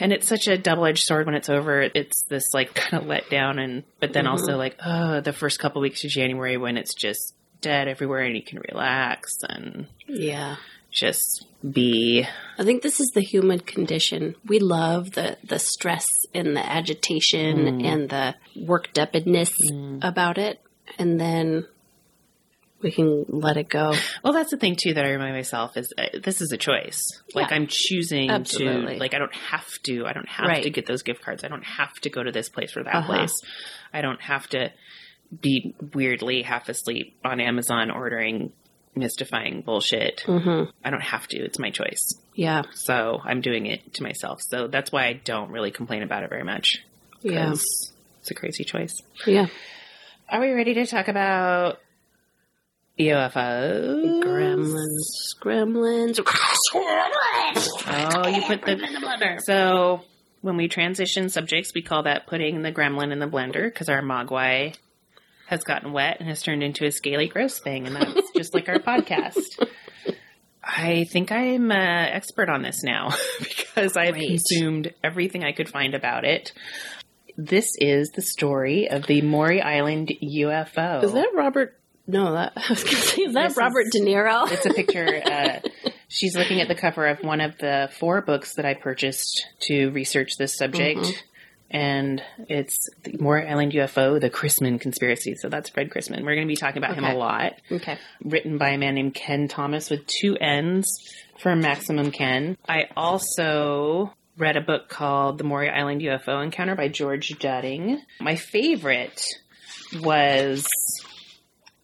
And 0.00 0.12
it's 0.12 0.28
such 0.28 0.48
a 0.48 0.58
double 0.58 0.84
edged 0.84 1.04
sword 1.04 1.24
when 1.24 1.34
it's 1.34 1.48
over. 1.48 1.80
It's 1.80 2.24
this 2.28 2.52
like 2.52 2.74
kind 2.74 3.02
of 3.02 3.08
let 3.08 3.30
down, 3.30 3.58
and 3.58 3.84
but 4.00 4.12
then 4.12 4.26
also 4.26 4.48
mm-hmm. 4.48 4.58
like, 4.58 4.76
oh, 4.84 5.20
the 5.20 5.32
first 5.32 5.58
couple 5.58 5.80
weeks 5.80 6.04
of 6.04 6.10
January 6.10 6.58
when 6.58 6.76
it's 6.76 6.94
just 6.94 7.34
dead 7.60 7.88
everywhere 7.88 8.20
and 8.20 8.36
you 8.36 8.42
can 8.42 8.60
relax 8.70 9.38
and 9.48 9.86
Yeah. 10.06 10.56
just 10.90 11.46
be. 11.68 12.26
I 12.58 12.64
think 12.64 12.82
this 12.82 13.00
is 13.00 13.10
the 13.14 13.22
human 13.22 13.60
condition. 13.60 14.34
We 14.44 14.58
love 14.58 15.12
the, 15.12 15.38
the 15.42 15.58
stress 15.58 16.06
and 16.34 16.56
the 16.56 16.64
agitation 16.64 17.80
mm. 17.80 17.84
and 17.84 18.08
the 18.10 18.34
worked 18.54 18.98
upness 18.98 19.52
mm. 19.72 19.98
about 20.02 20.38
it. 20.38 20.60
And 20.98 21.20
then 21.20 21.66
we 22.82 22.90
can 22.92 23.24
let 23.28 23.56
it 23.56 23.68
go. 23.68 23.94
Well, 24.22 24.32
that's 24.32 24.50
the 24.50 24.56
thing 24.56 24.76
too 24.76 24.94
that 24.94 25.04
I 25.04 25.10
remind 25.10 25.34
myself 25.34 25.76
is 25.76 25.92
uh, 25.96 26.18
this 26.22 26.40
is 26.40 26.52
a 26.52 26.56
choice. 26.56 27.00
Like 27.34 27.50
Yeah. 27.50 27.56
I'm 27.56 27.66
choosing 27.68 28.30
Absolutely. 28.30 28.94
to 28.94 29.00
like 29.00 29.14
I 29.14 29.18
don't 29.18 29.34
have 29.34 29.66
to. 29.84 30.06
I 30.06 30.12
don't 30.12 30.28
have 30.28 30.46
Right. 30.48 30.62
to 30.62 30.70
get 30.70 30.86
those 30.86 31.02
gift 31.02 31.22
cards. 31.22 31.42
I 31.44 31.48
don't 31.48 31.64
have 31.64 31.92
to 32.02 32.10
go 32.10 32.22
to 32.22 32.30
this 32.32 32.48
place 32.48 32.76
or 32.76 32.84
that 32.84 32.94
Uh-huh. 32.94 33.06
place. 33.06 33.32
I 33.92 34.02
don't 34.02 34.20
have 34.20 34.46
to 34.48 34.72
be 35.40 35.74
weirdly 35.94 36.42
half 36.42 36.68
asleep 36.68 37.16
on 37.24 37.40
Amazon 37.40 37.90
ordering 37.90 38.52
mystifying 38.94 39.60
bullshit. 39.62 40.22
Mm-hmm. 40.26 40.70
I 40.84 40.90
don't 40.90 41.02
have 41.02 41.26
to. 41.28 41.38
It's 41.38 41.58
my 41.58 41.70
choice. 41.70 42.14
Yeah. 42.34 42.62
So 42.74 43.20
I'm 43.24 43.40
doing 43.40 43.66
it 43.66 43.94
to 43.94 44.02
myself. 44.02 44.40
So 44.42 44.68
that's 44.68 44.92
why 44.92 45.06
I 45.06 45.14
don't 45.14 45.50
really 45.50 45.70
complain 45.70 46.02
about 46.02 46.22
it 46.22 46.30
very 46.30 46.44
much. 46.44 46.78
Yeah. 47.22 47.52
It's 47.52 48.30
a 48.30 48.34
crazy 48.34 48.64
choice. 48.64 49.02
Yeah. 49.26 49.46
Are 50.28 50.40
we 50.40 50.50
ready 50.52 50.74
to 50.74 50.86
talk 50.86 51.08
about 51.08 51.78
UFOs? 52.98 54.22
Gremlins. 54.22 55.36
Gremlins. 55.42 56.20
Oh, 57.88 58.28
you 58.28 58.42
put 58.42 58.62
the 58.62 58.72
in 58.72 58.92
the 58.94 59.00
blender. 59.00 59.40
So 59.40 60.02
when 60.40 60.56
we 60.56 60.68
transition 60.68 61.28
subjects, 61.28 61.72
we 61.74 61.82
call 61.82 62.04
that 62.04 62.26
putting 62.26 62.62
the 62.62 62.72
gremlin 62.72 63.12
in 63.12 63.18
the 63.18 63.26
blender 63.26 63.64
because 63.64 63.88
our 63.88 64.00
mogwai 64.02 64.74
has 65.46 65.62
gotten 65.62 65.92
wet 65.92 66.16
and 66.20 66.28
has 66.28 66.42
turned 66.42 66.62
into 66.62 66.84
a 66.86 66.90
scaly, 66.90 67.28
gross 67.28 67.58
thing, 67.58 67.86
and 67.86 67.94
that's 67.96 68.30
just 68.36 68.54
like 68.54 68.68
our 68.68 68.78
podcast. 68.78 69.66
I 70.64 71.04
think 71.04 71.30
I'm 71.30 71.70
an 71.70 72.08
expert 72.12 72.48
on 72.48 72.62
this 72.62 72.82
now 72.82 73.10
because 73.38 73.96
I've 73.96 74.14
Great. 74.14 74.28
consumed 74.28 74.94
everything 75.04 75.44
I 75.44 75.52
could 75.52 75.68
find 75.68 75.94
about 75.94 76.24
it. 76.24 76.52
This 77.36 77.72
is 77.78 78.10
the 78.10 78.22
story 78.22 78.88
of 78.88 79.06
the 79.06 79.20
Maury 79.20 79.60
Island 79.60 80.10
UFO. 80.22 81.04
Is 81.04 81.12
that 81.12 81.32
Robert? 81.34 81.78
No, 82.06 82.32
that 82.32 82.52
I 82.56 82.66
was 82.70 82.84
going 82.84 82.96
to 82.96 83.02
say, 83.02 83.22
is 83.22 83.34
that 83.34 83.48
This 83.48 83.56
Robert 83.56 83.86
is- 83.86 83.92
De 83.92 84.00
Niro? 84.00 84.48
It's 84.52 84.66
a 84.66 84.72
picture. 84.72 85.22
Uh, 85.24 85.60
she's 86.08 86.36
looking 86.36 86.60
at 86.60 86.68
the 86.68 86.74
cover 86.74 87.06
of 87.06 87.20
one 87.20 87.40
of 87.40 87.58
the 87.58 87.90
four 87.98 88.20
books 88.22 88.54
that 88.54 88.64
I 88.64 88.74
purchased 88.74 89.46
to 89.62 89.90
research 89.90 90.36
this 90.38 90.56
subject. 90.56 91.00
Mm-hmm. 91.00 91.20
And 91.68 92.22
it's 92.48 92.78
the 93.02 93.18
Maury 93.18 93.48
Island 93.48 93.72
UFO, 93.72 94.20
the 94.20 94.30
Chrisman 94.30 94.80
conspiracy. 94.80 95.34
So 95.34 95.48
that's 95.48 95.68
Fred 95.68 95.90
Chrisman. 95.90 96.22
We're 96.24 96.36
going 96.36 96.46
to 96.46 96.52
be 96.52 96.54
talking 96.56 96.78
about 96.78 96.94
him 96.96 97.02
a 97.04 97.14
lot. 97.14 97.54
okay. 97.72 97.98
Written 98.22 98.56
by 98.56 98.68
a 98.70 98.78
man 98.78 98.94
named 98.94 99.14
Kenn 99.14 99.48
Thomas 99.48 99.90
with 99.90 100.06
two 100.06 100.36
N's 100.36 100.86
for 101.40 101.56
Maximum 101.56 102.12
Ken. 102.12 102.56
I 102.68 102.84
also 102.96 104.12
read 104.38 104.56
a 104.56 104.60
book 104.60 104.88
called 104.88 105.38
The 105.38 105.44
Maury 105.44 105.68
Island 105.68 106.02
UFO 106.02 106.40
Encounter 106.44 106.76
by 106.76 106.86
George 106.86 107.30
Dudding. 107.40 107.98
My 108.20 108.36
favorite 108.36 109.26
was 110.00 110.64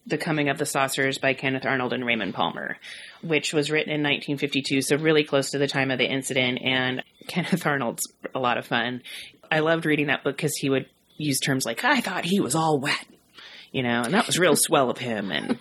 the 0.05 0.17
Coming 0.17 0.49
of 0.49 0.57
the 0.57 0.65
Saucers 0.65 1.17
by 1.17 1.33
Kenneth 1.33 1.65
Arnold 1.65 1.93
and 1.93 2.05
Raymond 2.05 2.33
Palmer, 2.33 2.77
which 3.21 3.53
was 3.53 3.71
written 3.71 3.91
in 3.91 4.01
1952, 4.01 4.81
so 4.81 4.97
really 4.97 5.23
close 5.23 5.51
to 5.51 5.57
the 5.57 5.67
time 5.67 5.91
of 5.91 5.97
the 5.97 6.09
incident. 6.09 6.59
And 6.61 7.03
Kenneth 7.27 7.65
Arnold's 7.65 8.03
a 8.35 8.39
lot 8.39 8.57
of 8.57 8.65
fun. 8.65 9.01
I 9.51 9.59
loved 9.59 9.85
reading 9.85 10.07
that 10.07 10.23
book 10.23 10.35
because 10.35 10.55
he 10.57 10.69
would 10.69 10.87
use 11.17 11.39
terms 11.39 11.65
like, 11.65 11.83
I 11.83 12.01
thought 12.01 12.25
he 12.25 12.39
was 12.39 12.55
all 12.55 12.79
wet, 12.79 13.05
you 13.71 13.83
know, 13.83 14.01
and 14.01 14.13
that 14.13 14.27
was 14.27 14.39
real 14.39 14.55
swell 14.55 14.89
of 14.89 14.97
him. 14.97 15.31
And 15.31 15.51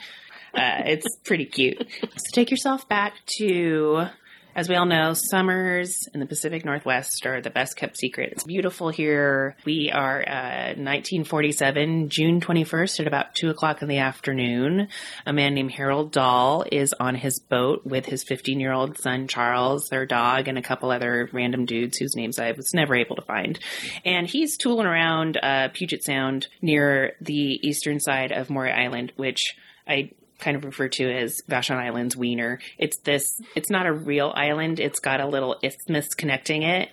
uh, 0.54 0.82
it's 0.86 1.06
pretty 1.24 1.44
cute. 1.44 1.86
So 2.00 2.24
take 2.32 2.50
yourself 2.50 2.88
back 2.88 3.14
to, 3.38 4.06
as 4.54 4.68
we 4.68 4.74
all 4.74 4.86
know, 4.86 5.14
summers 5.14 6.08
in 6.12 6.20
the 6.20 6.26
Pacific 6.26 6.64
Northwest 6.64 7.24
are 7.26 7.40
the 7.40 7.50
best 7.50 7.76
kept 7.76 7.96
secret. 7.96 8.32
It's 8.32 8.44
beautiful 8.44 8.90
here. 8.90 9.56
We 9.64 9.90
are 9.90 10.20
uh, 10.20 10.74
1947, 10.76 12.10
June 12.10 12.40
21st 12.40 13.00
at 13.00 13.06
about 13.06 13.34
2 13.34 13.48
o'clock 13.48 13.80
in 13.80 13.88
the 13.88 13.98
afternoon. 13.98 14.88
A 15.24 15.32
man 15.32 15.54
named 15.54 15.72
Harold 15.72 16.12
Dahl 16.12 16.66
is 16.70 16.92
on 17.00 17.14
his 17.14 17.38
boat 17.38 17.86
with 17.86 18.04
his 18.04 18.24
15 18.24 18.60
year 18.60 18.72
old 18.72 18.98
son 18.98 19.26
Charles, 19.26 19.88
their 19.88 20.04
dog, 20.04 20.48
and 20.48 20.58
a 20.58 20.62
couple 20.62 20.90
other 20.90 21.30
random 21.32 21.64
dudes 21.64 21.96
whose 21.96 22.14
names 22.14 22.38
I 22.38 22.52
was 22.52 22.74
never 22.74 22.94
able 22.94 23.16
to 23.16 23.22
find. 23.22 23.58
And 24.04 24.26
he's 24.26 24.58
tooling 24.58 24.86
around 24.86 25.38
uh, 25.42 25.68
Puget 25.72 26.04
Sound 26.04 26.48
near 26.60 27.14
the 27.20 27.58
eastern 27.66 28.00
side 28.00 28.32
of 28.32 28.50
Maury 28.50 28.72
Island, 28.72 29.12
which 29.16 29.56
I 29.88 30.10
kind 30.42 30.56
of 30.56 30.64
refer 30.64 30.88
to 30.88 31.10
as 31.10 31.40
Vashon 31.48 31.76
Island's 31.76 32.16
wiener. 32.16 32.58
It's 32.76 32.98
this, 32.98 33.40
it's 33.54 33.70
not 33.70 33.86
a 33.86 33.92
real 33.92 34.32
island. 34.34 34.80
It's 34.80 35.00
got 35.00 35.20
a 35.20 35.26
little 35.26 35.56
isthmus 35.62 36.14
connecting 36.14 36.62
it. 36.62 36.90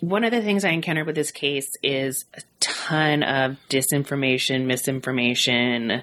One 0.00 0.24
of 0.24 0.30
the 0.30 0.40
things 0.40 0.64
I 0.64 0.70
encountered 0.70 1.06
with 1.06 1.14
this 1.14 1.30
case 1.30 1.70
is 1.82 2.24
a 2.34 2.40
ton 2.58 3.22
of 3.22 3.56
disinformation, 3.68 4.64
misinformation. 4.64 6.02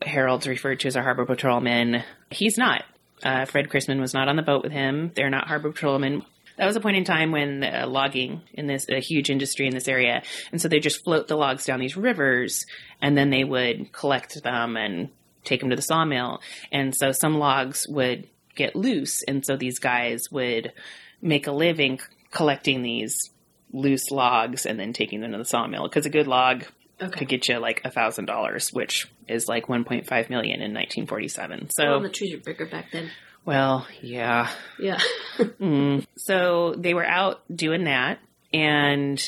Harold's 0.00 0.46
referred 0.46 0.80
to 0.80 0.88
as 0.88 0.96
a 0.96 1.02
harbor 1.02 1.26
patrolman. 1.26 2.04
He's 2.30 2.56
not. 2.56 2.84
Uh, 3.22 3.44
Fred 3.44 3.68
Chrisman 3.68 4.00
was 4.00 4.14
not 4.14 4.28
on 4.28 4.36
the 4.36 4.42
boat 4.42 4.62
with 4.62 4.72
him. 4.72 5.10
They're 5.14 5.30
not 5.30 5.48
harbor 5.48 5.72
patrolmen. 5.72 6.24
That 6.56 6.66
was 6.66 6.76
a 6.76 6.80
point 6.80 6.96
in 6.96 7.04
time 7.04 7.32
when 7.32 7.64
uh, 7.64 7.86
logging 7.88 8.42
in 8.52 8.66
this 8.66 8.88
a 8.88 9.00
huge 9.00 9.30
industry 9.30 9.66
in 9.66 9.74
this 9.74 9.88
area, 9.88 10.22
and 10.50 10.60
so 10.60 10.68
they 10.68 10.80
just 10.80 11.02
float 11.02 11.26
the 11.26 11.36
logs 11.36 11.64
down 11.64 11.80
these 11.80 11.96
rivers, 11.96 12.66
and 13.00 13.16
then 13.16 13.30
they 13.30 13.42
would 13.42 13.92
collect 13.92 14.40
them 14.42 14.76
and 14.76 15.08
take 15.44 15.60
them 15.60 15.70
to 15.70 15.76
the 15.76 15.82
sawmill. 15.82 16.40
And 16.70 16.94
so 16.94 17.12
some 17.12 17.38
logs 17.38 17.86
would 17.88 18.28
get 18.54 18.76
loose, 18.76 19.22
and 19.22 19.44
so 19.44 19.56
these 19.56 19.78
guys 19.78 20.30
would 20.30 20.72
make 21.20 21.46
a 21.46 21.52
living 21.52 22.00
collecting 22.30 22.82
these 22.82 23.30
loose 23.72 24.10
logs 24.10 24.66
and 24.66 24.78
then 24.78 24.92
taking 24.92 25.20
them 25.20 25.32
to 25.32 25.38
the 25.38 25.44
sawmill 25.44 25.84
because 25.88 26.04
a 26.06 26.10
good 26.10 26.26
log 26.26 26.64
Okay. 27.00 27.20
could 27.20 27.28
get 27.28 27.48
you 27.48 27.58
like 27.58 27.80
a 27.84 27.90
thousand 27.90 28.26
dollars, 28.26 28.72
which 28.72 29.10
is 29.26 29.48
like 29.48 29.66
1.5 29.66 30.06
million 30.30 30.60
in 30.60 30.72
1947. 30.74 31.70
So, 31.70 31.84
Well, 31.84 32.00
the 32.00 32.08
trees 32.10 32.32
were 32.34 32.40
bigger 32.40 32.66
back 32.66 32.92
then. 32.92 33.10
well, 33.44 33.86
yeah. 34.02 34.50
Yeah. 34.78 35.00
Mm. 35.38 36.04
So 36.16 36.74
they 36.76 36.92
were 36.94 37.04
out 37.06 37.40
doing 37.54 37.84
that, 37.84 38.18
and 38.52 39.20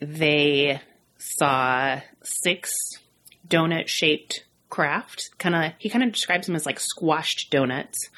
they 0.00 0.80
saw 1.18 2.00
six 2.22 2.70
donut 3.48 3.88
shaped 3.88 4.44
craft. 4.76 5.30
Kind 5.38 5.54
of, 5.54 5.72
he 5.78 5.88
kind 5.88 6.04
of 6.04 6.12
describes 6.12 6.46
them 6.46 6.54
as 6.54 6.66
like 6.66 6.78
squashed 6.78 7.50
donuts 7.50 8.10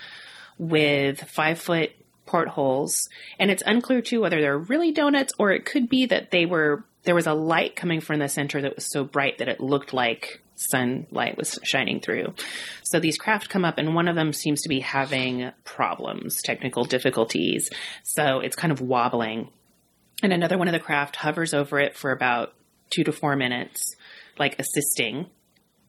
with 0.58 1.20
five 1.20 1.60
foot 1.60 1.92
portholes, 2.26 3.08
and 3.38 3.48
it's 3.48 3.62
unclear 3.64 4.02
too 4.02 4.20
whether 4.20 4.40
they're 4.40 4.58
really 4.58 4.90
donuts 4.90 5.32
or 5.38 5.52
it 5.52 5.64
could 5.64 5.88
be 5.88 6.06
that 6.06 6.32
they 6.32 6.46
were. 6.46 6.84
There 7.04 7.14
was 7.14 7.28
a 7.28 7.32
light 7.32 7.76
coming 7.76 8.00
from 8.00 8.18
the 8.18 8.28
center 8.28 8.60
that 8.60 8.74
was 8.74 8.90
so 8.90 9.04
bright 9.04 9.38
that 9.38 9.48
it 9.48 9.60
looked 9.60 9.94
like 9.94 10.42
sunlight 10.56 11.38
was 11.38 11.60
shining 11.62 12.00
through. 12.00 12.34
So 12.82 12.98
these 12.98 13.16
craft 13.16 13.48
come 13.48 13.64
up, 13.64 13.78
and 13.78 13.94
one 13.94 14.08
of 14.08 14.16
them 14.16 14.32
seems 14.32 14.62
to 14.62 14.68
be 14.68 14.80
having 14.80 15.52
problems, 15.64 16.42
technical 16.42 16.84
difficulties. 16.84 17.70
So 18.02 18.40
it's 18.40 18.56
kind 18.56 18.72
of 18.72 18.80
wobbling. 18.80 19.48
And 20.24 20.32
another 20.32 20.58
one 20.58 20.66
of 20.66 20.72
the 20.72 20.80
craft 20.80 21.14
hovers 21.14 21.54
over 21.54 21.78
it 21.78 21.96
for 21.96 22.10
about 22.10 22.52
two 22.90 23.04
to 23.04 23.12
four 23.12 23.36
minutes, 23.36 23.94
like 24.38 24.58
assisting. 24.58 25.26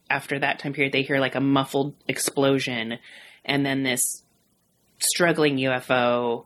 After 0.10 0.40
that 0.40 0.60
time 0.60 0.74
period, 0.74 0.94
they 0.94 1.04
hear 1.04 1.20
like 1.20 1.36
a 1.36 1.42
muffled 1.42 1.94
explosion, 2.08 2.98
and 3.46 3.66
then 3.66 3.84
this 3.84 4.24
struggling 5.00 5.58
UFO 5.58 6.46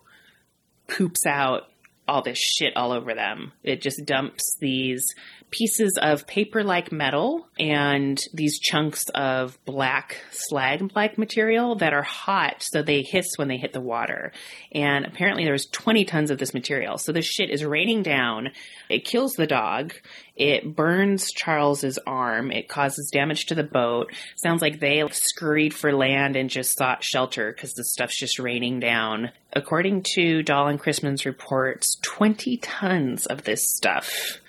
poops 0.88 1.26
out 1.26 1.64
all 2.07 2.22
this 2.22 2.38
shit 2.38 2.76
all 2.76 2.91
over 2.91 3.14
them. 3.14 3.53
It 3.64 3.82
just 3.82 4.05
dumps 4.05 4.57
these 4.59 5.05
pieces 5.54 5.99
of 6.01 6.26
paper 6.26 6.64
like 6.64 6.91
metal 6.91 7.47
and 7.60 8.20
these 8.34 8.58
chunks 8.58 9.06
of 9.14 9.56
black 9.66 10.18
slag 10.32 10.91
like 10.95 11.20
material 11.20 11.76
that 11.76 11.93
are 11.93 12.01
hot 12.01 12.56
so 12.64 12.82
they 12.82 13.04
hiss 13.04 13.28
when 13.36 13.47
they 13.47 13.58
hit 13.58 13.72
the 13.72 13.80
water. 13.80 14.32
And 14.72 15.06
apparently 15.06 15.45
there's 15.45 15.68
20 15.68 16.06
tons 16.06 16.32
of 16.32 16.39
this 16.39 16.56
material. 16.56 16.97
So 16.97 17.12
this 17.12 17.26
shit 17.26 17.51
is 17.51 17.64
raining 17.64 18.01
down. 18.01 18.49
It 18.89 19.06
kills 19.06 19.34
the 19.34 19.45
dog. 19.45 19.93
It 20.36 20.76
burns 20.76 21.32
Charles's 21.32 21.99
arm. 22.08 22.49
It 22.51 22.68
causes 22.68 23.12
damage 23.14 23.45
to 23.45 23.56
the 23.56 23.64
boat. 23.64 24.12
Sounds 24.36 24.64
like 24.64 24.80
they 24.80 25.08
scurried 25.12 25.76
for 25.76 25.93
land 25.93 26.36
and 26.36 26.49
just 26.49 26.76
sought 26.76 27.04
shelter 27.04 27.51
because 27.51 27.74
the 27.74 27.84
stuff's 27.84 28.18
just 28.18 28.39
raining 28.39 28.80
down. 28.80 29.30
According 29.56 30.01
to 30.16 30.41
Dahl 30.41 30.68
and 30.68 30.80
Chrisman's 30.80 31.28
reports, 31.28 31.99
20 32.01 32.58
tons 32.58 33.28
of 33.28 33.43
this 33.43 33.62
stuff 33.76 34.39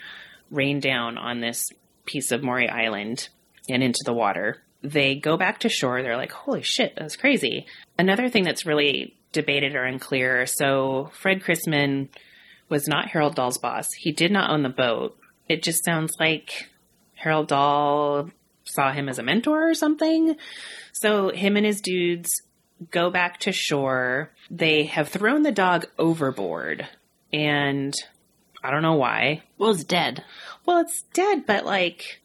rain 0.51 0.80
down 0.80 1.18
on 1.18 1.40
this 1.40 1.70
piece 2.07 2.32
of 2.32 2.42
Maury 2.42 2.68
Island 2.68 3.28
and 3.68 3.82
into 3.82 4.03
the 4.05 4.12
water. 4.12 4.62
They 4.82 5.14
go 5.14 5.36
back 5.36 5.61
to 5.61 5.68
shore. 5.68 6.03
They're 6.03 6.16
like, 6.16 6.32
holy 6.32 6.62
shit, 6.62 6.95
that's 6.97 7.16
crazy. 7.16 7.66
Another 7.99 8.28
thing 8.28 8.45
that's 8.45 8.66
really 8.66 9.16
debated 9.32 9.74
or 9.74 9.84
unclear 9.84 10.47
so, 10.47 11.11
Fred 11.14 11.42
Chrisman 11.42 12.09
was 12.68 12.88
not 12.88 13.09
Harold 13.09 13.34
Dahl's 13.34 13.59
boss. 13.59 13.92
He 13.92 14.12
did 14.12 14.30
not 14.30 14.51
own 14.51 14.62
the 14.62 14.68
boat. 14.68 15.18
It 15.49 15.62
just 15.62 15.84
sounds 15.84 16.14
like 16.18 16.70
Harold 17.14 17.49
Dahl 17.49 18.30
saw 18.64 18.92
him 18.92 19.09
as 19.09 19.18
a 19.18 19.22
mentor 19.22 19.70
or 19.70 19.74
something. 19.74 20.36
So, 20.92 21.30
him 21.30 21.57
and 21.57 21.66
his 21.66 21.80
dudes 21.80 22.42
go 22.90 23.11
back 23.11 23.40
to 23.40 23.53
shore. 23.53 24.30
They 24.51 24.84
have 24.84 25.09
thrown 25.09 25.42
the 25.42 25.53
dog 25.53 25.86
overboard. 25.99 26.86
And 27.32 27.95
I 28.64 28.70
don't 28.70 28.82
know 28.82 28.94
why. 28.94 29.42
Well, 29.58 29.70
it's 29.70 29.84
dead. 29.84 30.24
Well, 30.64 30.80
it's 30.80 31.02
dead, 31.12 31.44
but 31.46 31.64
like, 31.66 32.20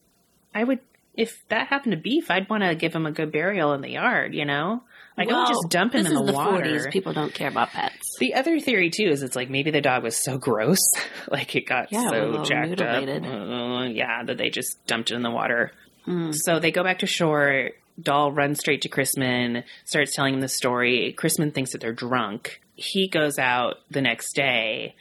I 0.56 0.64
would, 0.64 0.80
if 1.16 1.44
that 1.50 1.68
happened 1.68 1.92
to 1.92 1.98
Beef, 1.98 2.32
I'd 2.32 2.50
want 2.50 2.64
to 2.64 2.74
give 2.76 2.94
him 2.96 3.06
a 3.06 3.12
good 3.12 3.32
burial 3.32 3.74
in 3.74 3.82
the 3.82 3.90
yard, 3.92 4.34
you 4.34 4.46
know? 4.46 4.84
Like, 5.18 5.30
I 5.30 5.38
would 5.38 5.48
just 5.50 5.68
dump 5.70 5.94
him 5.96 6.06
in 6.06 6.14
the, 6.14 6.24
the 6.24 6.32
water. 6.32 6.64
40s. 6.64 6.92
People 6.92 7.12
don't 7.12 7.34
care 7.34 7.50
about 7.50 7.72
pets. 7.72 8.16
The 8.20 8.36
other 8.36 8.58
theory 8.62 8.90
too 8.90 9.10
is 9.10 9.22
it's 9.22 9.36
like 9.36 9.50
maybe 9.50 9.70
the 9.70 9.82
dog 9.82 10.02
was 10.04 10.16
so 10.16 10.38
gross, 10.38 10.80
like 11.30 11.54
it 11.58 11.68
got 11.68 11.92
Yeah, 11.92 12.10
so 12.10 12.44
jacked 12.46 12.70
mutilated. 12.70 13.26
up, 13.26 13.32
uh, 13.34 13.84
yeah, 13.90 14.24
that 14.24 14.38
they 14.38 14.50
just 14.50 14.78
dumped 14.88 15.12
it 15.12 15.16
in 15.16 15.22
the 15.22 15.30
water. 15.32 15.74
Hmm. 16.06 16.32
So 16.32 16.60
they 16.60 16.72
go 16.72 16.84
back 16.84 17.00
to 17.00 17.06
shore. 17.08 17.72
Dahl 18.02 18.32
runs 18.32 18.60
straight 18.60 18.84
to 18.84 18.90
Chrisman, 18.90 19.66
starts 19.84 20.16
telling 20.16 20.36
him 20.36 20.40
the 20.40 20.48
story. 20.48 21.14
Chrisman 21.18 21.54
thinks 21.54 21.74
that 21.74 21.82
they're 21.82 21.92
drunk. 21.92 22.62
He 22.76 23.10
goes 23.10 23.38
out 23.38 23.80
the 23.92 24.02
next 24.02 24.32
day. 24.38 24.96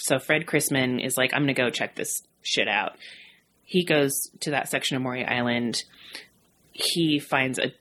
So 0.00 0.18
Fred 0.18 0.46
Chrisman 0.46 1.04
is 1.04 1.16
like, 1.16 1.32
I'm 1.34 1.42
going 1.42 1.54
to 1.54 1.60
go 1.60 1.70
check 1.70 1.94
this 1.94 2.22
shit 2.42 2.68
out. 2.68 2.96
He 3.64 3.84
goes 3.84 4.12
to 4.40 4.52
that 4.52 4.68
section 4.68 4.96
of 4.96 5.02
Maury 5.02 5.24
Island. 5.24 5.82
He 6.72 7.18
finds 7.18 7.58
a, 7.58 7.72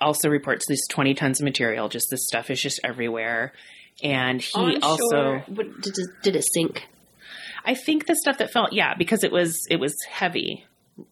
also 0.00 0.28
reports 0.28 0.66
these 0.68 0.86
20 0.88 1.14
tons 1.14 1.40
of 1.40 1.44
material. 1.44 1.88
Just 1.88 2.08
this 2.10 2.26
stuff 2.26 2.50
is 2.50 2.60
just 2.60 2.80
everywhere. 2.84 3.52
And 4.02 4.40
he 4.40 4.78
also, 4.82 4.98
shore, 5.10 5.44
what- 5.48 5.80
did, 5.80 5.94
it- 5.96 6.22
did 6.22 6.36
it 6.36 6.44
sink? 6.52 6.86
I 7.64 7.74
think 7.74 8.06
the 8.06 8.14
stuff 8.14 8.38
that 8.38 8.50
fell, 8.52 8.68
yeah, 8.72 8.94
because 8.94 9.24
it 9.24 9.32
was 9.32 9.56
it 9.70 9.80
was 9.80 9.94
heavy. 10.08 10.66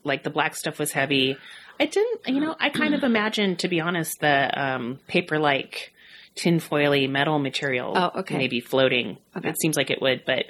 Like 0.04 0.22
the 0.22 0.28
black 0.30 0.54
stuff 0.54 0.78
was 0.78 0.92
heavy. 0.92 1.38
I 1.80 1.86
didn't, 1.86 2.20
you 2.28 2.40
know, 2.40 2.54
I 2.60 2.68
kind 2.68 2.94
of 2.94 3.02
imagined, 3.02 3.60
to 3.60 3.68
be 3.68 3.80
honest, 3.80 4.20
the 4.20 4.50
um, 4.62 4.98
paper 5.06 5.38
like 5.38 5.94
tinfoily 6.36 7.08
metal 7.08 7.38
material 7.38 7.92
Oh, 7.96 8.20
okay. 8.20 8.36
maybe 8.38 8.60
floating. 8.60 9.18
Okay. 9.36 9.50
It 9.50 9.60
seems 9.60 9.76
like 9.76 9.90
it 9.90 10.00
would, 10.00 10.24
but 10.24 10.44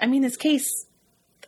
I 0.00 0.06
mean, 0.06 0.22
this 0.22 0.36
case, 0.36 0.86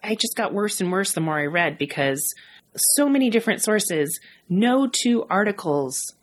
I 0.02 0.14
just 0.14 0.36
got 0.36 0.52
worse 0.52 0.80
and 0.80 0.90
worse 0.90 1.12
the 1.12 1.20
more 1.20 1.38
I 1.38 1.46
read 1.46 1.78
because 1.78 2.34
so 2.76 3.08
many 3.08 3.30
different 3.30 3.62
sources, 3.62 4.18
no 4.48 4.88
two 4.88 5.24
articles 5.30 6.14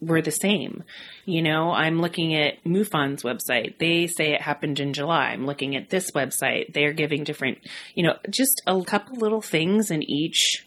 were 0.00 0.22
the 0.22 0.30
same. 0.30 0.84
You 1.24 1.42
know, 1.42 1.70
I'm 1.72 2.00
looking 2.00 2.34
at 2.34 2.62
MUFON's 2.64 3.22
website. 3.22 3.78
They 3.78 4.06
say 4.06 4.34
it 4.34 4.42
happened 4.42 4.78
in 4.78 4.92
July. 4.92 5.30
I'm 5.30 5.46
looking 5.46 5.74
at 5.74 5.90
this 5.90 6.10
website. 6.12 6.72
They're 6.74 6.92
giving 6.92 7.24
different, 7.24 7.58
you 7.94 8.02
know, 8.04 8.16
just 8.30 8.62
a 8.66 8.80
couple 8.84 9.16
little 9.16 9.40
things 9.40 9.90
in 9.90 10.02
each 10.02 10.66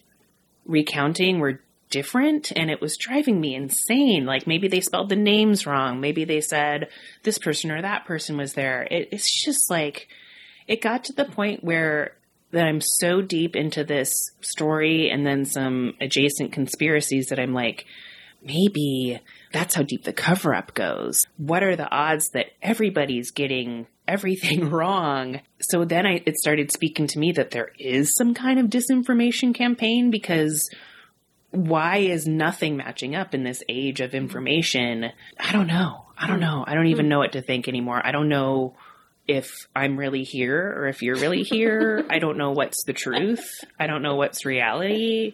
recounting 0.66 1.40
were 1.40 1.62
different 1.90 2.52
and 2.56 2.70
it 2.70 2.82
was 2.82 2.98
driving 2.98 3.40
me 3.40 3.56
insane. 3.56 4.26
Like 4.26 4.48
maybe 4.48 4.68
they 4.68 4.82
spelled 4.82 5.10
the 5.10 5.16
names 5.16 5.66
wrong. 5.66 6.00
Maybe 6.00 6.26
they 6.26 6.42
said 6.42 6.90
this 7.24 7.38
person 7.38 7.72
or 7.72 7.82
that 7.82 8.06
person 8.06 8.38
was 8.38 8.54
there. 8.54 8.84
It, 8.90 9.10
it's 9.12 9.44
just 9.44 9.70
like, 9.70 10.08
it 10.68 10.82
got 10.82 11.06
to 11.06 11.14
the 11.14 11.26
point 11.26 11.64
where 11.64 12.16
that 12.52 12.66
I'm 12.66 12.82
so 12.82 13.22
deep 13.22 13.56
into 13.56 13.84
this 13.84 14.12
story 14.42 15.10
and 15.10 15.26
then 15.26 15.46
some 15.46 15.94
adjacent 16.02 16.52
conspiracies 16.52 17.28
that 17.28 17.40
I'm 17.40 17.54
like, 17.54 17.86
maybe 18.42 19.20
that's 19.52 19.76
how 19.76 19.84
deep 19.84 20.04
the 20.04 20.14
cover 20.14 20.54
up 20.54 20.74
goes. 20.74 21.26
What 21.38 21.64
are 21.64 21.76
the 21.76 21.90
odds 21.90 22.30
that 22.34 22.48
everybody's 22.62 23.32
getting 23.32 23.88
everything 24.08 24.70
wrong? 24.72 25.42
So 25.60 25.86
then 25.86 26.06
I, 26.06 26.24
it 26.26 26.38
started 26.38 26.72
speaking 26.72 27.08
to 27.08 27.20
me 27.20 27.32
that 27.34 27.52
there 27.52 27.72
is 27.78 28.16
some 28.16 28.34
kind 28.34 28.60
of 28.60 28.68
disinformation 28.68 29.54
campaign 29.54 30.10
because 30.10 30.70
why 31.52 31.98
is 31.98 32.28
nothing 32.28 32.78
matching 32.78 33.16
up 33.16 33.34
in 33.34 33.44
this 33.44 33.64
age 33.68 34.02
of 34.02 34.14
information? 34.14 35.12
I 35.40 35.52
don't 35.52 35.68
know. 35.68 36.06
I 36.18 36.28
don't 36.28 36.40
know. 36.40 36.64
I 36.68 36.76
don't 36.76 36.88
even 36.88 37.10
know 37.10 37.20
what 37.20 37.32
to 37.34 37.42
think 37.42 37.68
anymore. 37.68 38.02
I 38.04 38.12
don't 38.12 38.30
know 38.30 38.76
if 39.28 39.68
I'm 39.76 39.98
really 39.98 40.24
here 40.24 40.74
or 40.78 40.88
if 40.88 41.02
you're 41.02 41.16
really 41.16 41.44
here. 41.44 42.06
I 42.10 42.20
don't 42.20 42.38
know 42.38 42.52
what's 42.52 42.84
the 42.84 42.94
truth. 42.94 43.48
I 43.80 43.88
don't 43.88 44.02
know 44.02 44.16
what's 44.16 44.46
reality. 44.46 45.34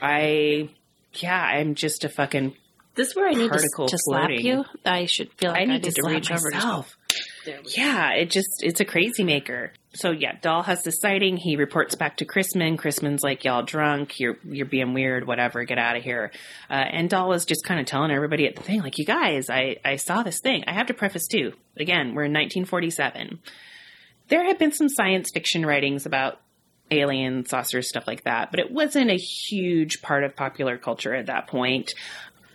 I, 0.00 0.68
yeah, 1.12 1.40
I'm 1.40 1.74
just 1.74 2.04
a 2.04 2.08
fucking 2.08 2.54
This 2.94 3.08
is 3.08 3.16
where 3.16 3.28
I 3.28 3.32
need 3.32 3.50
to, 3.52 3.58
to 3.88 3.98
slap 3.98 4.30
you. 4.30 4.64
I 4.84 5.06
should 5.06 5.32
feel 5.34 5.50
like 5.50 5.60
I 5.60 5.62
I, 5.62 5.66
need 5.66 5.84
to 5.84 5.90
to 5.90 6.02
slap 6.02 6.14
reach 6.14 6.30
over 6.30 6.50
myself. 6.50 6.96
We 7.46 7.52
go. 7.52 7.58
Yeah, 7.76 8.12
it 8.12 8.30
just 8.30 8.62
it's 8.62 8.80
a 8.80 8.84
crazy 8.84 9.24
maker. 9.24 9.72
So 9.96 10.10
yeah, 10.10 10.36
Dahl 10.40 10.62
has 10.62 10.82
this 10.82 11.00
sighting. 11.00 11.36
He 11.38 11.56
reports 11.56 11.94
back 11.94 12.18
to 12.18 12.26
Chrisman. 12.26 12.76
Chrisman's 12.76 13.22
like, 13.22 13.44
"Y'all 13.44 13.62
drunk? 13.62 14.20
You're 14.20 14.36
you're 14.44 14.66
being 14.66 14.92
weird. 14.92 15.26
Whatever. 15.26 15.64
Get 15.64 15.78
out 15.78 15.96
of 15.96 16.02
here." 16.02 16.32
Uh, 16.68 16.74
and 16.74 17.08
Dahl 17.08 17.32
is 17.32 17.46
just 17.46 17.64
kind 17.64 17.80
of 17.80 17.86
telling 17.86 18.10
everybody 18.10 18.46
at 18.46 18.56
the 18.56 18.62
thing, 18.62 18.82
like, 18.82 18.98
"You 18.98 19.06
guys, 19.06 19.48
I 19.48 19.76
I 19.84 19.96
saw 19.96 20.22
this 20.22 20.40
thing." 20.40 20.64
I 20.66 20.72
have 20.72 20.88
to 20.88 20.94
preface 20.94 21.26
too. 21.26 21.54
Again, 21.78 22.14
we're 22.14 22.24
in 22.24 22.32
1947. 22.32 23.40
There 24.28 24.44
have 24.44 24.58
been 24.58 24.72
some 24.72 24.88
science 24.88 25.30
fiction 25.32 25.64
writings 25.64 26.04
about 26.04 26.40
alien 26.90 27.46
saucers, 27.46 27.88
stuff 27.88 28.06
like 28.06 28.24
that, 28.24 28.50
but 28.50 28.60
it 28.60 28.70
wasn't 28.70 29.10
a 29.10 29.16
huge 29.16 30.02
part 30.02 30.24
of 30.24 30.36
popular 30.36 30.76
culture 30.76 31.14
at 31.14 31.26
that 31.26 31.46
point. 31.46 31.94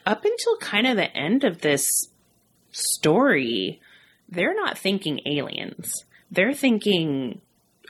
Up 0.05 0.23
until 0.23 0.57
kind 0.57 0.87
of 0.87 0.95
the 0.95 1.15
end 1.15 1.43
of 1.43 1.61
this 1.61 1.89
story, 2.71 3.81
they're 4.29 4.55
not 4.55 4.77
thinking 4.77 5.21
aliens. 5.25 6.05
They're 6.31 6.53
thinking, 6.53 7.41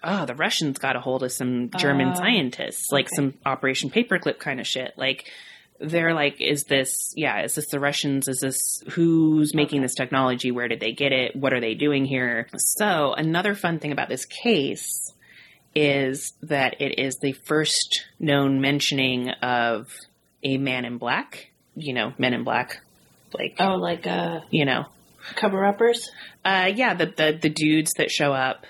oh, 0.03 0.25
the 0.25 0.35
Russians 0.35 0.79
got 0.79 0.95
a 0.95 0.99
hold 0.99 1.23
of 1.23 1.31
some 1.31 1.69
German 1.77 2.09
Oh, 2.09 2.15
scientists, 2.15 2.91
like 2.91 3.05
okay. 3.05 3.15
some 3.15 3.33
Operation 3.45 3.89
Paperclip 3.89 4.39
kind 4.39 4.59
of 4.59 4.67
shit. 4.67 4.93
Like, 4.97 5.25
they're 5.79 6.13
like, 6.13 6.39
is 6.39 6.63
this, 6.65 7.13
yeah, 7.15 7.43
is 7.43 7.55
this 7.55 7.67
the 7.69 7.79
Russians? 7.79 8.27
Is 8.27 8.39
this 8.39 8.83
who's 8.91 9.53
making 9.55 9.81
this 9.81 9.95
technology? 9.95 10.51
Where 10.51 10.67
did 10.67 10.79
they 10.79 10.91
get 10.91 11.11
it? 11.11 11.35
What 11.35 11.53
are 11.53 11.59
they 11.61 11.73
doing 11.75 12.05
here? 12.05 12.47
So, 12.57 13.13
another 13.13 13.55
fun 13.55 13.79
thing 13.79 13.91
about 13.91 14.09
this 14.09 14.25
case 14.25 15.11
is 15.73 16.33
that 16.43 16.81
it 16.81 16.99
is 16.99 17.17
the 17.21 17.31
first 17.33 18.05
known 18.19 18.59
mentioning 18.61 19.29
of 19.29 19.87
a 20.43 20.57
man 20.57 20.85
in 20.85 20.97
black. 20.97 21.47
You 21.75 21.93
know, 21.93 22.13
men 22.17 22.33
in 22.33 22.43
black. 22.43 22.79
Like, 23.33 23.55
Oh, 23.59 23.75
like 23.75 24.05
uh, 24.05 24.41
you 24.49 24.65
know, 24.65 24.85
cover 25.35 25.65
uppers? 25.65 26.09
uh, 26.45 26.71
yeah, 26.73 26.93
the, 26.93 27.05
the 27.07 27.37
the 27.41 27.49
dudes 27.49 27.91
that 27.97 28.09
show 28.11 28.33
up 28.33 28.65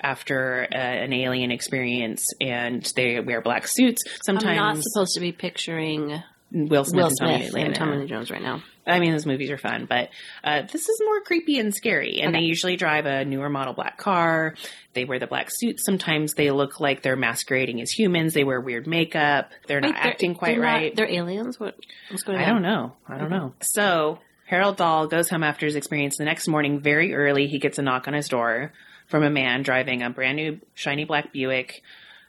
after 0.00 0.66
uh, 0.72 0.76
an 0.76 1.12
alien 1.12 1.50
experience 1.50 2.24
and 2.40 2.82
they 2.96 3.20
wear 3.20 3.40
black 3.40 3.66
suits. 3.68 4.02
Sometimes 4.24 4.58
I'm 4.58 4.76
not 4.76 4.82
supposed 4.82 5.14
to 5.14 5.20
be 5.20 5.32
picturing 5.32 6.20
Will 6.50 6.84
Smith 6.84 7.04
Will 7.04 7.06
and 7.06 7.16
Tommy 7.18 7.48
Smith 7.48 7.64
and 7.66 7.74
Jones. 7.74 7.78
Tommy 7.78 8.06
Jones 8.06 8.30
right 8.30 8.42
now. 8.42 8.62
I 8.84 8.98
mean, 8.98 9.12
those 9.12 9.26
movies 9.26 9.48
are 9.50 9.58
fun, 9.58 9.86
but 9.88 10.08
uh, 10.42 10.62
this 10.62 10.88
is 10.88 11.00
more 11.04 11.20
creepy 11.20 11.60
and 11.60 11.72
scary. 11.72 12.18
And 12.20 12.34
Okay. 12.34 12.40
they 12.42 12.46
usually 12.48 12.74
drive 12.74 13.06
a 13.06 13.24
newer 13.24 13.48
model 13.48 13.74
black 13.74 13.96
car. 13.96 14.56
They 14.92 15.04
wear 15.04 15.20
the 15.20 15.28
black 15.28 15.50
suits. 15.52 15.84
Sometimes 15.86 16.34
they 16.34 16.50
look 16.50 16.80
like 16.80 17.00
they're 17.00 17.14
masquerading 17.16 17.80
as 17.80 17.92
humans. 17.92 18.34
They 18.34 18.42
wear 18.42 18.60
weird 18.60 18.88
makeup. 18.88 19.52
They're 19.68 19.80
not 19.80 19.94
they're- 19.94 20.02
acting 20.02 20.34
quite 20.34 20.56
they're 20.56 20.64
not- 20.64 20.72
right. 20.72 20.96
they're 20.96 21.08
aliens. 21.08 21.60
What? 21.60 21.76
What's 22.10 22.24
going 22.24 22.38
on? 22.38 22.44
I 22.44 22.48
don't 22.48 22.62
know. 22.62 22.92
I 23.08 23.18
don't 23.18 23.30
know. 23.30 23.54
So 23.60 24.18
Harold 24.52 24.76
Dahl 24.76 25.06
goes 25.06 25.30
home 25.30 25.42
after 25.42 25.64
his 25.64 25.76
experience. 25.76 26.18
The 26.18 26.26
next 26.26 26.46
morning, 26.46 26.78
very 26.78 27.14
early, 27.14 27.46
he 27.46 27.58
gets 27.58 27.78
a 27.78 27.82
knock 27.82 28.06
on 28.06 28.12
his 28.12 28.28
door 28.28 28.74
from 29.06 29.22
a 29.22 29.30
man 29.30 29.62
driving 29.62 30.02
a 30.02 30.10
brand 30.10 30.36
new 30.36 30.60
shiny 30.74 31.06
black 31.06 31.32
Buick, 31.32 31.82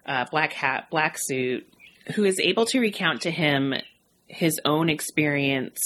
uh, 0.06 0.24
black 0.32 0.54
hat, 0.54 0.90
black 0.90 1.18
suit, 1.20 1.68
who 2.16 2.24
is 2.24 2.40
able 2.40 2.66
to 2.68 2.80
recount 2.80 3.24
to 3.24 3.30
him 3.30 3.74
his 4.26 4.62
own 4.64 4.90
experience 4.90 5.82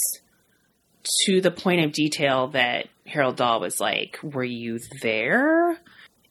to 1.24 1.40
the 1.40 1.50
point 1.50 1.84
of 1.84 1.90
detail 1.90 2.46
that 2.46 2.86
Harold 3.04 3.34
Dahl 3.34 3.58
was 3.58 3.80
like, 3.80 4.20
Were 4.22 4.44
you 4.44 4.78
there? 5.02 5.76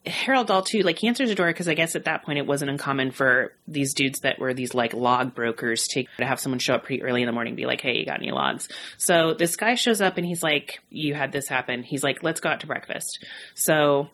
Harold 0.08 0.48
Dahl 0.48 0.62
too, 0.62 0.80
like 0.80 0.98
he 0.98 1.08
answers 1.08 1.28
the 1.28 1.34
door 1.34 1.46
because 1.46 1.68
I 1.68 1.74
guess 1.74 1.96
at 1.96 2.04
that 2.04 2.24
point 2.24 2.38
it 2.38 2.46
wasn't 2.46 2.70
uncommon 2.70 3.10
for 3.10 3.52
these 3.66 3.94
dudes 3.94 4.20
that 4.20 4.38
were 4.38 4.54
these 4.54 4.74
like 4.74 4.94
log 4.94 5.34
brokers 5.34 5.86
to, 5.88 6.04
to 6.18 6.26
have 6.26 6.40
someone 6.40 6.58
show 6.58 6.74
up 6.74 6.84
pretty 6.84 7.02
early 7.02 7.22
in 7.22 7.26
the 7.26 7.32
morning 7.32 7.52
and 7.52 7.56
be 7.56 7.66
like, 7.66 7.80
Hey, 7.80 7.96
you 7.98 8.04
got 8.04 8.20
any 8.20 8.32
logs? 8.32 8.68
So 8.96 9.34
this 9.34 9.56
guy 9.56 9.74
shows 9.74 10.00
up 10.00 10.16
and 10.16 10.26
he's 10.26 10.42
like, 10.42 10.80
You 10.90 11.14
had 11.14 11.32
this 11.32 11.48
happen. 11.48 11.82
He's 11.82 12.02
like, 12.02 12.22
Let's 12.22 12.40
go 12.40 12.48
out 12.48 12.60
to 12.60 12.66
breakfast. 12.66 13.24
So 13.54 14.08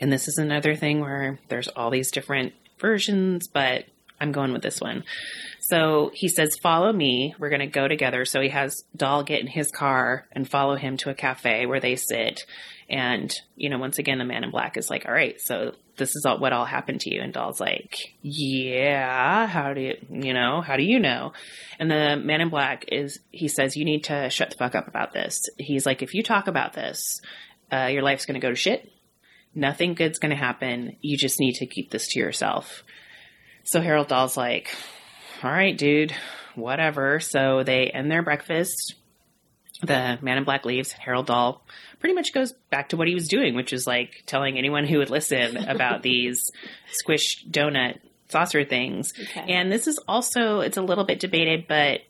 and 0.00 0.12
this 0.12 0.28
is 0.28 0.38
another 0.38 0.74
thing 0.74 1.00
where 1.00 1.38
there's 1.48 1.68
all 1.68 1.90
these 1.90 2.10
different 2.10 2.52
versions, 2.78 3.48
but 3.48 3.84
I'm 4.20 4.32
going 4.32 4.52
with 4.52 4.62
this 4.62 4.80
one. 4.80 5.04
So 5.60 6.10
he 6.14 6.28
says, 6.28 6.56
Follow 6.62 6.92
me. 6.92 7.34
We're 7.38 7.50
going 7.50 7.60
to 7.60 7.66
go 7.66 7.88
together. 7.88 8.24
So 8.24 8.40
he 8.40 8.48
has 8.50 8.84
Dahl 8.96 9.22
get 9.22 9.40
in 9.40 9.46
his 9.46 9.70
car 9.70 10.26
and 10.32 10.48
follow 10.48 10.76
him 10.76 10.96
to 10.98 11.10
a 11.10 11.14
cafe 11.14 11.66
where 11.66 11.80
they 11.80 11.96
sit. 11.96 12.44
And, 12.88 13.32
you 13.56 13.68
know, 13.68 13.78
once 13.78 13.98
again, 13.98 14.18
the 14.18 14.24
man 14.24 14.44
in 14.44 14.50
black 14.50 14.76
is 14.76 14.88
like, 14.88 15.06
All 15.06 15.12
right, 15.12 15.40
so 15.40 15.72
this 15.96 16.14
is 16.14 16.24
all, 16.26 16.38
what 16.38 16.52
all 16.52 16.64
happened 16.64 17.00
to 17.00 17.14
you. 17.14 17.20
And 17.20 17.32
Dahl's 17.32 17.60
like, 17.60 17.96
Yeah, 18.22 19.46
how 19.46 19.74
do 19.74 19.80
you, 19.80 19.96
you 20.10 20.34
know, 20.34 20.60
how 20.60 20.76
do 20.76 20.82
you 20.82 21.00
know? 21.00 21.32
And 21.78 21.90
the 21.90 22.16
man 22.16 22.40
in 22.40 22.48
black 22.48 22.84
is, 22.88 23.18
he 23.30 23.48
says, 23.48 23.76
You 23.76 23.84
need 23.84 24.04
to 24.04 24.30
shut 24.30 24.50
the 24.50 24.56
fuck 24.56 24.74
up 24.74 24.88
about 24.88 25.12
this. 25.12 25.40
He's 25.58 25.86
like, 25.86 26.02
If 26.02 26.14
you 26.14 26.22
talk 26.22 26.46
about 26.46 26.72
this, 26.72 27.20
uh, 27.72 27.86
your 27.86 28.02
life's 28.02 28.26
going 28.26 28.40
to 28.40 28.46
go 28.46 28.50
to 28.50 28.56
shit. 28.56 28.90
Nothing 29.54 29.94
good's 29.94 30.18
going 30.18 30.30
to 30.30 30.36
happen. 30.36 30.96
You 31.00 31.16
just 31.16 31.40
need 31.40 31.54
to 31.54 31.66
keep 31.66 31.90
this 31.90 32.08
to 32.08 32.20
yourself. 32.20 32.84
So 33.64 33.80
Harold 33.80 34.08
Dahl's 34.08 34.36
like, 34.36 34.72
all 35.42 35.50
right, 35.50 35.76
dude, 35.76 36.14
whatever. 36.54 37.20
So 37.20 37.62
they 37.64 37.86
end 37.86 38.10
their 38.10 38.22
breakfast. 38.22 38.94
The 39.82 40.18
man 40.22 40.38
in 40.38 40.44
black 40.44 40.64
leaves. 40.64 40.92
Harold 40.92 41.26
Dahl 41.26 41.66
pretty 42.00 42.14
much 42.14 42.32
goes 42.32 42.52
back 42.70 42.90
to 42.90 42.96
what 42.96 43.08
he 43.08 43.14
was 43.14 43.28
doing, 43.28 43.54
which 43.54 43.72
is 43.72 43.86
like 43.86 44.22
telling 44.26 44.58
anyone 44.58 44.86
who 44.86 44.98
would 44.98 45.10
listen 45.10 45.56
about 45.68 46.02
these 46.02 46.50
squish 46.92 47.44
donut 47.50 47.98
saucer 48.28 48.64
things. 48.64 49.12
Okay. 49.20 49.52
And 49.52 49.70
this 49.70 49.86
is 49.86 49.98
also, 50.08 50.60
it's 50.60 50.76
a 50.76 50.82
little 50.82 51.04
bit 51.04 51.20
debated, 51.20 51.66
but 51.68 52.00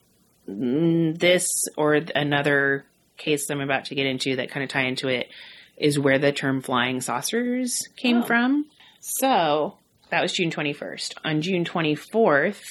this 0.46 1.68
or 1.76 1.94
another 2.14 2.84
case 3.16 3.48
I'm 3.50 3.60
about 3.60 3.86
to 3.86 3.94
get 3.94 4.06
into 4.06 4.36
that 4.36 4.50
kind 4.50 4.62
of 4.64 4.70
tie 4.70 4.84
into 4.86 5.08
it 5.08 5.28
is 5.76 5.98
where 5.98 6.18
the 6.18 6.32
term 6.32 6.62
flying 6.62 7.00
saucers 7.00 7.88
came 7.96 8.18
Oh. 8.18 8.22
from. 8.22 8.66
So 9.00 9.78
that 10.10 10.22
was 10.22 10.32
June 10.32 10.50
21st. 10.50 11.14
On 11.24 11.40
June 11.42 11.64
24th, 11.64 12.62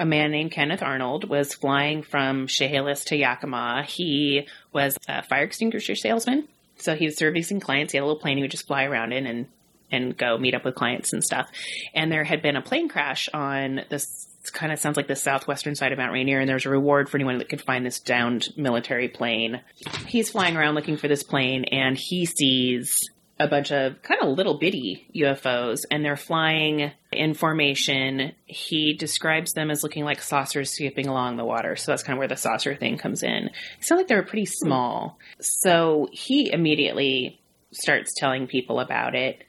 a 0.00 0.06
man 0.06 0.30
named 0.30 0.50
Kenneth 0.50 0.82
Arnold 0.82 1.28
was 1.28 1.52
flying 1.52 2.02
from 2.02 2.46
Chehalis 2.46 3.04
to 3.04 3.16
Yakima. 3.16 3.84
He 3.86 4.48
was 4.72 4.96
a 5.06 5.22
fire 5.22 5.44
extinguisher 5.44 5.94
salesman. 5.94 6.48
So 6.76 6.96
he 6.96 7.04
was 7.04 7.18
servicing 7.18 7.60
clients. 7.60 7.92
He 7.92 7.98
had 7.98 8.02
a 8.02 8.06
little 8.06 8.20
plane 8.20 8.38
he 8.38 8.42
would 8.42 8.50
just 8.50 8.66
fly 8.66 8.84
around 8.84 9.12
in 9.12 9.26
and, 9.26 9.46
and 9.92 10.16
go 10.16 10.38
meet 10.38 10.54
up 10.54 10.64
with 10.64 10.74
clients 10.74 11.12
and 11.12 11.22
stuff. 11.22 11.50
And 11.94 12.10
there 12.10 12.24
had 12.24 12.40
been 12.40 12.56
a 12.56 12.62
plane 12.62 12.88
crash 12.88 13.28
on 13.34 13.82
this 13.90 14.26
kind 14.54 14.72
of 14.72 14.78
sounds 14.78 14.96
like 14.96 15.06
the 15.06 15.16
southwestern 15.16 15.74
side 15.74 15.92
of 15.92 15.98
Mount 15.98 16.14
Rainier, 16.14 16.40
and 16.40 16.48
there's 16.48 16.64
a 16.64 16.70
reward 16.70 17.10
for 17.10 17.18
anyone 17.18 17.36
that 17.38 17.50
could 17.50 17.60
find 17.60 17.84
this 17.84 18.00
downed 18.00 18.48
military 18.56 19.08
plane. 19.08 19.60
He's 20.06 20.30
flying 20.30 20.56
around 20.56 20.76
looking 20.76 20.96
for 20.96 21.08
this 21.08 21.22
plane, 21.22 21.64
and 21.64 21.98
he 21.98 22.24
sees 22.24 22.96
a 23.40 23.48
bunch 23.48 23.72
of 23.72 24.02
kind 24.02 24.20
of 24.22 24.36
little 24.36 24.58
bitty 24.58 25.08
UFOs, 25.16 25.80
and 25.90 26.04
they're 26.04 26.14
flying 26.14 26.92
in 27.10 27.32
formation. 27.32 28.32
He 28.44 28.92
describes 28.92 29.54
them 29.54 29.70
as 29.70 29.82
looking 29.82 30.04
like 30.04 30.20
saucers 30.20 30.70
skipping 30.70 31.06
along 31.06 31.38
the 31.38 31.44
water. 31.46 31.74
So 31.74 31.90
that's 31.90 32.02
kind 32.02 32.16
of 32.16 32.18
where 32.18 32.28
the 32.28 32.36
saucer 32.36 32.76
thing 32.76 32.98
comes 32.98 33.22
in. 33.22 33.46
It 33.46 33.52
sounded 33.80 34.02
like 34.02 34.08
they 34.08 34.14
were 34.14 34.22
pretty 34.22 34.44
hmm. 34.44 34.66
small. 34.66 35.18
So 35.40 36.08
he 36.12 36.52
immediately 36.52 37.40
starts 37.72 38.12
telling 38.14 38.46
people 38.46 38.78
about 38.78 39.14
it. 39.14 39.42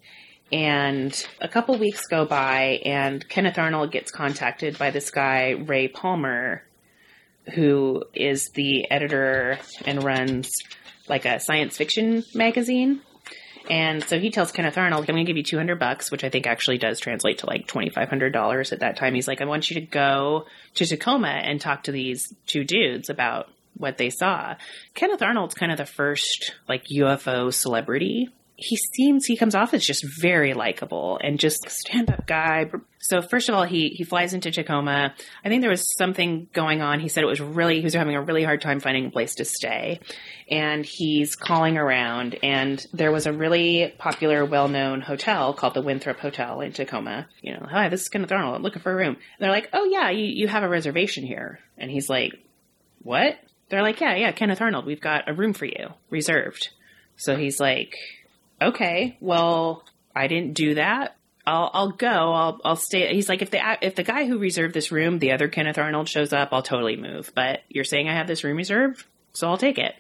And 0.54 1.14
a 1.42 1.50
couple 1.50 1.78
weeks 1.78 2.08
go 2.08 2.26
by, 2.26 2.82
and 2.86 3.28
Kenneth 3.28 3.58
Arnold 3.58 3.92
gets 3.92 4.12
contacted 4.12 4.78
by 4.78 4.92
this 4.92 5.12
guy, 5.12 5.52
Ray 5.52 5.90
Palmer, 5.90 6.64
who 7.56 8.04
is 8.14 8.50
the 8.54 8.90
editor 8.90 9.60
and 9.86 10.02
runs 10.04 10.50
like 11.10 11.26
a 11.26 11.42
science 11.42 11.76
fiction 11.76 12.24
magazine. 12.34 13.02
And 13.70 14.04
so 14.04 14.20
he 14.20 14.32
tells 14.32 14.52
Kenneth 14.52 14.78
Arnold, 14.78 15.02
I'm 15.02 15.16
going 15.16 15.26
to 15.26 15.30
give 15.30 15.38
you 15.38 15.44
200 15.44 15.80
bucks, 15.80 16.12
which 16.12 16.24
I 16.24 16.30
think 16.30 16.48
actually 16.48 16.78
does 16.78 17.00
translate 17.00 17.40
to 17.40 17.46
like 17.46 17.68
$2,500 17.68 18.72
at 18.72 18.80
that 18.80 18.98
time. 18.98 19.14
He's 19.14 19.28
like, 19.28 19.42
I 19.42 19.46
want 19.46 19.70
you 19.70 19.80
to 19.80 19.86
go 19.86 20.46
to 20.76 20.86
Tacoma 20.86 21.28
and 21.28 21.62
talk 21.62 21.84
to 21.84 21.92
these 21.92 22.34
two 22.48 22.64
dudes 22.64 23.10
about 23.10 23.50
what 23.78 23.98
they 23.98 24.10
saw. 24.10 24.56
Kenneth 24.94 25.22
Arnold's 25.22 25.56
kind 25.56 25.72
of 25.72 25.78
the 25.78 25.86
first 25.86 26.54
like 26.68 26.86
UFO 26.86 27.54
celebrity. 27.54 28.30
He 28.62 28.78
seems 28.78 29.26
he 29.26 29.36
comes 29.36 29.56
off 29.56 29.74
as 29.74 29.86
just 29.86 30.06
very 30.22 30.54
likable 30.54 31.20
and 31.22 31.40
just 31.40 31.68
stand 31.70 32.12
up 32.12 32.28
guy. 32.28 32.70
So 33.00 33.22
first 33.22 33.50
of 33.50 33.56
all, 33.56 33.64
he 33.64 33.90
he 33.90 34.04
flies 34.04 34.34
into 34.34 34.52
Tacoma. 34.52 35.14
I 35.44 35.50
think 35.50 35.62
there 35.62 35.72
was 35.72 35.96
something 35.98 36.48
going 36.54 36.82
on. 36.82 37.00
He 37.00 37.10
said 37.10 37.24
it 37.24 37.28
was 37.28 37.42
really 37.42 37.78
he 37.78 37.84
was 37.84 37.96
having 37.96 38.16
a 38.16 38.22
really 38.22 38.44
hard 38.44 38.62
time 38.62 38.80
finding 38.80 39.08
a 39.08 39.10
place 39.10 39.36
to 39.36 39.46
stay, 39.46 40.00
and 40.48 40.86
he's 40.86 41.36
calling 41.36 41.78
around. 41.78 42.38
And 42.44 42.86
there 42.94 43.12
was 43.12 43.26
a 43.26 43.34
really 43.34 43.94
popular, 43.98 44.46
well 44.46 44.68
known 44.68 45.02
hotel 45.02 45.54
called 45.54 45.74
the 45.74 45.82
Winthrop 45.82 46.20
Hotel 46.20 46.62
in 46.62 46.72
Tacoma. 46.72 47.28
You 47.42 47.54
know, 47.54 47.66
hi, 47.68 47.90
this 47.90 48.02
is 48.02 48.10
Kenneth 48.10 48.32
Arnold. 48.32 48.56
I'm 48.56 48.62
looking 48.62 48.84
for 48.84 48.92
a 48.92 48.96
room. 48.96 49.16
And 49.16 49.18
they're 49.40 49.52
like, 49.52 49.70
oh 49.74 49.86
yeah, 49.86 50.12
you 50.12 50.26
you 50.26 50.48
have 50.48 50.64
a 50.64 50.70
reservation 50.70 51.26
here. 51.26 51.60
And 51.80 51.90
he's 51.90 52.10
like, 52.10 52.34
what? 53.02 53.40
They're 53.70 53.82
like, 53.82 54.02
yeah, 54.02 54.16
yeah, 54.16 54.32
Kenneth 54.34 54.62
Arnold, 54.62 54.86
we've 54.86 55.02
got 55.02 55.30
a 55.30 55.34
room 55.34 55.54
for 55.54 55.66
you 55.66 55.94
reserved. 56.10 56.70
So 57.16 57.36
he's 57.36 57.60
like, 57.60 57.96
okay, 58.62 59.18
well, 59.20 59.84
I 60.16 60.28
didn't 60.28 60.54
do 60.54 60.76
that. 60.76 61.16
I'll, 61.46 61.72
I'll 61.74 61.92
go. 61.92 62.08
I'll, 62.08 62.62
I'll 62.64 62.76
stay. 62.76 63.14
He's 63.14 63.28
like, 63.28 63.42
if 63.42 63.50
the, 63.50 63.60
if 63.82 63.96
the 63.96 64.04
guy 64.04 64.26
who 64.26 64.38
reserved 64.38 64.74
this 64.74 64.92
room, 64.92 65.20
the 65.20 65.32
other 65.32 65.48
Kenneth 65.48 65.78
Arnold 65.78 66.08
shows 66.08 66.34
up, 66.34 66.50
I'll 66.52 66.62
totally 66.62 66.96
move. 66.96 67.32
But 67.34 67.62
you're 67.68 67.84
saying 67.84 68.08
I 68.08 68.16
have 68.16 68.28
this 68.28 68.44
room 68.44 68.58
reserved, 68.58 69.04
so 69.34 69.48
I'll 69.48 69.58
take 69.58 69.80
it. 69.80 69.96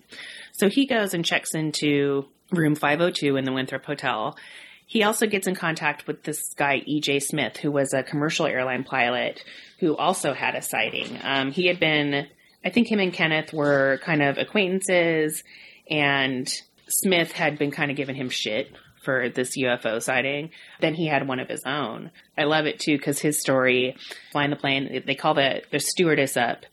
So 0.52 0.70
he 0.70 0.86
goes 0.86 1.14
and 1.14 1.26
checks 1.26 1.56
into 1.56 2.26
room 2.52 2.76
502 2.76 3.38
in 3.38 3.46
the 3.46 3.54
Winthrop 3.54 3.86
Hotel. 3.86 4.38
He 4.86 5.04
also 5.04 5.26
gets 5.26 5.48
in 5.48 5.56
contact 5.56 6.06
with 6.06 6.24
this 6.24 6.54
guy, 6.54 6.82
EJ 6.82 7.24
Smith, 7.24 7.58
who 7.58 7.72
was 7.72 7.94
a 7.94 8.04
commercial 8.04 8.46
airline 8.46 8.84
pilot 8.84 9.44
who 9.80 9.96
also 9.96 10.34
had 10.34 10.54
a 10.54 10.62
sighting. 10.62 11.18
Um, 11.24 11.52
he 11.52 11.68
had 11.68 11.80
been, 11.80 12.28
I 12.64 12.70
think 12.70 12.92
him 12.92 13.00
and 13.00 13.14
Kenneth 13.14 13.54
were 13.54 14.00
kind 14.04 14.22
of 14.22 14.38
acquaintances, 14.38 15.44
and 15.90 16.48
Smith 16.92 17.32
had 17.32 17.58
been 17.58 17.72
kind 17.72 17.92
of 17.92 17.98
giving 17.98 18.16
him 18.16 18.30
shit 18.30 18.72
for 19.04 19.30
this 19.30 19.58
UFO 19.58 20.02
sighting. 20.02 20.52
Then 20.80 20.94
he 20.94 21.08
had 21.08 21.28
one 21.28 21.40
of 21.40 21.50
his 21.50 21.64
own. 21.66 22.12
I 22.38 22.44
love 22.44 22.66
it 22.66 22.80
too 22.80 22.98
because 22.98 23.20
his 23.20 23.40
story, 23.40 23.96
flying 24.32 24.52
the 24.52 24.56
plane, 24.56 25.04
they 25.06 25.16
call 25.16 25.34
the, 25.34 25.64
the 25.72 25.80
stewardess 25.80 26.38
up. 26.38 26.66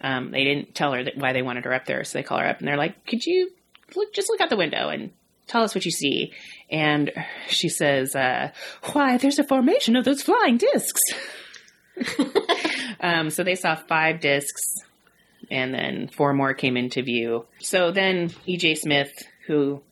Um, 0.00 0.30
they 0.30 0.44
didn't 0.44 0.74
tell 0.74 0.92
her 0.92 1.04
that 1.04 1.16
why 1.16 1.32
they 1.32 1.42
wanted 1.42 1.64
her 1.64 1.72
up 1.72 1.86
there, 1.86 2.04
so 2.04 2.18
they 2.18 2.22
call 2.22 2.38
her 2.38 2.46
up 2.46 2.58
and 2.58 2.68
they're 2.68 2.76
like, 2.76 3.06
"Could 3.06 3.24
you 3.24 3.50
look 3.94 4.12
just 4.12 4.28
look 4.28 4.40
out 4.40 4.50
the 4.50 4.56
window 4.56 4.88
and 4.88 5.12
tell 5.46 5.62
us 5.62 5.74
what 5.74 5.84
you 5.84 5.90
see?" 5.90 6.32
And 6.70 7.10
she 7.48 7.68
says, 7.68 8.14
uh, 8.14 8.50
"Why, 8.92 9.16
there's 9.16 9.38
a 9.38 9.44
formation 9.44 9.96
of 9.96 10.04
those 10.04 10.22
flying 10.22 10.58
discs." 10.58 11.00
um, 13.00 13.30
so 13.30 13.44
they 13.44 13.54
saw 13.54 13.76
five 13.76 14.20
discs, 14.20 14.62
and 15.50 15.72
then 15.72 16.08
four 16.08 16.34
more 16.34 16.52
came 16.52 16.76
into 16.76 17.02
view. 17.02 17.46
So 17.60 17.90
then 17.90 18.28
EJ 18.46 18.78
Smith, 18.78 19.12
who 19.46 19.82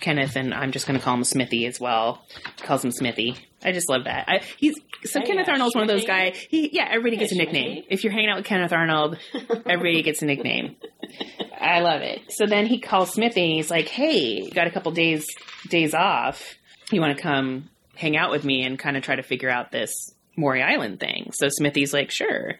Kenneth 0.00 0.36
and 0.36 0.54
I'm 0.54 0.72
just 0.72 0.86
going 0.86 0.98
to 0.98 1.04
call 1.04 1.14
him 1.14 1.24
Smithy 1.24 1.66
as 1.66 1.80
well, 1.80 2.24
calls 2.58 2.84
him 2.84 2.92
Smithy. 2.92 3.36
I 3.64 3.72
just 3.72 3.88
love 3.88 4.04
that. 4.04 4.28
I, 4.28 4.40
he's 4.56 4.74
so 5.04 5.20
Oh, 5.20 5.26
Kenneth 5.26 5.48
Arnold's 5.48 5.74
one 5.74 5.82
of 5.82 5.88
those 5.88 6.04
guys. 6.04 6.36
He 6.48 6.70
yeah, 6.72 6.86
everybody 6.88 7.16
gets 7.16 7.32
a 7.32 7.36
nickname. 7.36 7.72
Smithy. 7.78 7.86
If 7.90 8.04
you're 8.04 8.12
hanging 8.12 8.30
out 8.30 8.36
with 8.36 8.46
Kenneth 8.46 8.72
Arnold, 8.72 9.18
everybody 9.66 10.02
gets 10.02 10.22
a 10.22 10.26
nickname. 10.26 10.76
I 11.60 11.80
love 11.80 12.02
it. 12.02 12.20
So 12.30 12.46
then 12.46 12.66
he 12.66 12.78
calls 12.80 13.12
Smithy. 13.12 13.42
and 13.44 13.52
He's 13.54 13.70
like, 13.70 13.88
"Hey, 13.88 14.42
you 14.44 14.50
got 14.52 14.68
a 14.68 14.70
couple 14.70 14.92
days 14.92 15.26
days 15.68 15.92
off. 15.94 16.54
You 16.92 17.00
want 17.00 17.16
to 17.16 17.22
come 17.22 17.68
hang 17.96 18.16
out 18.16 18.30
with 18.30 18.44
me 18.44 18.62
and 18.62 18.78
kind 18.78 18.96
of 18.96 19.02
try 19.02 19.16
to 19.16 19.22
figure 19.24 19.50
out 19.50 19.72
this 19.72 19.92
Maury 20.36 20.62
Island 20.62 21.00
thing?" 21.00 21.30
So 21.34 21.48
Smithy's 21.48 21.92
like, 21.92 22.12
"Sure." 22.12 22.54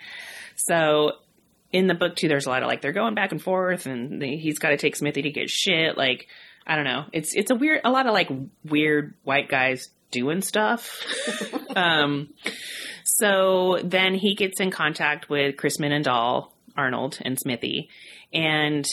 So 0.57 1.13
in 1.73 1.87
the 1.87 1.95
book 1.95 2.17
too, 2.17 2.29
there's 2.29 2.47
a 2.47 2.51
lot 2.51 2.63
of 2.63 2.69
like 2.69 2.81
they're 2.81 2.93
going 2.93 3.15
back 3.15 3.33
and 3.33 3.43
forth, 3.43 3.87
and 3.87 4.23
he's 4.23 4.59
got 4.59 4.71
to 4.71 4.77
take 4.77 4.97
Smithy 4.97 5.23
to 5.23 5.31
get 5.31 5.51
shit. 5.51 5.97
Like 5.97 6.29
I 6.67 6.77
don't 6.77 6.85
know, 6.85 7.05
it's 7.13 7.35
it's 7.35 7.51
a 7.51 7.55
weird, 7.55 7.81
a 7.85 7.91
lot 7.91 8.07
of 8.07 8.13
like 8.13 8.31
weird 8.65 9.15
white 9.25 9.49
guys 9.49 9.89
doing 10.11 10.41
stuff. 10.41 11.03
um, 11.77 12.31
so 13.05 13.79
then 13.83 14.15
he 14.15 14.35
gets 14.35 14.61
in 14.61 14.71
contact 14.71 15.29
with 15.29 15.57
Chrisman 15.57 15.93
and 15.93 16.05
Dahl, 16.05 16.55
Arnold, 16.77 17.19
and 17.23 17.39
Smithy, 17.39 17.89
and 18.33 18.87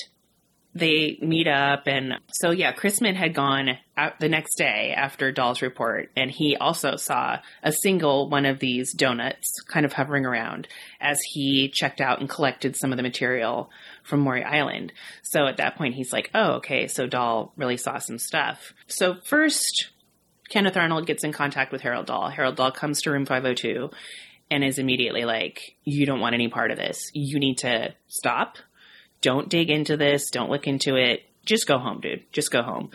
they 0.76 1.18
meet 1.22 1.48
up 1.48 1.88
and 1.88 2.16
so 2.34 2.52
yeah 2.52 2.74
chrisman 2.74 3.16
had 3.16 3.34
gone 3.34 3.78
out 3.98 4.20
the 4.20 4.28
next 4.28 4.56
day 4.56 4.94
after 4.96 5.32
Dahl's 5.32 5.62
report 5.62 6.12
and 6.18 6.30
he 6.30 6.58
also 6.58 6.98
saw 6.98 7.40
a 7.64 7.72
single 7.72 8.30
one 8.30 8.46
of 8.46 8.60
these 8.60 8.94
donuts 8.94 9.62
kind 9.62 9.86
of 9.86 9.94
hovering 9.94 10.26
around 10.26 10.68
as 11.00 11.22
he 11.22 11.70
checked 11.70 12.02
out 12.02 12.20
and 12.20 12.30
collected 12.30 12.76
some 12.76 12.92
of 12.92 12.98
the 12.98 13.04
material 13.04 13.70
from 14.04 14.20
maury 14.20 14.44
island. 14.44 14.92
So 15.24 15.48
at 15.48 15.58
that 15.58 15.78
point 15.78 15.96
he's 15.96 16.12
like 16.12 16.30
oh 16.34 16.56
okay 16.56 16.88
so 16.88 17.08
Dahl 17.08 17.54
really 17.56 17.78
saw 17.78 17.98
some 18.00 18.20
stuff. 18.20 18.74
So 18.88 19.16
first 19.24 19.90
kenneth 20.50 20.78
arnold 20.78 21.08
gets 21.08 21.24
in 21.24 21.32
contact 21.32 21.72
with 21.72 21.82
harold 21.82 22.08
Dahl 22.08 22.30
harold 22.30 22.58
doll 22.58 22.72
comes 22.72 23.02
to 23.02 23.12
room 23.12 23.26
502 23.26 23.90
and 24.52 24.64
is 24.64 24.78
immediately 24.78 25.26
like 25.26 25.76
you 25.84 26.06
don't 26.06 26.20
want 26.20 26.36
any 26.36 26.50
part 26.50 26.72
of 26.72 26.78
this. 26.78 27.10
You 27.14 27.40
need 27.40 27.60
to 27.60 27.96
stop 28.08 28.58
don't 29.26 29.50
dig 29.50 29.72
into 29.72 29.98
this. 29.98 30.30
Don't 30.30 30.52
look 30.52 30.68
into 30.68 30.98
it. 30.98 31.24
Just 31.46 31.66
go 31.66 31.80
home, 31.80 32.00
dude. 32.00 32.32
Just 32.32 32.52
go 32.52 32.62
home. 32.62 32.92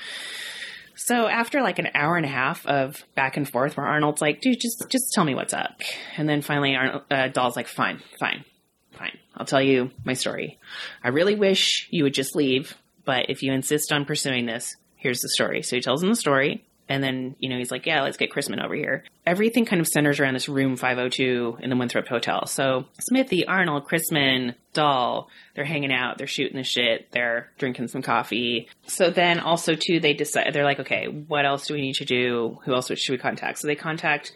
So 0.94 1.26
after 1.26 1.60
like 1.60 1.80
an 1.80 1.88
hour 1.92 2.16
and 2.16 2.24
a 2.24 2.28
half 2.28 2.64
of 2.66 3.02
back 3.16 3.36
and 3.36 3.48
forth, 3.48 3.76
where 3.76 3.86
Arnold's 3.86 4.22
like, 4.22 4.40
"Dude, 4.40 4.60
just 4.60 4.84
just 4.88 5.12
tell 5.12 5.24
me 5.24 5.34
what's 5.34 5.52
up," 5.52 5.80
and 6.16 6.28
then 6.28 6.40
finally, 6.40 6.76
Arnold, 6.76 7.02
uh, 7.10 7.26
Dahl's 7.28 7.56
like, 7.56 7.66
"Fine, 7.66 8.00
fine, 8.20 8.44
fine. 8.92 9.18
I'll 9.36 9.46
tell 9.46 9.60
you 9.60 9.90
my 10.04 10.12
story. 10.12 10.60
I 11.02 11.08
really 11.08 11.34
wish 11.34 11.88
you 11.90 12.04
would 12.04 12.14
just 12.14 12.36
leave, 12.36 12.76
but 13.04 13.28
if 13.28 13.42
you 13.42 13.52
insist 13.52 13.92
on 13.92 14.04
pursuing 14.04 14.46
this, 14.46 14.76
here's 14.94 15.20
the 15.20 15.30
story." 15.30 15.62
So 15.62 15.74
he 15.74 15.82
tells 15.82 16.00
him 16.00 16.10
the 16.10 16.14
story, 16.16 16.64
and 16.90 17.04
then, 17.04 17.36
you 17.38 17.48
know, 17.48 17.56
he's 17.56 17.70
like, 17.70 17.86
yeah, 17.86 18.02
let's 18.02 18.16
get 18.16 18.32
Chrisman 18.32 18.62
over 18.62 18.74
here. 18.74 19.04
Everything 19.24 19.64
kind 19.64 19.80
of 19.80 19.86
centers 19.86 20.18
around 20.18 20.34
this 20.34 20.48
room 20.48 20.74
502 20.74 21.58
in 21.60 21.70
the 21.70 21.76
Winthrop 21.76 22.08
Hotel. 22.08 22.46
So 22.46 22.86
Smithy, 22.98 23.46
Arnold, 23.46 23.86
Chrisman, 23.86 24.56
Dahl, 24.72 25.30
they're 25.54 25.64
hanging 25.64 25.92
out, 25.92 26.18
they're 26.18 26.26
shooting 26.26 26.56
the 26.56 26.64
shit, 26.64 27.12
they're 27.12 27.48
drinking 27.58 27.86
some 27.86 28.02
coffee. 28.02 28.68
So 28.88 29.08
then 29.08 29.38
also 29.38 29.76
too, 29.76 30.00
they 30.00 30.14
decide, 30.14 30.52
they're 30.52 30.64
like, 30.64 30.80
okay, 30.80 31.06
what 31.06 31.46
else 31.46 31.68
do 31.68 31.74
we 31.74 31.80
need 31.80 31.94
to 31.94 32.04
do? 32.04 32.58
Who 32.64 32.74
else 32.74 32.88
should 32.88 33.12
we 33.12 33.18
contact? 33.18 33.60
So 33.60 33.68
they 33.68 33.76
contact 33.76 34.32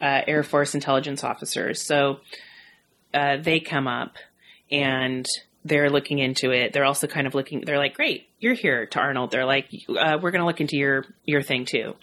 uh, 0.00 0.20
Air 0.28 0.44
Force 0.44 0.76
intelligence 0.76 1.24
officers. 1.24 1.84
So 1.84 2.20
uh, 3.12 3.38
they 3.38 3.58
come 3.58 3.88
up 3.88 4.14
and 4.70 5.26
they're 5.66 5.90
looking 5.90 6.18
into 6.18 6.50
it. 6.52 6.72
They're 6.72 6.84
also 6.84 7.06
kind 7.06 7.26
of 7.26 7.34
looking. 7.34 7.62
They're 7.64 7.78
like, 7.78 7.94
"Great, 7.94 8.28
you're 8.38 8.54
here." 8.54 8.86
To 8.86 9.00
Arnold, 9.00 9.30
they're 9.30 9.44
like, 9.44 9.68
uh, 9.88 10.18
"We're 10.20 10.30
going 10.30 10.40
to 10.40 10.46
look 10.46 10.60
into 10.60 10.76
your 10.76 11.04
your 11.24 11.42
thing 11.42 11.64
too." 11.64 11.94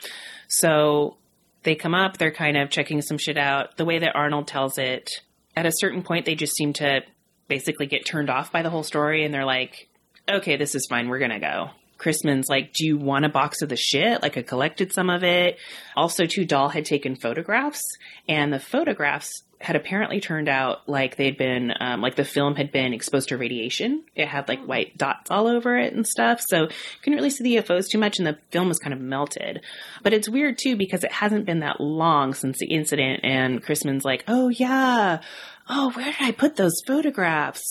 So 0.48 1.18
they 1.64 1.76
come 1.76 1.96
up. 1.96 2.18
They're 2.18 2.32
kind 2.32 2.58
of 2.58 2.70
checking 2.70 3.02
some 3.02 3.18
shit 3.18 3.38
out. 3.38 3.78
The 3.78 3.86
way 3.86 4.00
that 4.00 4.16
Arnold 4.16 4.48
tells 4.48 4.78
it, 4.78 5.10
at 5.56 5.66
a 5.66 5.72
certain 5.72 6.04
point, 6.04 6.26
they 6.26 6.36
just 6.36 6.56
seem 6.56 6.74
to 6.74 7.02
basically 7.48 7.86
get 7.86 8.06
turned 8.06 8.30
off 8.30 8.52
by 8.52 8.62
the 8.62 8.70
whole 8.70 8.84
story, 8.84 9.24
and 9.24 9.34
they're 9.34 9.46
like, 9.46 9.88
"Okay, 10.30 10.58
this 10.58 10.76
is 10.76 10.88
fine. 10.90 11.08
We're 11.08 11.20
going 11.20 11.32
to 11.32 11.40
go." 11.40 11.70
Chrisman's 11.98 12.50
like, 12.50 12.74
Do 12.74 12.86
you 12.86 12.98
want 12.98 13.24
a 13.24 13.30
box 13.30 13.62
of 13.62 13.70
the 13.70 13.78
shit? 13.78 14.22
Like, 14.22 14.38
I 14.38 14.42
collected 14.42 14.92
some 14.92 15.10
of 15.10 15.24
it. 15.24 15.58
Also, 15.96 16.26
too, 16.26 16.44
Dahl 16.44 16.68
had 16.68 16.84
taken 16.84 17.16
photographs, 17.16 17.82
and 18.28 18.52
the 18.52 18.60
photographs 18.60 19.44
had 19.64 19.78
apparently 19.78 20.20
turned 20.20 20.50
out 20.50 20.88
like 20.90 21.16
they'd 21.16 21.38
been 21.38 21.72
um, 21.80 22.02
like 22.02 22.16
the 22.16 22.26
film 22.26 22.56
had 22.56 22.72
been 22.72 22.94
exposed 22.94 23.30
to 23.30 23.38
radiation. 23.38 24.04
It 24.14 24.28
had 24.28 24.50
like 24.50 24.64
white 24.66 24.98
dots 24.98 25.32
all 25.32 25.48
over 25.48 25.78
it 25.78 25.94
and 25.94 26.06
stuff, 26.06 26.42
so 26.42 26.64
you 26.64 26.70
couldn't 27.02 27.18
really 27.18 27.30
see 27.30 27.44
the 27.44 27.56
UFOs 27.56 27.88
too 27.90 27.98
much, 27.98 28.18
and 28.18 28.28
the 28.28 28.38
film 28.52 28.68
was 28.68 28.80
kind 28.80 28.94
of 28.94 29.00
melted. 29.00 29.62
But 30.04 30.14
it's 30.14 30.28
weird 30.28 30.58
too 30.58 30.76
because 30.76 31.06
it 31.06 31.14
hasn't 31.14 31.46
been 31.46 31.62
that 31.62 31.80
long 31.80 32.34
since 32.34 32.60
the 32.60 32.68
incident, 32.68 33.22
and 33.24 33.64
Chrisman's 33.64 34.04
like, 34.04 34.26
"Oh 34.28 34.50
yeah, 34.50 35.22
oh 35.70 35.92
where 35.92 36.06
did 36.06 36.16
I 36.20 36.32
put 36.32 36.58
those 36.58 36.82
photographs?" 36.86 37.64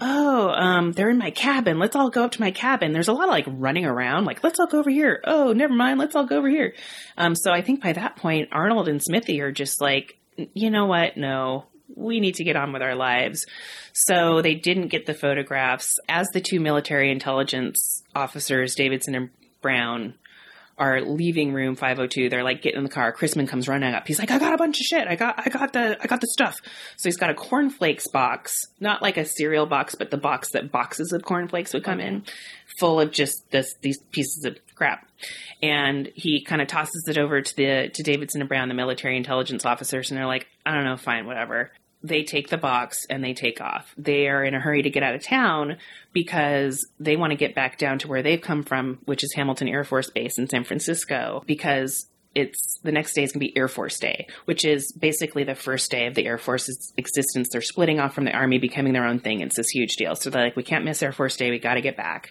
Oh, 0.00 0.50
um, 0.50 0.92
they're 0.92 1.10
in 1.10 1.18
my 1.18 1.32
cabin. 1.32 1.78
Let's 1.80 1.96
all 1.96 2.10
go 2.10 2.24
up 2.24 2.32
to 2.32 2.40
my 2.40 2.52
cabin. 2.52 2.92
There's 2.92 3.08
a 3.08 3.12
lot 3.12 3.24
of 3.24 3.30
like 3.30 3.46
running 3.48 3.84
around, 3.84 4.26
like, 4.26 4.44
let's 4.44 4.60
all 4.60 4.68
go 4.68 4.78
over 4.78 4.90
here. 4.90 5.20
Oh, 5.24 5.52
never 5.52 5.74
mind. 5.74 5.98
Let's 5.98 6.14
all 6.14 6.24
go 6.26 6.36
over 6.36 6.48
here. 6.48 6.74
Um, 7.16 7.34
so 7.34 7.50
I 7.50 7.62
think 7.62 7.82
by 7.82 7.94
that 7.94 8.14
point, 8.14 8.50
Arnold 8.52 8.86
and 8.86 9.02
Smithy 9.02 9.40
are 9.40 9.50
just 9.50 9.80
like, 9.80 10.18
you 10.54 10.70
know 10.70 10.86
what? 10.86 11.16
No, 11.16 11.66
we 11.94 12.20
need 12.20 12.36
to 12.36 12.44
get 12.44 12.56
on 12.56 12.72
with 12.72 12.82
our 12.82 12.94
lives. 12.94 13.46
So 13.92 14.42
they 14.42 14.54
didn't 14.54 14.88
get 14.88 15.06
the 15.06 15.14
photographs. 15.14 15.98
As 16.08 16.28
the 16.32 16.40
two 16.40 16.60
military 16.60 17.10
intelligence 17.10 18.02
officers, 18.14 18.74
Davidson 18.74 19.14
and 19.14 19.30
Brown, 19.60 20.14
are 20.78 21.00
leaving 21.00 21.52
room 21.52 21.74
502 21.74 22.28
they're 22.28 22.44
like 22.44 22.62
getting 22.62 22.78
in 22.78 22.84
the 22.84 22.90
car 22.90 23.12
chrisman 23.12 23.48
comes 23.48 23.68
running 23.68 23.94
up 23.94 24.06
he's 24.06 24.18
like 24.18 24.30
i 24.30 24.38
got 24.38 24.54
a 24.54 24.56
bunch 24.56 24.78
of 24.78 24.86
shit 24.86 25.08
i 25.08 25.16
got 25.16 25.34
i 25.44 25.48
got 25.48 25.72
the 25.72 25.98
i 26.00 26.06
got 26.06 26.20
the 26.20 26.28
stuff 26.28 26.56
so 26.96 27.08
he's 27.08 27.16
got 27.16 27.30
a 27.30 27.34
cornflakes 27.34 28.06
box 28.08 28.68
not 28.78 29.02
like 29.02 29.16
a 29.16 29.24
cereal 29.24 29.66
box 29.66 29.96
but 29.96 30.10
the 30.10 30.16
box 30.16 30.52
that 30.52 30.70
boxes 30.70 31.12
of 31.12 31.22
cornflakes 31.22 31.74
would 31.74 31.82
come 31.82 32.00
in 32.00 32.22
full 32.78 33.00
of 33.00 33.12
just 33.12 33.50
this 33.50 33.74
these 33.80 33.98
pieces 34.10 34.44
of 34.44 34.56
crap 34.74 35.08
and 35.62 36.10
he 36.14 36.42
kind 36.42 36.62
of 36.62 36.68
tosses 36.68 37.06
it 37.08 37.18
over 37.18 37.40
to 37.42 37.56
the 37.56 37.90
to 37.92 38.02
Davidson 38.02 38.40
and 38.40 38.48
Brown, 38.48 38.68
the 38.68 38.74
military 38.74 39.16
intelligence 39.16 39.64
officers, 39.64 40.10
and 40.10 40.18
they're 40.18 40.26
like, 40.26 40.46
I 40.64 40.74
don't 40.74 40.84
know, 40.84 40.96
fine, 40.96 41.26
whatever. 41.26 41.72
They 42.00 42.22
take 42.22 42.48
the 42.48 42.58
box 42.58 43.06
and 43.10 43.24
they 43.24 43.34
take 43.34 43.60
off. 43.60 43.92
They 43.98 44.28
are 44.28 44.44
in 44.44 44.54
a 44.54 44.60
hurry 44.60 44.82
to 44.82 44.90
get 44.90 45.02
out 45.02 45.16
of 45.16 45.24
town 45.24 45.78
because 46.12 46.86
they 47.00 47.16
want 47.16 47.32
to 47.32 47.36
get 47.36 47.56
back 47.56 47.76
down 47.76 47.98
to 48.00 48.08
where 48.08 48.22
they've 48.22 48.40
come 48.40 48.62
from, 48.62 49.00
which 49.06 49.24
is 49.24 49.32
Hamilton 49.34 49.66
Air 49.66 49.82
Force 49.82 50.08
Base 50.08 50.38
in 50.38 50.48
San 50.48 50.62
Francisco, 50.62 51.42
because 51.44 52.06
it's 52.36 52.78
the 52.84 52.92
next 52.92 53.14
day 53.14 53.24
is 53.24 53.32
going 53.32 53.40
to 53.40 53.52
be 53.52 53.56
Air 53.56 53.66
Force 53.66 53.98
Day, 53.98 54.28
which 54.44 54.64
is 54.64 54.92
basically 54.92 55.42
the 55.42 55.56
first 55.56 55.90
day 55.90 56.06
of 56.06 56.14
the 56.14 56.24
Air 56.24 56.38
Force's 56.38 56.92
existence. 56.96 57.48
They're 57.50 57.60
splitting 57.60 57.98
off 57.98 58.14
from 58.14 58.26
the 58.26 58.32
Army, 58.32 58.58
becoming 58.58 58.92
their 58.92 59.06
own 59.06 59.18
thing. 59.18 59.40
It's 59.40 59.56
this 59.56 59.70
huge 59.70 59.96
deal. 59.96 60.14
So 60.14 60.30
they're 60.30 60.44
like, 60.44 60.56
we 60.56 60.62
can't 60.62 60.84
miss 60.84 61.02
Air 61.02 61.10
Force 61.10 61.36
Day. 61.36 61.50
We 61.50 61.58
got 61.58 61.74
to 61.74 61.80
get 61.80 61.96
back. 61.96 62.30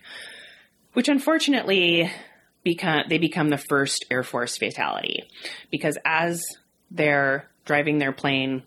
Which 0.98 1.10
unfortunately, 1.10 2.12
become 2.64 3.04
they 3.08 3.20
become 3.20 3.52
the 3.52 3.60
first 3.60 4.06
Air 4.10 4.24
Force 4.24 4.58
fatality 4.58 5.30
because 5.70 5.96
as 6.04 6.44
they're 6.90 7.48
driving 7.66 8.00
their 8.00 8.12
plane 8.12 8.64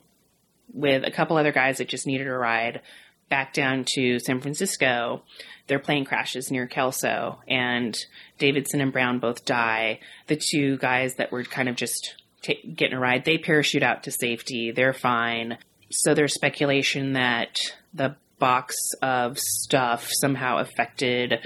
with 0.73 1.03
a 1.05 1.11
couple 1.11 1.39
other 1.39 1.51
guys 1.51 1.79
that 1.79 1.89
just 1.89 2.07
needed 2.07 2.29
a 2.29 2.33
ride 2.33 2.83
back 3.31 3.53
down 3.53 3.85
to 3.95 4.21
San 4.21 4.41
Francisco, 4.41 5.25
their 5.67 5.81
plane 5.81 6.05
crashes 6.05 6.53
near 6.53 6.69
Kelso, 6.69 7.41
and 7.49 7.99
Davidson 8.39 8.81
and 8.81 8.93
Brown 8.93 9.19
both 9.19 9.45
die. 9.45 9.99
The 10.29 10.37
two 10.37 10.77
guys 10.77 11.17
that 11.17 11.33
were 11.33 11.43
kind 11.43 11.69
of 11.69 11.75
just 11.75 12.15
t- 12.43 12.63
getting 12.77 12.97
a 12.97 13.01
ride, 13.01 13.25
they 13.25 13.39
parachute 13.39 13.83
out 13.83 14.05
to 14.05 14.13
safety. 14.13 14.71
They're 14.71 14.93
fine. 14.93 15.59
So 15.91 16.15
there's 16.15 16.35
speculation 16.35 17.15
that 17.15 17.59
the 17.93 18.15
box 18.39 18.77
of 19.03 19.37
stuff 19.37 20.09
somehow 20.13 20.59
affected 20.59 21.41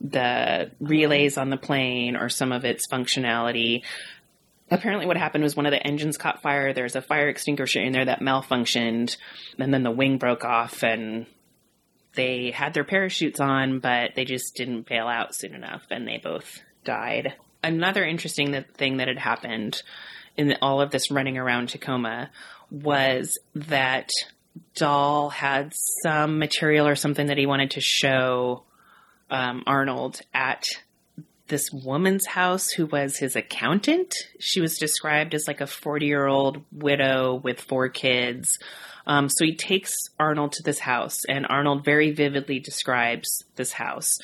the 0.00 0.70
relays 0.80 1.38
on 1.38 1.50
the 1.50 1.56
plane 1.56 2.16
or 2.16 2.28
some 2.28 2.52
of 2.52 2.64
its 2.64 2.86
functionality. 2.86 3.82
Apparently, 4.70 5.06
what 5.06 5.16
happened 5.16 5.44
was 5.44 5.56
one 5.56 5.66
of 5.66 5.72
the 5.72 5.84
engines 5.86 6.18
caught 6.18 6.42
fire. 6.42 6.72
There's 6.72 6.96
a 6.96 7.02
fire 7.02 7.28
extinguisher 7.28 7.80
in 7.80 7.92
there 7.92 8.04
that 8.04 8.20
malfunctioned, 8.20 9.16
and 9.58 9.72
then 9.72 9.82
the 9.82 9.90
wing 9.90 10.18
broke 10.18 10.44
off, 10.44 10.82
and 10.82 11.26
they 12.14 12.50
had 12.50 12.74
their 12.74 12.84
parachutes 12.84 13.40
on, 13.40 13.80
but 13.80 14.10
they 14.14 14.24
just 14.24 14.54
didn't 14.54 14.86
bail 14.86 15.06
out 15.06 15.34
soon 15.34 15.54
enough, 15.54 15.86
and 15.90 16.06
they 16.06 16.18
both 16.18 16.60
died. 16.84 17.34
Another 17.62 18.04
interesting 18.04 18.64
thing 18.74 18.98
that 18.98 19.08
had 19.08 19.18
happened 19.18 19.82
in 20.36 20.54
all 20.62 20.80
of 20.80 20.90
this 20.90 21.10
running 21.10 21.38
around 21.38 21.70
Tacoma 21.70 22.30
was 22.70 23.38
that 23.54 24.10
Dahl 24.74 25.30
had 25.30 25.72
some 26.02 26.38
material 26.38 26.86
or 26.86 26.94
something 26.94 27.28
that 27.28 27.38
he 27.38 27.46
wanted 27.46 27.72
to 27.72 27.80
show 27.80 28.64
um, 29.30 29.62
Arnold 29.66 30.20
at 30.32 30.66
this 31.48 31.70
woman's 31.72 32.26
house 32.26 32.70
who 32.70 32.86
was 32.86 33.16
his 33.16 33.34
accountant. 33.34 34.14
She 34.38 34.60
was 34.60 34.78
described 34.78 35.34
as 35.34 35.48
like 35.48 35.60
a 35.60 35.66
40 35.66 36.06
year 36.06 36.26
old 36.26 36.62
widow 36.72 37.34
with 37.34 37.60
four 37.60 37.88
kids. 37.88 38.58
Um, 39.06 39.28
so 39.30 39.44
he 39.44 39.56
takes 39.56 39.94
Arnold 40.18 40.52
to 40.52 40.62
this 40.62 40.78
house, 40.78 41.24
and 41.24 41.46
Arnold 41.48 41.82
very 41.82 42.10
vividly 42.10 42.58
describes 42.60 43.44
this 43.56 43.72
house 43.72 44.18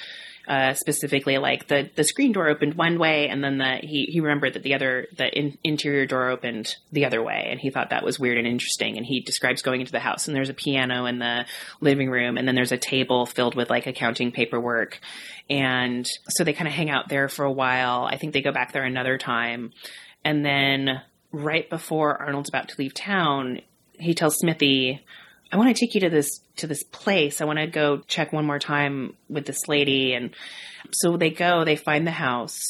uh, 0.47 0.74
specifically 0.74 1.38
like 1.38 1.68
the 1.68 1.90
the 1.97 2.05
screen 2.05 2.32
door 2.32 2.49
opened 2.49 2.74
one 2.74 2.99
way 2.99 3.28
and 3.28 3.42
then 3.42 3.59
the 3.59 3.76
he 3.80 4.05
he 4.05 4.20
remembered 4.20 4.55
that 4.55 4.62
the 4.62 4.74
other 4.74 5.07
the 5.16 5.26
in, 5.26 5.57
interior 5.64 6.05
door 6.07 6.28
opened 6.28 6.76
the 6.92 7.07
other 7.07 7.22
way 7.22 7.49
and 7.51 7.61
he 7.61 7.70
thought 7.70 7.90
that 7.90 8.05
was 8.05 8.18
weird 8.18 8.36
and 8.36 8.47
interesting 8.47 8.97
and 8.97 9.07
he 9.07 9.20
describes 9.20 9.62
going 9.62 9.80
into 9.80 9.92
the 9.92 10.01
house 10.01 10.26
and 10.26 10.36
there's 10.36 10.51
a 10.51 10.55
piano 10.55 11.07
in 11.07 11.18
the 11.18 11.47
living 11.80 12.11
room 12.11 12.36
and 12.36 12.47
then 12.47 12.55
there's 12.55 12.72
a 12.72 12.78
table 12.78 13.24
filled 13.24 13.55
with 13.55 13.70
like 13.70 13.86
accounting 13.86 14.32
paperwork 14.32 15.01
and 15.49 16.07
so 16.28 16.45
they 16.45 16.53
kind 16.53 16.68
of 16.68 16.74
hang 16.74 16.90
out 16.90 17.09
there 17.09 17.28
for 17.28 17.45
a 17.45 17.53
while. 17.53 18.05
I 18.05 18.16
think 18.16 18.32
they 18.32 18.42
go 18.42 18.53
back 18.53 18.72
there 18.72 18.84
another 18.84 19.16
time 19.16 19.72
and 20.24 20.45
then 20.45 21.01
right 21.32 21.68
before 21.68 22.20
arnold's 22.20 22.49
about 22.49 22.68
to 22.68 22.76
leave 22.78 22.95
town 22.95 23.61
he 23.99 24.14
tells 24.14 24.36
smithy 24.36 25.05
I 25.55 25.57
want 25.57 25.68
to 25.74 25.80
take 25.80 25.94
you 25.94 26.00
to 26.00 26.11
this 26.11 26.40
to 26.57 26.66
this 26.66 26.82
place. 26.82 27.40
I 27.40 27.44
want 27.44 27.61
to 27.61 27.68
go 27.68 27.98
check 28.09 28.32
one 28.32 28.44
more 28.44 28.59
time 28.59 29.16
with 29.28 29.46
this 29.46 29.68
lady 29.68 30.12
and 30.12 30.34
so 30.90 31.16
they 31.16 31.30
go, 31.30 31.64
they 31.64 31.76
find 31.76 32.05
the 32.05 32.11
house. 32.11 32.61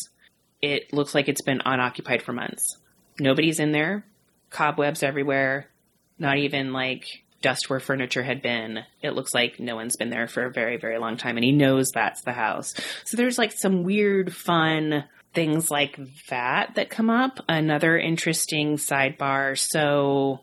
It 0.61 0.93
looks 0.93 1.15
like 1.15 1.31
it's 1.31 1.41
been 1.41 1.63
unoccupied 1.65 2.21
for 2.21 2.35
months. 2.35 2.77
Nobody's 3.19 3.59
in 3.59 3.73
there. 3.73 4.05
Cobwebs 4.51 5.03
everywhere. 5.03 5.71
Not 6.19 6.37
even 6.37 6.75
like 6.75 7.07
dust 7.41 7.71
where 7.71 7.81
furniture 7.81 8.23
had 8.23 8.43
been. 8.43 8.81
It 9.01 9.15
looks 9.15 9.33
like 9.33 9.59
no 9.59 9.77
one's 9.77 9.97
been 9.97 10.11
there 10.11 10.29
for 10.29 10.45
a 10.45 10.53
very, 10.53 10.77
very 10.77 10.99
long 10.99 11.17
time, 11.17 11.39
and 11.39 11.45
he 11.45 11.53
knows 11.53 11.91
that's 11.91 12.21
the 12.21 12.33
house. 12.33 12.75
So 13.07 13.17
there's 13.17 13.39
like 13.39 13.53
some 13.53 13.83
weird, 13.83 14.35
fun 14.35 15.05
things 15.33 15.71
like 15.71 15.99
that 16.29 16.75
that 16.75 16.91
come 16.91 17.09
up. 17.09 17.41
Another 17.49 17.99
interesting 17.99 18.77
sidebar. 18.77 19.59
So 19.59 20.41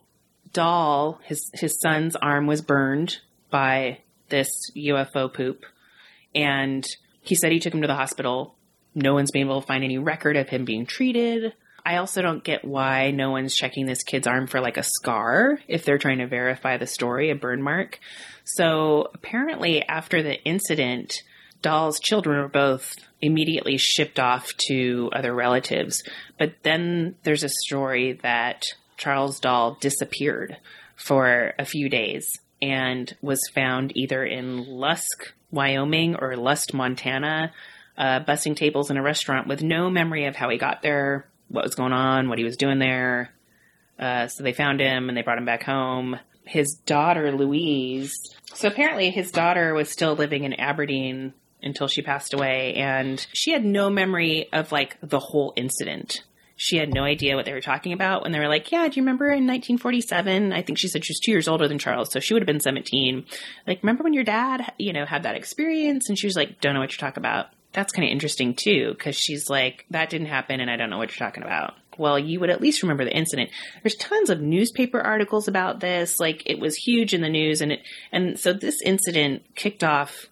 Dahl, 0.53 1.19
his 1.23 1.49
his 1.53 1.79
son's 1.79 2.15
arm 2.15 2.47
was 2.47 2.61
burned 2.61 3.19
by 3.49 3.99
this 4.29 4.49
UFO 4.75 5.33
poop, 5.33 5.65
and 6.33 6.85
he 7.21 7.35
said 7.35 7.51
he 7.51 7.59
took 7.59 7.73
him 7.73 7.81
to 7.81 7.87
the 7.87 7.95
hospital. 7.95 8.55
No 8.93 9.13
one's 9.13 9.31
been 9.31 9.43
able 9.43 9.61
to 9.61 9.67
find 9.67 9.83
any 9.83 9.97
record 9.97 10.35
of 10.35 10.49
him 10.49 10.65
being 10.65 10.85
treated. 10.85 11.53
I 11.85 11.97
also 11.97 12.21
don't 12.21 12.43
get 12.43 12.65
why 12.65 13.11
no 13.11 13.31
one's 13.31 13.55
checking 13.55 13.85
this 13.85 14.03
kid's 14.03 14.27
arm 14.27 14.47
for 14.47 14.59
like 14.59 14.77
a 14.77 14.83
scar 14.83 15.59
if 15.67 15.83
they're 15.83 15.97
trying 15.97 16.19
to 16.19 16.27
verify 16.27 16.77
the 16.77 16.87
story, 16.87 17.29
a 17.29 17.35
burn 17.35 17.61
mark. 17.61 17.99
So 18.43 19.09
apparently, 19.13 19.81
after 19.83 20.21
the 20.21 20.41
incident, 20.43 21.23
Dahl's 21.61 21.99
children 21.99 22.39
were 22.39 22.49
both 22.49 22.95
immediately 23.21 23.77
shipped 23.77 24.19
off 24.19 24.55
to 24.67 25.09
other 25.13 25.33
relatives. 25.33 26.03
But 26.37 26.55
then 26.63 27.15
there's 27.23 27.43
a 27.43 27.49
story 27.49 28.13
that 28.23 28.65
Charles 29.01 29.39
Dahl 29.39 29.79
disappeared 29.81 30.57
for 30.95 31.55
a 31.57 31.65
few 31.65 31.89
days 31.89 32.39
and 32.61 33.11
was 33.19 33.49
found 33.51 33.97
either 33.97 34.23
in 34.23 34.67
Lusk, 34.67 35.33
Wyoming 35.49 36.15
or 36.17 36.37
Lust, 36.37 36.75
Montana, 36.75 37.51
uh, 37.97 38.19
bussing 38.19 38.55
tables 38.55 38.91
in 38.91 38.97
a 38.97 39.01
restaurant 39.01 39.47
with 39.47 39.63
no 39.63 39.89
memory 39.89 40.25
of 40.25 40.35
how 40.35 40.49
he 40.49 40.59
got 40.59 40.83
there, 40.83 41.25
what 41.47 41.63
was 41.63 41.73
going 41.73 41.93
on, 41.93 42.29
what 42.29 42.37
he 42.37 42.43
was 42.43 42.57
doing 42.57 42.77
there. 42.77 43.33
Uh, 43.97 44.27
so 44.27 44.43
they 44.43 44.53
found 44.53 44.79
him 44.79 45.09
and 45.09 45.17
they 45.17 45.23
brought 45.23 45.39
him 45.39 45.45
back 45.45 45.63
home. 45.63 46.19
His 46.45 46.75
daughter, 46.85 47.31
Louise, 47.31 48.13
so 48.53 48.67
apparently 48.67 49.09
his 49.09 49.31
daughter 49.31 49.73
was 49.73 49.89
still 49.89 50.13
living 50.13 50.43
in 50.43 50.53
Aberdeen 50.53 51.33
until 51.63 51.87
she 51.87 52.03
passed 52.03 52.35
away, 52.35 52.75
and 52.75 53.25
she 53.33 53.51
had 53.51 53.65
no 53.65 53.89
memory 53.89 54.47
of 54.53 54.71
like 54.71 54.97
the 55.01 55.19
whole 55.19 55.53
incident. 55.55 56.21
She 56.63 56.77
had 56.77 56.93
no 56.93 57.03
idea 57.03 57.35
what 57.35 57.45
they 57.45 57.53
were 57.53 57.59
talking 57.59 57.91
about 57.91 58.21
when 58.21 58.31
they 58.31 58.37
were 58.37 58.47
like, 58.47 58.71
Yeah, 58.71 58.87
do 58.87 58.95
you 58.95 59.01
remember 59.01 59.25
in 59.25 59.47
1947? 59.47 60.53
I 60.53 60.61
think 60.61 60.77
she 60.77 60.89
said 60.89 61.03
she 61.03 61.09
was 61.09 61.19
two 61.19 61.31
years 61.31 61.47
older 61.47 61.67
than 61.67 61.79
Charles, 61.79 62.11
so 62.11 62.19
she 62.19 62.35
would 62.35 62.43
have 62.43 62.47
been 62.47 62.59
17. 62.59 63.25
Like, 63.65 63.81
remember 63.81 64.03
when 64.03 64.13
your 64.13 64.23
dad, 64.23 64.71
you 64.77 64.93
know, 64.93 65.03
had 65.03 65.23
that 65.23 65.35
experience? 65.35 66.07
And 66.07 66.19
she 66.19 66.27
was 66.27 66.35
like, 66.35 66.61
Don't 66.61 66.75
know 66.75 66.79
what 66.79 66.91
you're 66.91 66.99
talking 66.99 67.19
about. 67.19 67.47
That's 67.73 67.91
kind 67.91 68.07
of 68.07 68.11
interesting 68.11 68.53
too, 68.53 68.93
because 68.95 69.15
she's 69.15 69.49
like, 69.49 69.87
That 69.89 70.11
didn't 70.11 70.27
happen, 70.27 70.59
and 70.59 70.69
I 70.69 70.77
don't 70.77 70.91
know 70.91 70.99
what 70.99 71.09
you're 71.09 71.27
talking 71.27 71.41
about. 71.41 71.73
Well, 71.97 72.19
you 72.19 72.39
would 72.39 72.51
at 72.51 72.61
least 72.61 72.83
remember 72.83 73.05
the 73.05 73.17
incident. 73.17 73.49
There's 73.81 73.95
tons 73.95 74.29
of 74.29 74.39
newspaper 74.39 75.01
articles 75.01 75.47
about 75.47 75.79
this. 75.79 76.19
Like, 76.19 76.43
it 76.45 76.59
was 76.59 76.75
huge 76.75 77.15
in 77.15 77.21
the 77.21 77.29
news, 77.29 77.61
and 77.61 77.71
it, 77.71 77.81
and 78.11 78.39
so 78.39 78.53
this 78.53 78.83
incident 78.83 79.41
kicked 79.55 79.83
off 79.83 80.27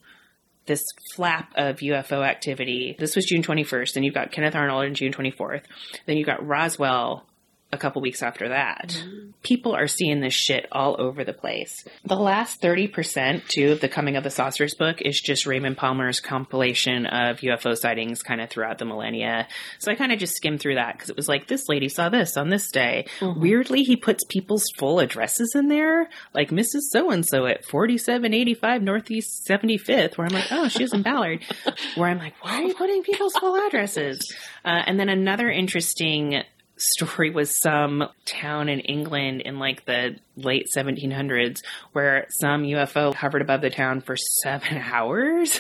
this 0.69 0.85
flap 1.15 1.51
of 1.55 1.77
UFO 1.77 2.25
activity. 2.25 2.95
This 2.97 3.15
was 3.17 3.25
June 3.25 3.43
21st. 3.43 3.93
Then 3.93 4.03
you've 4.03 4.13
got 4.13 4.31
Kenneth 4.31 4.55
Arnold 4.55 4.85
on 4.85 4.93
June 4.93 5.11
24th. 5.11 5.63
Then 6.05 6.15
you've 6.15 6.27
got 6.27 6.45
Roswell 6.45 7.25
a 7.71 7.77
couple 7.77 8.01
weeks 8.01 8.23
after 8.23 8.49
that. 8.49 8.89
Mm-hmm. 8.89 9.29
People 9.43 9.75
are 9.75 9.87
seeing 9.87 10.21
this 10.21 10.33
shit 10.33 10.67
all 10.71 10.99
over 10.99 11.23
the 11.23 11.33
place. 11.33 11.85
The 12.03 12.15
last 12.15 12.61
30% 12.61 13.47
too 13.47 13.73
of 13.73 13.79
the 13.79 13.87
Coming 13.87 14.15
of 14.15 14.23
the 14.23 14.31
Saucers 14.31 14.73
book 14.73 15.01
is 15.01 15.21
just 15.21 15.45
Raymond 15.45 15.77
Palmer's 15.77 16.19
compilation 16.19 17.05
of 17.05 17.37
UFO 17.37 17.77
sightings 17.77 18.23
kind 18.23 18.41
of 18.41 18.49
throughout 18.49 18.79
the 18.79 18.85
millennia. 18.85 19.47
So 19.77 19.91
I 19.91 19.95
kind 19.95 20.11
of 20.11 20.17
just 20.17 20.35
skimmed 20.35 20.61
through 20.61 20.75
that 20.75 20.93
because 20.93 21.11
it 21.11 21.15
was 21.15 21.27
like 21.27 21.47
this 21.47 21.69
lady 21.69 21.89
saw 21.89 22.09
this 22.09 22.37
on 22.37 22.49
this 22.49 22.71
day. 22.71 23.05
Mm-hmm. 23.19 23.39
Weirdly, 23.39 23.83
he 23.83 23.95
puts 23.95 24.23
people's 24.23 24.65
full 24.75 24.99
addresses 24.99 25.53
in 25.53 25.67
there, 25.67 26.09
like 26.33 26.49
Mrs. 26.49 26.89
So 26.89 27.11
and 27.11 27.25
so 27.25 27.45
at 27.45 27.65
4785 27.65 28.81
Northeast 28.81 29.47
75th, 29.47 30.17
where 30.17 30.25
I'm 30.25 30.33
like, 30.33 30.51
oh, 30.51 30.69
she's 30.69 30.91
in 30.91 31.03
Ballard. 31.03 31.43
where 31.95 32.09
I'm 32.09 32.17
like, 32.17 32.33
why 32.41 32.61
are 32.61 32.63
you 32.63 32.73
putting 32.73 33.03
people's 33.03 33.33
full 33.33 33.55
addresses? 33.67 34.33
Uh, 34.65 34.81
and 34.87 34.99
then 34.99 35.09
another 35.09 35.49
interesting 35.51 36.43
story 36.79 37.29
was 37.29 37.59
some 37.59 38.07
town 38.25 38.69
in 38.69 38.79
England 38.79 39.41
in 39.41 39.59
like 39.59 39.85
the 39.85 40.15
late 40.35 40.67
1700s 40.75 41.61
where 41.91 42.27
some 42.29 42.63
UFO 42.63 43.13
hovered 43.13 43.41
above 43.41 43.61
the 43.61 43.69
town 43.69 44.01
for 44.01 44.15
seven 44.17 44.77
hours. 44.91 45.59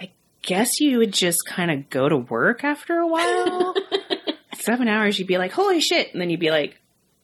I 0.00 0.10
guess 0.42 0.80
you 0.80 0.98
would 0.98 1.12
just 1.12 1.44
kind 1.46 1.70
of 1.70 1.90
go 1.90 2.08
to 2.08 2.16
work 2.16 2.64
after 2.64 2.98
a 2.98 3.06
while. 3.06 3.74
seven 4.54 4.88
hours, 4.88 5.18
you'd 5.18 5.28
be 5.28 5.38
like, 5.38 5.52
holy 5.52 5.80
shit. 5.80 6.12
And 6.12 6.20
then 6.20 6.30
you'd 6.30 6.40
be 6.40 6.50
like, 6.50 6.80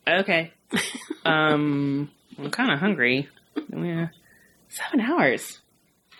okay, 0.06 0.52
um, 1.24 2.10
I'm 2.38 2.50
kind 2.50 2.72
of 2.72 2.78
hungry. 2.78 3.28
Yeah. 3.68 4.08
Seven 4.68 5.00
hours. 5.00 5.60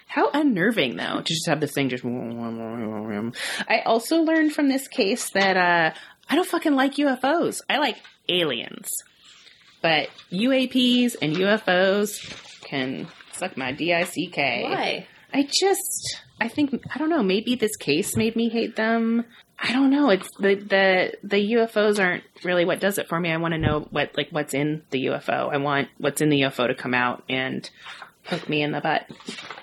How 0.07 0.31
unnerving, 0.33 0.95
though, 0.95 1.17
to 1.17 1.25
just 1.25 1.49
have 1.49 1.61
this 1.61 1.73
thing 1.73 1.89
just. 1.89 2.05
I 2.05 3.81
also 3.85 4.23
learned 4.23 4.53
from 4.53 4.69
this 4.69 4.87
case 4.87 5.31
that 5.31 5.57
uh, 5.57 5.99
I 6.29 6.37
don't 6.37 6.49
fucking 6.49 6.75
like 6.75 6.95
UFOs. 6.95 7.61
I 7.69 7.79
like 7.79 7.97
aliens. 8.29 8.89
But 9.83 10.09
UAPs 10.33 11.17
and 11.21 11.37
UFOs 11.37 12.63
can 12.63 13.07
suck 13.33 13.57
my 13.57 13.73
DICK. 13.73 14.37
Why? 14.37 15.07
I 15.33 15.43
just, 15.43 16.23
I 16.41 16.49
think, 16.49 16.73
I 16.95 16.99
don't 16.99 17.11
know, 17.11 17.23
maybe 17.23 17.55
this 17.55 17.77
case 17.77 18.17
made 18.17 18.37
me 18.37 18.49
hate 18.49 18.77
them. 18.77 19.25
I 19.59 19.73
don't 19.73 19.91
know. 19.91 20.11
It's 20.11 20.29
the, 20.39 20.55
the, 20.55 21.13
the 21.23 21.53
UFOs 21.55 22.03
aren't 22.03 22.25
really 22.45 22.65
what 22.65 22.81
does 22.81 22.99
it 22.99 23.09
for 23.09 23.19
me. 23.21 23.31
I 23.31 23.37
want 23.37 23.53
to 23.53 23.59
know 23.59 23.87
what, 23.91 24.17
like, 24.17 24.29
what's 24.31 24.55
in 24.55 24.83
the 24.91 25.07
UFO. 25.07 25.53
I 25.53 25.59
want 25.59 25.89
what's 25.99 26.21
in 26.21 26.29
the 26.29 26.43
UFO 26.43 26.67
to 26.67 26.75
come 26.75 26.95
out 26.95 27.23
and 27.29 27.69
poke 28.25 28.49
me 28.49 28.63
in 28.63 28.73
the 28.73 28.81
butt. 28.81 29.07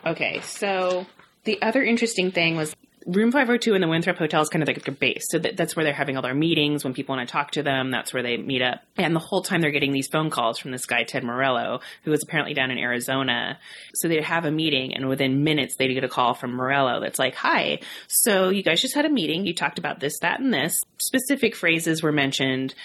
Okay, 0.06 0.42
so 0.42 1.06
the 1.44 1.62
other 1.62 1.84
interesting 1.84 2.32
thing 2.32 2.56
was 2.56 2.76
Room 3.08 3.32
502 3.32 3.74
in 3.74 3.82
the 3.82 3.88
Winthrop 3.88 4.18
Hotel 4.18 4.42
is 4.42 4.50
kind 4.50 4.62
of 4.62 4.68
like 4.68 4.84
their 4.84 4.94
base. 4.94 5.24
So 5.30 5.40
that, 5.40 5.58
that's 5.58 5.76
where 5.76 5.84
they're 5.84 5.94
having 5.94 6.18
all 6.18 6.22
their 6.22 6.36
meetings. 6.36 6.84
When 6.84 6.94
people 6.94 7.16
want 7.16 7.28
to 7.28 7.32
talk 7.32 7.52
to 7.52 7.64
them, 7.64 7.90
that's 7.90 8.14
where 8.14 8.22
they 8.22 8.38
meet 8.38 8.62
up. 8.62 8.82
And 8.98 9.16
the 9.16 9.20
whole 9.20 9.42
time 9.42 9.62
they're 9.62 9.72
getting 9.72 9.92
these 9.92 10.08
phone 10.08 10.30
calls 10.30 10.60
from 10.60 10.72
this 10.72 10.86
guy, 10.86 11.04
Ted 11.04 11.24
Morello, 11.24 11.80
who 12.04 12.12
is 12.12 12.22
apparently 12.24 12.54
down 12.54 12.70
in 12.70 12.78
Arizona. 12.78 13.58
So 13.96 14.08
they'd 14.08 14.24
have 14.24 14.46
a 14.46 14.52
meeting, 14.52 14.94
and 14.94 15.10
within 15.10 15.44
minutes, 15.44 15.76
they'd 15.78 15.94
get 15.94 16.04
a 16.04 16.10
call 16.10 16.36
from 16.36 16.54
Morello 16.54 17.02
that's 17.02 17.18
like, 17.20 17.36
Hi, 17.36 17.80
so 18.08 18.50
you 18.50 18.62
guys 18.62 18.82
just 18.82 18.96
had 18.96 19.06
a 19.06 19.10
meeting. 19.10 19.46
You 19.46 19.56
talked 19.56 19.80
about 19.80 20.00
this, 20.00 20.20
that, 20.20 20.40
and 20.40 20.54
this. 20.54 20.80
Specific 21.00 21.56
phrases 21.56 22.04
were 22.04 22.12
mentioned. 22.12 22.76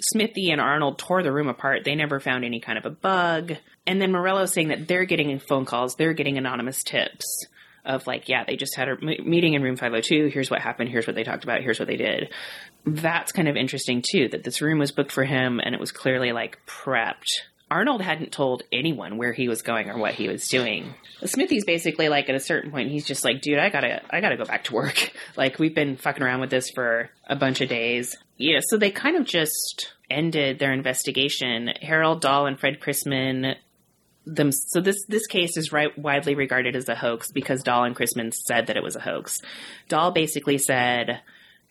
Smithy 0.00 0.50
and 0.50 0.60
Arnold 0.60 0.98
tore 0.98 1.22
the 1.22 1.32
room 1.32 1.48
apart. 1.48 1.84
They 1.84 1.94
never 1.94 2.20
found 2.20 2.44
any 2.44 2.60
kind 2.60 2.78
of 2.78 2.86
a 2.86 2.90
bug. 2.90 3.54
And 3.86 4.00
then 4.00 4.12
Morello 4.12 4.46
saying 4.46 4.68
that 4.68 4.88
they're 4.88 5.04
getting 5.04 5.38
phone 5.38 5.64
calls, 5.64 5.94
they're 5.96 6.12
getting 6.12 6.38
anonymous 6.38 6.82
tips 6.82 7.46
of 7.86 8.06
like, 8.06 8.28
yeah, 8.28 8.44
they 8.44 8.56
just 8.56 8.76
had 8.76 8.88
a 8.88 8.96
meeting 9.00 9.54
in 9.54 9.62
room 9.62 9.76
502. 9.76 10.28
Here's 10.32 10.50
what 10.50 10.60
happened. 10.60 10.90
Here's 10.90 11.06
what 11.06 11.16
they 11.16 11.24
talked 11.24 11.44
about. 11.44 11.62
Here's 11.62 11.78
what 11.78 11.88
they 11.88 11.96
did. 11.96 12.30
That's 12.84 13.32
kind 13.32 13.48
of 13.48 13.56
interesting 13.56 14.02
too, 14.02 14.28
that 14.28 14.44
this 14.44 14.60
room 14.60 14.78
was 14.78 14.92
booked 14.92 15.12
for 15.12 15.24
him 15.24 15.60
and 15.60 15.74
it 15.74 15.80
was 15.80 15.92
clearly 15.92 16.32
like 16.32 16.58
prepped. 16.66 17.40
Arnold 17.68 18.00
hadn't 18.00 18.30
told 18.30 18.62
anyone 18.72 19.16
where 19.16 19.32
he 19.32 19.48
was 19.48 19.62
going 19.62 19.90
or 19.90 19.98
what 19.98 20.14
he 20.14 20.28
was 20.28 20.46
doing. 20.46 20.94
Smithy's 21.24 21.64
basically 21.64 22.08
like 22.08 22.28
at 22.28 22.36
a 22.36 22.40
certain 22.40 22.70
point, 22.70 22.90
he's 22.90 23.04
just 23.06 23.24
like, 23.24 23.40
dude, 23.40 23.58
I 23.58 23.70
gotta, 23.70 24.02
I 24.08 24.20
gotta 24.20 24.36
go 24.36 24.44
back 24.44 24.64
to 24.64 24.74
work. 24.74 25.12
like 25.36 25.58
we've 25.58 25.74
been 25.74 25.96
fucking 25.96 26.22
around 26.22 26.40
with 26.40 26.50
this 26.50 26.70
for 26.70 27.10
a 27.26 27.34
bunch 27.34 27.60
of 27.60 27.68
days. 27.68 28.16
Yeah. 28.36 28.60
So 28.68 28.76
they 28.76 28.90
kind 28.90 29.16
of 29.16 29.24
just 29.24 29.92
ended 30.08 30.60
their 30.60 30.72
investigation. 30.72 31.70
Harold 31.82 32.20
Dahl 32.20 32.46
and 32.46 32.58
Fred 32.58 32.80
Chrisman 32.80 33.56
them. 34.26 34.52
So 34.52 34.80
this 34.80 35.04
this 35.06 35.26
case 35.26 35.56
is 35.56 35.72
right, 35.72 35.96
widely 35.98 36.34
regarded 36.34 36.76
as 36.76 36.88
a 36.88 36.94
hoax 36.94 37.32
because 37.32 37.62
Dahl 37.62 37.84
and 37.84 37.96
Chrisman 37.96 38.34
said 38.34 38.66
that 38.66 38.76
it 38.76 38.82
was 38.82 38.96
a 38.96 39.00
hoax. 39.00 39.40
Dahl 39.88 40.10
basically 40.10 40.58
said 40.58 41.20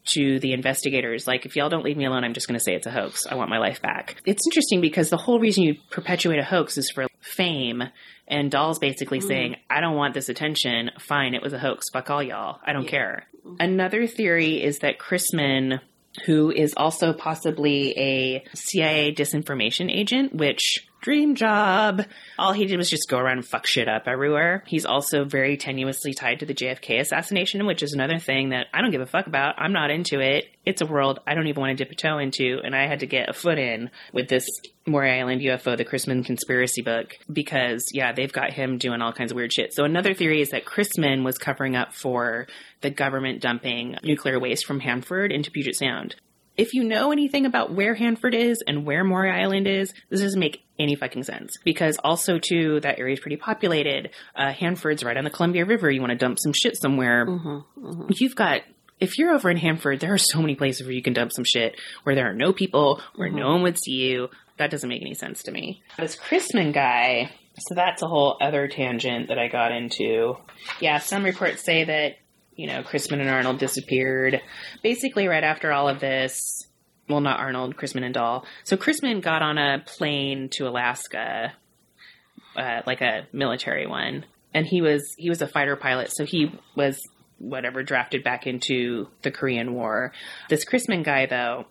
to 0.08 0.40
the 0.40 0.54
investigators, 0.54 1.28
like, 1.28 1.46
if 1.46 1.56
y'all 1.56 1.70
don't 1.70 1.84
leave 1.84 1.98
me 1.98 2.06
alone, 2.06 2.24
I'm 2.24 2.34
just 2.34 2.48
going 2.48 2.60
to 2.60 2.64
say 2.64 2.76
it's 2.76 2.86
a 2.86 2.92
hoax. 2.92 3.26
I 3.26 3.36
want 3.36 3.50
my 3.50 3.58
life 3.58 3.82
back. 3.82 4.22
It's 4.26 4.46
interesting 4.48 4.80
because 4.80 5.10
the 5.10 5.18
whole 5.18 5.40
reason 5.40 5.64
you 5.64 5.78
perpetuate 5.90 6.38
a 6.38 6.44
hoax 6.44 6.78
is 6.78 6.92
for 6.92 7.08
fame. 7.22 7.84
And 8.28 8.52
Dahl's 8.52 8.80
basically 8.80 9.20
mm. 9.20 9.28
saying, 9.28 9.56
I 9.68 9.82
don't 9.82 9.96
want 9.96 10.14
this 10.14 10.30
attention. 10.30 10.92
Fine, 11.00 11.34
it 11.34 11.42
was 11.42 11.54
a 11.54 11.60
hoax. 11.60 11.90
Fuck 11.92 12.10
all 12.12 12.22
y'all. 12.22 12.60
I 12.64 12.74
don't 12.74 12.84
yeah. 12.84 12.90
care. 12.92 13.28
Another 13.60 14.06
theory 14.06 14.64
is 14.64 14.80
that 14.80 15.00
Chrisman 15.00 15.80
who 16.26 16.52
is 16.52 16.74
also 16.78 17.14
possibly 17.14 17.92
a 17.98 18.44
CIA 18.54 19.14
disinformation 19.14 19.92
agent, 19.92 20.34
which 20.34 20.88
dream 21.06 21.36
job. 21.36 22.04
All 22.40 22.52
he 22.52 22.66
did 22.66 22.78
was 22.78 22.90
just 22.90 23.08
go 23.08 23.20
around 23.20 23.38
and 23.38 23.48
fuck 23.48 23.68
shit 23.68 23.88
up 23.88 24.08
everywhere. 24.08 24.64
He's 24.66 24.88
also 24.88 25.24
very 25.24 25.56
tenuously 25.56 26.16
tied 26.16 26.40
to 26.40 26.48
the 26.48 26.56
JFK 26.56 27.00
assassination, 27.00 27.68
which 27.68 27.84
is 27.84 27.94
another 27.94 28.18
thing 28.18 28.50
that 28.50 28.66
I 28.74 28.82
don't 28.82 28.90
give 28.90 29.02
a 29.02 29.06
fuck 29.06 29.28
about. 29.28 29.54
I'm 29.60 29.72
not 29.72 29.92
into 29.92 30.20
it. 30.20 30.46
It's 30.66 30.82
a 30.82 30.88
world 30.88 31.20
I 31.28 31.36
don't 31.36 31.46
even 31.46 31.62
want 31.62 31.78
to 31.78 31.84
dip 31.84 31.92
a 31.92 31.96
toe 31.96 32.18
into, 32.18 32.60
and 32.64 32.76
I 32.76 32.88
had 32.88 33.02
to 33.02 33.06
get 33.06 33.30
a 33.30 33.34
foot 33.34 33.60
in 33.60 33.92
with 34.14 34.30
this 34.30 34.48
Maury 34.88 35.12
Island 35.12 35.42
UFO, 35.42 35.78
the 35.78 35.86
Chrisman 35.86 36.26
conspiracy 36.26 36.82
book, 36.82 37.14
because 37.32 37.86
yeah, 37.94 38.12
they've 38.12 38.34
got 38.34 38.52
him 38.52 38.80
doing 38.80 39.04
all 39.04 39.14
kinds 39.14 39.32
of 39.32 39.36
weird 39.36 39.54
shit. 39.54 39.76
So 39.76 39.84
another 39.84 40.16
theory 40.16 40.42
is 40.42 40.50
that 40.50 40.66
Chrisman 40.66 41.24
was 41.24 41.38
covering 41.38 41.76
up 41.76 41.94
for 41.94 42.48
the 42.82 42.90
government 42.90 43.42
dumping 43.42 43.98
nuclear 44.04 44.40
waste 44.40 44.66
from 44.66 44.80
Hanford 44.80 45.32
into 45.32 45.52
Puget 45.52 45.76
Sound. 45.76 46.16
If 46.58 46.74
you 46.74 46.84
know 46.84 47.12
anything 47.12 47.46
about 47.46 47.74
where 47.74 47.96
Hanford 47.96 48.34
is 48.34 48.64
and 48.66 48.86
where 48.86 49.04
Maury 49.04 49.32
Island 49.32 49.68
is, 49.68 49.94
this 50.10 50.22
doesn't 50.22 50.40
make 50.40 50.64
any 50.80 50.96
fucking 50.96 51.24
sense. 51.24 51.58
Because 51.64 51.98
also 52.04 52.40
too, 52.40 52.80
that 52.82 53.00
area 53.00 53.14
is 53.14 53.20
pretty 53.20 53.38
populated. 53.38 54.12
Uh, 54.36 54.52
Hanford's 54.52 55.04
right 55.04 55.18
on 55.18 55.24
the 55.24 55.30
Columbia 55.30 55.66
River. 55.66 55.90
You 55.92 56.02
want 56.02 56.12
to 56.12 56.18
dump 56.18 56.38
some 56.40 56.54
shit 56.54 56.78
somewhere. 56.78 57.26
Mm-hmm, 57.26 57.86
mm-hmm. 57.86 58.12
You've 58.16 58.36
got 58.36 58.62
if 59.00 59.18
you're 59.18 59.34
over 59.34 59.50
in 59.50 59.58
Hanford, 59.58 60.00
there 60.00 60.14
are 60.14 60.18
so 60.18 60.40
many 60.42 60.56
places 60.56 60.86
where 60.86 60.96
you 60.96 61.02
can 61.02 61.14
dump 61.14 61.32
some 61.32 61.44
shit 61.44 61.80
where 62.04 62.16
there 62.16 62.30
are 62.30 62.34
no 62.34 62.54
people, 62.54 63.02
where 63.16 63.28
mm-hmm. 63.28 63.40
no 63.40 63.50
one 63.50 63.64
would 63.64 63.78
see 63.78 63.94
you. 63.94 64.30
That 64.58 64.72
doesn't 64.72 64.88
make 64.88 65.02
any 65.02 65.16
sense 65.16 65.44
to 65.44 65.52
me. 65.52 65.84
This 65.98 66.16
Chrisman 66.16 66.74
guy, 66.74 67.30
so 67.58 67.76
that's 67.76 68.02
a 68.02 68.08
whole 68.08 68.38
other 68.40 68.70
tangent 68.70 69.28
that 69.28 69.38
I 69.38 69.50
got 69.50 69.74
into. 69.74 70.38
Yeah, 70.80 71.00
some 71.00 71.26
reports 71.26 71.64
say 71.64 71.84
that, 71.84 72.16
you 72.56 72.68
know, 72.68 72.84
Chrisman 72.84 73.20
and 73.20 73.30
Arnold 73.30 73.60
disappeared 73.60 74.42
basically 74.82 75.28
right 75.28 75.44
after 75.44 75.72
all 75.72 75.88
of 75.90 76.00
this. 76.00 76.68
Well, 77.08 77.22
not 77.22 77.40
Arnold, 77.40 77.76
Chrisman 77.76 78.04
and 78.04 78.14
Dahl. 78.14 78.46
So 78.64 78.78
Chrisman 78.78 79.22
got 79.22 79.42
on 79.42 79.58
a 79.58 79.84
plane 79.86 80.50
to 80.54 80.68
Alaska, 80.68 81.54
uh, 82.56 82.82
like 82.88 83.02
a 83.02 83.28
military 83.32 83.86
one, 83.86 84.26
and 84.54 84.66
he 84.66 84.82
was 84.82 85.14
he 85.18 85.30
was 85.30 85.42
a 85.42 85.48
fighter 85.48 85.76
pilot, 85.76 86.12
so 86.12 86.26
he 86.26 86.52
was 86.76 87.00
whatever 87.38 87.84
drafted 87.84 88.24
back 88.24 88.48
into 88.48 89.08
the 89.22 89.32
Korean 89.32 89.74
War. 89.74 90.14
This 90.50 90.66
Chrisman 90.66 91.04
guy, 91.04 91.26
though, 91.26 91.66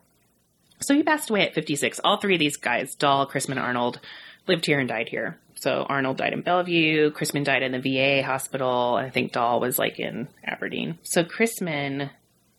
so 0.80 0.94
he 0.94 1.02
passed 1.02 1.30
away 1.30 1.46
at 1.46 1.54
56. 1.54 2.00
All 2.04 2.18
three 2.18 2.34
of 2.34 2.40
these 2.40 2.56
guys, 2.56 2.94
Dahl, 2.94 3.28
Chrisman, 3.28 3.60
Arnold, 3.60 4.00
lived 4.46 4.66
here 4.66 4.78
and 4.78 4.88
died 4.88 5.08
here. 5.08 5.38
So 5.64 5.86
Arnold 5.88 6.18
died 6.18 6.34
in 6.34 6.42
Bellevue, 6.42 7.10
Chrisman 7.12 7.42
died 7.42 7.62
in 7.62 7.72
the 7.72 7.78
VA 7.80 8.22
hospital. 8.22 8.96
I 8.96 9.08
think 9.08 9.32
Dahl 9.32 9.60
was 9.60 9.78
like 9.78 9.98
in 9.98 10.28
Aberdeen. 10.44 10.98
So 11.04 11.24
Chrisman, 11.24 12.10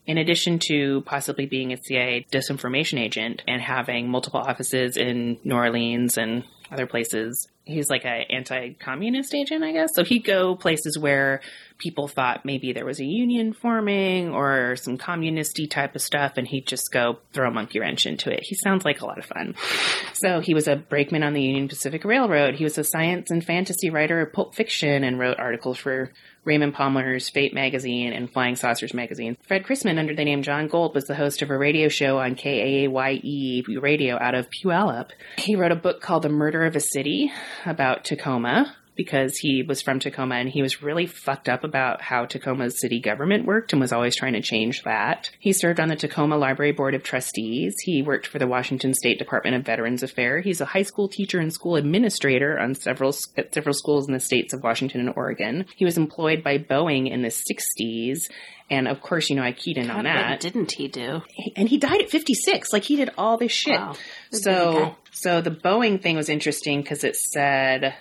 in 0.06 0.18
addition 0.18 0.58
to 0.66 1.02
possibly 1.02 1.46
being 1.46 1.72
a 1.72 1.76
CIA 1.76 2.26
disinformation 2.32 2.98
agent 2.98 3.42
and 3.46 3.62
having 3.62 4.08
multiple 4.08 4.40
offices 4.40 4.96
in 4.96 5.38
New 5.44 5.54
Orleans 5.54 6.18
and 6.18 6.42
other 6.72 6.88
places, 6.88 7.46
he's 7.66 7.90
like 7.90 8.04
a 8.04 8.24
anti-communist 8.30 9.34
agent, 9.34 9.62
I 9.62 9.72
guess. 9.72 9.90
So 9.94 10.04
he'd 10.04 10.24
go 10.24 10.54
places 10.56 10.98
where 10.98 11.40
people 11.78 12.08
thought 12.08 12.44
maybe 12.44 12.72
there 12.72 12.86
was 12.86 13.00
a 13.00 13.04
union 13.04 13.52
forming 13.52 14.32
or 14.32 14.76
some 14.76 14.96
communisty 14.96 15.68
type 15.68 15.94
of 15.94 16.00
stuff, 16.00 16.34
and 16.36 16.46
he'd 16.46 16.66
just 16.66 16.90
go 16.92 17.18
throw 17.32 17.48
a 17.48 17.52
monkey 17.52 17.80
wrench 17.80 18.06
into 18.06 18.30
it. 18.30 18.40
He 18.42 18.54
sounds 18.54 18.84
like 18.84 19.00
a 19.02 19.06
lot 19.06 19.18
of 19.18 19.26
fun. 19.26 19.54
So 20.14 20.40
he 20.40 20.54
was 20.54 20.68
a 20.68 20.76
brakeman 20.76 21.22
on 21.22 21.34
the 21.34 21.42
Union 21.42 21.68
Pacific 21.68 22.04
Railroad. 22.04 22.54
He 22.54 22.64
was 22.64 22.78
a 22.78 22.84
science 22.84 23.30
and 23.30 23.44
fantasy 23.44 23.90
writer 23.90 24.22
of 24.22 24.32
pulp 24.32 24.54
fiction 24.54 25.04
and 25.04 25.18
wrote 25.18 25.38
articles 25.38 25.76
for 25.76 26.12
Raymond 26.44 26.74
Palmer's 26.74 27.28
Fate 27.28 27.52
magazine 27.52 28.12
and 28.12 28.32
Flying 28.32 28.54
Saucers 28.54 28.94
magazine. 28.94 29.36
Fred 29.48 29.64
Chrisman, 29.64 29.98
under 29.98 30.14
the 30.14 30.24
name 30.24 30.42
John 30.42 30.68
Gold, 30.68 30.94
was 30.94 31.06
the 31.06 31.14
host 31.16 31.42
of 31.42 31.50
a 31.50 31.58
radio 31.58 31.88
show 31.88 32.18
on 32.18 32.36
KAYE 32.36 32.86
radio 33.80 34.16
out 34.18 34.36
of 34.36 34.46
Puyallup. 34.48 35.10
He 35.38 35.56
wrote 35.56 35.72
a 35.72 35.76
book 35.76 36.00
called 36.00 36.22
The 36.22 36.28
Murder 36.28 36.64
of 36.64 36.76
a 36.76 36.80
City 36.80 37.32
about 37.64 38.04
Tacoma 38.04 38.76
because 38.96 39.36
he 39.36 39.62
was 39.62 39.82
from 39.82 39.98
Tacoma 40.00 40.36
and 40.36 40.48
he 40.48 40.62
was 40.62 40.82
really 40.82 41.06
fucked 41.06 41.48
up 41.48 41.64
about 41.64 42.00
how 42.02 42.24
Tacoma's 42.24 42.80
city 42.80 43.00
government 43.00 43.44
worked 43.46 43.72
and 43.72 43.80
was 43.80 43.92
always 43.92 44.16
trying 44.16 44.32
to 44.32 44.40
change 44.40 44.82
that. 44.84 45.30
He 45.38 45.52
served 45.52 45.78
on 45.80 45.88
the 45.88 45.96
Tacoma 45.96 46.36
Library 46.36 46.72
Board 46.72 46.94
of 46.94 47.02
Trustees. 47.02 47.74
He 47.82 48.02
worked 48.02 48.26
for 48.26 48.38
the 48.38 48.46
Washington 48.46 48.94
State 48.94 49.18
Department 49.18 49.56
of 49.56 49.64
Veterans 49.66 50.02
Affairs. 50.02 50.44
He's 50.44 50.60
a 50.60 50.64
high 50.66 50.82
school 50.82 51.08
teacher 51.08 51.38
and 51.38 51.52
school 51.52 51.76
administrator 51.76 52.58
on 52.58 52.74
several 52.74 53.14
at 53.36 53.52
several 53.54 53.74
schools 53.74 54.06
in 54.06 54.14
the 54.14 54.20
states 54.20 54.52
of 54.52 54.62
Washington 54.62 55.00
and 55.00 55.12
Oregon. 55.16 55.66
He 55.76 55.84
was 55.84 55.96
employed 55.98 56.42
by 56.42 56.58
Boeing 56.58 57.10
in 57.10 57.22
the 57.22 57.28
60s 57.28 58.18
and 58.68 58.88
of 58.88 59.00
course, 59.00 59.30
you 59.30 59.36
know, 59.36 59.42
I 59.44 59.52
keyed 59.52 59.78
in 59.78 59.90
on 59.90 59.98
What 59.98 60.02
that 60.04 60.40
didn't 60.40 60.72
he 60.72 60.88
do? 60.88 61.22
and 61.54 61.68
he 61.68 61.78
died 61.78 62.00
at 62.02 62.10
56 62.10 62.72
like 62.72 62.82
he 62.82 62.96
did 62.96 63.10
all 63.16 63.36
this 63.36 63.52
shit 63.52 63.78
Wow. 63.78 63.94
So 64.32 64.96
so 65.12 65.40
the 65.40 65.50
boeing 65.50 66.00
thing 66.02 66.16
was 66.16 66.28
interesting 66.28 66.82
because 66.82 67.04
it 67.04 67.16
said 67.16 67.94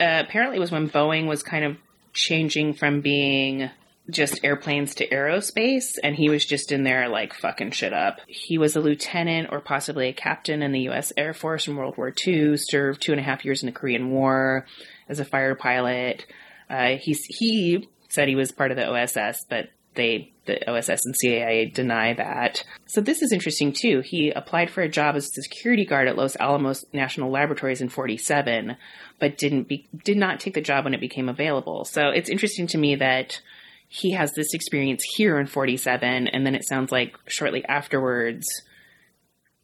uh, 0.00 0.22
apparently 0.26 0.56
it 0.56 0.60
was 0.60 0.70
when 0.70 0.88
boeing 0.88 1.26
was 1.26 1.42
kind 1.42 1.64
of 1.64 1.76
changing 2.12 2.74
from 2.74 3.00
being 3.00 3.70
just 4.10 4.40
airplanes 4.42 4.96
to 4.96 5.08
aerospace 5.08 5.98
and 6.02 6.16
he 6.16 6.28
was 6.28 6.44
just 6.44 6.72
in 6.72 6.82
there 6.82 7.08
like 7.08 7.34
fucking 7.34 7.70
shit 7.70 7.92
up. 7.92 8.18
He 8.26 8.58
was 8.58 8.74
a 8.74 8.80
lieutenant 8.80 9.50
or 9.52 9.60
possibly 9.60 10.08
a 10.08 10.12
captain 10.12 10.62
in 10.62 10.72
the 10.72 10.80
u.s 10.80 11.12
air 11.16 11.32
force 11.32 11.68
in 11.68 11.76
world 11.76 11.96
war 11.96 12.12
ii 12.26 12.56
served 12.56 13.02
two 13.02 13.12
and 13.12 13.20
a 13.20 13.24
half 13.24 13.44
years 13.44 13.62
in 13.62 13.66
the 13.66 13.72
korean 13.72 14.10
war 14.10 14.66
as 15.08 15.20
a 15.20 15.24
fighter 15.24 15.54
pilot. 15.54 16.26
Uh, 16.68 16.96
he's, 16.96 17.24
he 17.26 17.88
said 18.08 18.28
he 18.28 18.36
was 18.36 18.52
part 18.52 18.70
of 18.70 18.76
the 18.76 18.88
oss 18.88 19.44
but 19.48 19.68
they 19.94 20.32
the 20.50 20.70
OSS 20.70 21.04
and 21.04 21.16
CIA 21.16 21.66
deny 21.66 22.14
that. 22.14 22.64
So 22.86 23.00
this 23.00 23.22
is 23.22 23.32
interesting 23.32 23.72
too. 23.72 24.00
He 24.00 24.30
applied 24.30 24.70
for 24.70 24.82
a 24.82 24.88
job 24.88 25.16
as 25.16 25.26
a 25.26 25.42
security 25.42 25.84
guard 25.84 26.08
at 26.08 26.16
Los 26.16 26.36
Alamos 26.36 26.84
National 26.92 27.30
Laboratories 27.30 27.80
in 27.80 27.88
47, 27.88 28.76
but 29.18 29.38
didn't 29.38 29.68
be, 29.68 29.88
did 30.04 30.16
not 30.16 30.40
take 30.40 30.54
the 30.54 30.60
job 30.60 30.84
when 30.84 30.94
it 30.94 31.00
became 31.00 31.28
available. 31.28 31.84
So 31.84 32.08
it's 32.08 32.30
interesting 32.30 32.66
to 32.68 32.78
me 32.78 32.96
that 32.96 33.40
he 33.88 34.12
has 34.12 34.32
this 34.32 34.54
experience 34.54 35.02
here 35.16 35.38
in 35.38 35.46
47 35.46 36.28
and 36.28 36.46
then 36.46 36.54
it 36.54 36.66
sounds 36.66 36.92
like 36.92 37.16
shortly 37.26 37.64
afterwards 37.64 38.46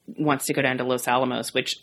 wants 0.07 0.47
to 0.47 0.53
go 0.53 0.63
down 0.63 0.79
to 0.79 0.85
Los 0.85 1.09
Alamos, 1.09 1.53
which 1.53 1.77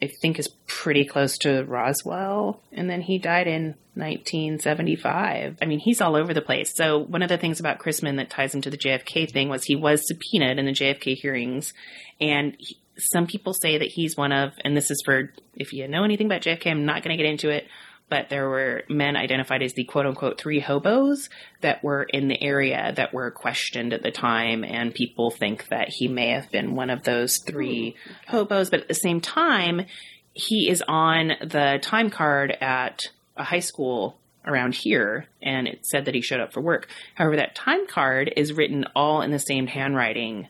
I 0.00 0.10
think 0.20 0.38
is 0.38 0.48
pretty 0.66 1.04
close 1.06 1.38
to 1.38 1.64
Roswell. 1.64 2.60
And 2.72 2.90
then 2.90 3.00
he 3.00 3.18
died 3.18 3.46
in 3.46 3.76
1975. 3.94 5.56
I 5.60 5.64
mean, 5.64 5.78
he's 5.78 6.02
all 6.02 6.16
over 6.16 6.34
the 6.34 6.42
place. 6.42 6.74
So 6.74 6.98
one 6.98 7.22
of 7.22 7.30
the 7.30 7.38
things 7.38 7.60
about 7.60 7.78
Chrisman 7.78 8.16
that 8.16 8.28
ties 8.28 8.54
him 8.54 8.60
to 8.62 8.70
the 8.70 8.76
JFK 8.76 9.30
thing 9.30 9.48
was 9.48 9.64
he 9.64 9.76
was 9.76 10.06
subpoenaed 10.06 10.58
in 10.58 10.66
the 10.66 10.72
JFK 10.72 11.14
hearings. 11.16 11.72
And 12.20 12.56
he, 12.58 12.78
some 12.98 13.26
people 13.26 13.54
say 13.54 13.78
that 13.78 13.88
he's 13.88 14.16
one 14.16 14.32
of, 14.32 14.52
and 14.64 14.76
this 14.76 14.90
is 14.90 15.02
for, 15.04 15.32
if 15.54 15.72
you 15.72 15.88
know 15.88 16.04
anything 16.04 16.26
about 16.26 16.42
JFK, 16.42 16.70
I'm 16.70 16.84
not 16.84 17.02
going 17.02 17.16
to 17.16 17.22
get 17.22 17.30
into 17.30 17.48
it, 17.50 17.66
but 18.08 18.28
there 18.28 18.48
were 18.48 18.84
men 18.88 19.16
identified 19.16 19.62
as 19.62 19.72
the 19.72 19.84
quote 19.84 20.06
unquote 20.06 20.40
three 20.40 20.60
hobos 20.60 21.28
that 21.60 21.82
were 21.82 22.04
in 22.04 22.28
the 22.28 22.40
area 22.40 22.92
that 22.96 23.12
were 23.12 23.30
questioned 23.30 23.92
at 23.92 24.02
the 24.02 24.12
time. 24.12 24.64
And 24.64 24.94
people 24.94 25.30
think 25.30 25.68
that 25.68 25.88
he 25.88 26.06
may 26.06 26.30
have 26.30 26.50
been 26.50 26.76
one 26.76 26.90
of 26.90 27.02
those 27.02 27.38
three 27.38 27.96
hobos. 28.28 28.70
But 28.70 28.82
at 28.82 28.88
the 28.88 28.94
same 28.94 29.20
time, 29.20 29.86
he 30.32 30.68
is 30.70 30.82
on 30.86 31.32
the 31.40 31.78
time 31.82 32.10
card 32.10 32.52
at 32.60 33.08
a 33.36 33.44
high 33.44 33.60
school 33.60 34.18
around 34.46 34.74
here 34.74 35.26
and 35.42 35.66
it 35.66 35.84
said 35.84 36.04
that 36.04 36.14
he 36.14 36.20
showed 36.20 36.40
up 36.40 36.52
for 36.52 36.60
work. 36.60 36.88
However, 37.16 37.36
that 37.36 37.56
time 37.56 37.86
card 37.88 38.32
is 38.36 38.52
written 38.52 38.84
all 38.94 39.22
in 39.22 39.32
the 39.32 39.38
same 39.40 39.66
handwriting. 39.66 40.46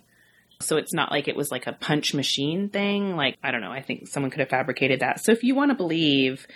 So 0.61 0.76
it's 0.76 0.92
not 0.92 1.11
like 1.11 1.28
it 1.28 1.36
was 1.36 1.50
like 1.50 1.66
a 1.66 1.72
punch 1.72 2.14
machine 2.14 2.68
thing. 2.68 3.16
Like, 3.16 3.38
I 3.42 3.50
don't 3.50 3.61
know. 3.61 3.72
I 3.72 3.82
think 3.82 4.09
someone 4.09 4.30
could 4.30 4.40
have 4.40 4.48
fabricated 4.48 5.00
that. 5.00 5.20
So 5.20 5.32
if 5.32 5.42
you 5.42 5.54
want 5.54 5.70
to 5.70 5.74
believe 5.74 6.46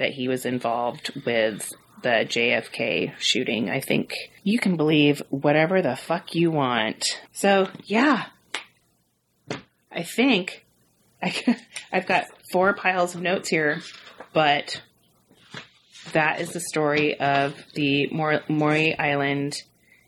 that 0.00 0.14
he 0.14 0.28
was 0.28 0.46
involved 0.46 1.12
with 1.26 1.74
the 2.02 2.24
JFK 2.26 3.12
shooting, 3.18 3.68
I 3.68 3.80
think 3.80 4.14
you 4.42 4.58
can 4.58 4.78
believe 4.78 5.22
whatever 5.28 5.82
the 5.82 5.94
fuck 5.94 6.34
you 6.34 6.50
want. 6.50 7.20
So 7.32 7.68
yeah, 7.84 8.24
I 9.92 10.02
think 10.02 10.64
I, 11.22 11.56
I've 11.92 12.06
got 12.06 12.24
four 12.50 12.72
piles 12.72 13.14
of 13.14 13.20
notes 13.20 13.50
here, 13.50 13.82
but 14.32 14.80
that 16.12 16.40
is 16.40 16.54
the 16.54 16.60
story 16.60 17.20
of 17.20 17.54
the 17.74 18.06
Mor- 18.06 18.42
Maury 18.48 18.98
Island 18.98 19.62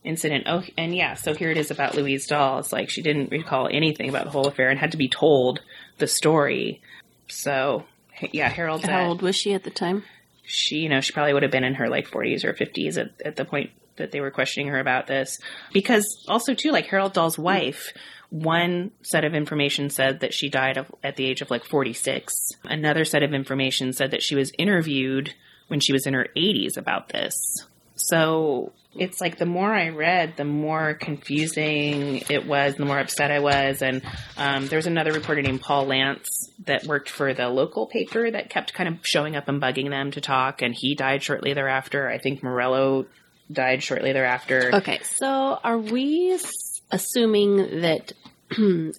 incident. 0.05 0.45
Oh, 0.49 0.62
and 0.78 0.97
yeah, 0.97 1.14
so 1.14 1.34
here 1.34 1.51
it 1.51 1.59
is 1.59 1.70
about 1.70 1.95
Louise 1.95 2.26
Dahl. 2.26 2.61
It's 2.61 2.72
like 2.72 2.88
she 2.88 3.03
didn't 3.03 3.30
recall 3.30 3.68
anything 3.70 4.09
about 4.09 4.24
the 4.24 4.30
whole 4.30 4.49
affair 4.49 4.70
and 4.70 4.78
had 4.78 4.93
to 4.93 4.97
be 4.97 5.11
told 5.11 5.61
the 5.99 6.07
story. 6.07 6.80
So 7.28 7.84
yeah, 8.32 8.48
Harold. 8.48 8.84
How 8.84 9.08
old 9.08 9.22
was 9.22 9.36
she 9.36 9.54
at 9.54 9.64
the 9.64 9.70
time? 9.70 10.04
She, 10.44 10.76
you 10.76 10.88
know, 10.88 11.00
she 11.00 11.12
probably 11.12 11.32
would 11.34 11.42
have 11.42 11.52
been 11.52 11.64
in 11.64 11.74
her 11.74 11.88
like 11.88 12.10
40s 12.10 12.44
or 12.44 12.52
50s 12.52 12.98
at, 12.98 13.10
at 13.24 13.36
the 13.36 13.44
point 13.44 13.70
that 13.96 14.10
they 14.10 14.20
were 14.20 14.30
questioning 14.30 14.68
her 14.68 14.78
about 14.78 15.06
this. 15.06 15.38
Because 15.72 16.24
also 16.28 16.54
too, 16.54 16.70
like 16.70 16.86
Harold 16.86 17.12
Dahl's 17.12 17.36
mm. 17.36 17.44
wife, 17.44 17.92
one 18.30 18.90
set 19.02 19.24
of 19.24 19.34
information 19.34 19.90
said 19.90 20.20
that 20.20 20.34
she 20.34 20.48
died 20.48 20.78
of, 20.78 20.90
at 21.04 21.16
the 21.16 21.26
age 21.26 21.42
of 21.42 21.50
like 21.50 21.64
46. 21.64 22.34
Another 22.64 23.04
set 23.04 23.22
of 23.22 23.34
information 23.34 23.92
said 23.92 24.10
that 24.12 24.22
she 24.22 24.34
was 24.34 24.52
interviewed 24.58 25.34
when 25.68 25.80
she 25.80 25.92
was 25.92 26.06
in 26.06 26.14
her 26.14 26.26
80s 26.36 26.76
about 26.76 27.10
this. 27.10 27.34
So 27.94 28.72
it's 28.95 29.20
like 29.20 29.38
the 29.38 29.47
more 29.47 29.72
I 29.72 29.88
read, 29.88 30.36
the 30.36 30.45
more 30.45 30.95
confusing 30.95 32.22
it 32.28 32.47
was, 32.47 32.74
the 32.74 32.84
more 32.84 32.99
upset 32.99 33.30
I 33.30 33.40
was. 33.40 33.80
And 33.80 34.03
um, 34.36 34.66
there 34.66 34.76
was 34.76 34.86
another 34.86 35.12
reporter 35.12 35.40
named 35.40 35.62
Paul 35.62 35.86
Lance 35.86 36.51
that 36.66 36.84
worked 36.84 37.09
for 37.09 37.32
the 37.32 37.49
local 37.49 37.86
paper 37.86 38.30
that 38.30 38.51
kept 38.51 38.74
kind 38.74 38.88
of 38.88 38.99
showing 39.03 39.34
up 39.34 39.49
and 39.49 39.62
bugging 39.62 39.88
them 39.88 40.11
to 40.12 40.20
talk, 40.20 40.62
and 40.62 40.74
he 40.74 40.95
died 40.95 41.22
shortly 41.22 41.55
thereafter. 41.55 42.09
I 42.09 42.18
think 42.18 42.43
Morello 42.43 43.07
died 43.51 43.82
shortly 43.82 44.12
thereafter. 44.12 44.70
Okay, 44.74 45.01
so 45.03 45.26
are 45.62 45.78
we 45.78 46.38
assuming 46.90 47.80
that 47.80 48.12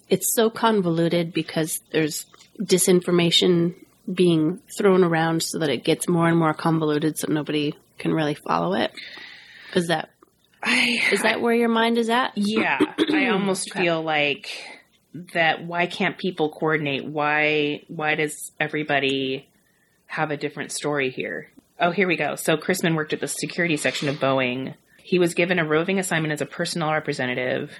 it's 0.08 0.34
so 0.34 0.50
convoluted 0.50 1.32
because 1.32 1.80
there's 1.92 2.26
disinformation 2.60 3.74
being 4.12 4.60
thrown 4.76 5.04
around 5.04 5.42
so 5.42 5.60
that 5.60 5.70
it 5.70 5.84
gets 5.84 6.08
more 6.08 6.28
and 6.28 6.38
more 6.38 6.52
convoluted 6.52 7.18
so 7.18 7.32
nobody 7.32 7.74
can 7.98 8.12
really 8.12 8.34
follow 8.34 8.74
it? 8.74 8.92
Is 9.74 9.88
that 9.88 10.10
I, 10.62 11.02
is 11.12 11.22
that 11.22 11.40
where 11.40 11.54
your 11.54 11.68
mind 11.68 11.98
is 11.98 12.08
at? 12.08 12.32
yeah, 12.36 12.78
I 13.12 13.28
almost 13.32 13.72
feel 13.72 14.02
like 14.02 14.50
that 15.32 15.64
why 15.64 15.86
can't 15.86 16.18
people 16.18 16.50
coordinate? 16.50 17.04
Why 17.04 17.82
why 17.88 18.14
does 18.14 18.52
everybody 18.58 19.48
have 20.06 20.30
a 20.30 20.36
different 20.36 20.72
story 20.72 21.10
here? 21.10 21.50
Oh, 21.78 21.90
here 21.90 22.06
we 22.06 22.16
go. 22.16 22.36
So 22.36 22.56
Chrisman 22.56 22.94
worked 22.94 23.12
at 23.12 23.20
the 23.20 23.28
security 23.28 23.76
section 23.76 24.08
of 24.08 24.16
Boeing. 24.16 24.74
He 24.98 25.18
was 25.18 25.34
given 25.34 25.58
a 25.58 25.64
roving 25.66 25.98
assignment 25.98 26.32
as 26.32 26.40
a 26.40 26.46
personnel 26.46 26.92
representative. 26.92 27.72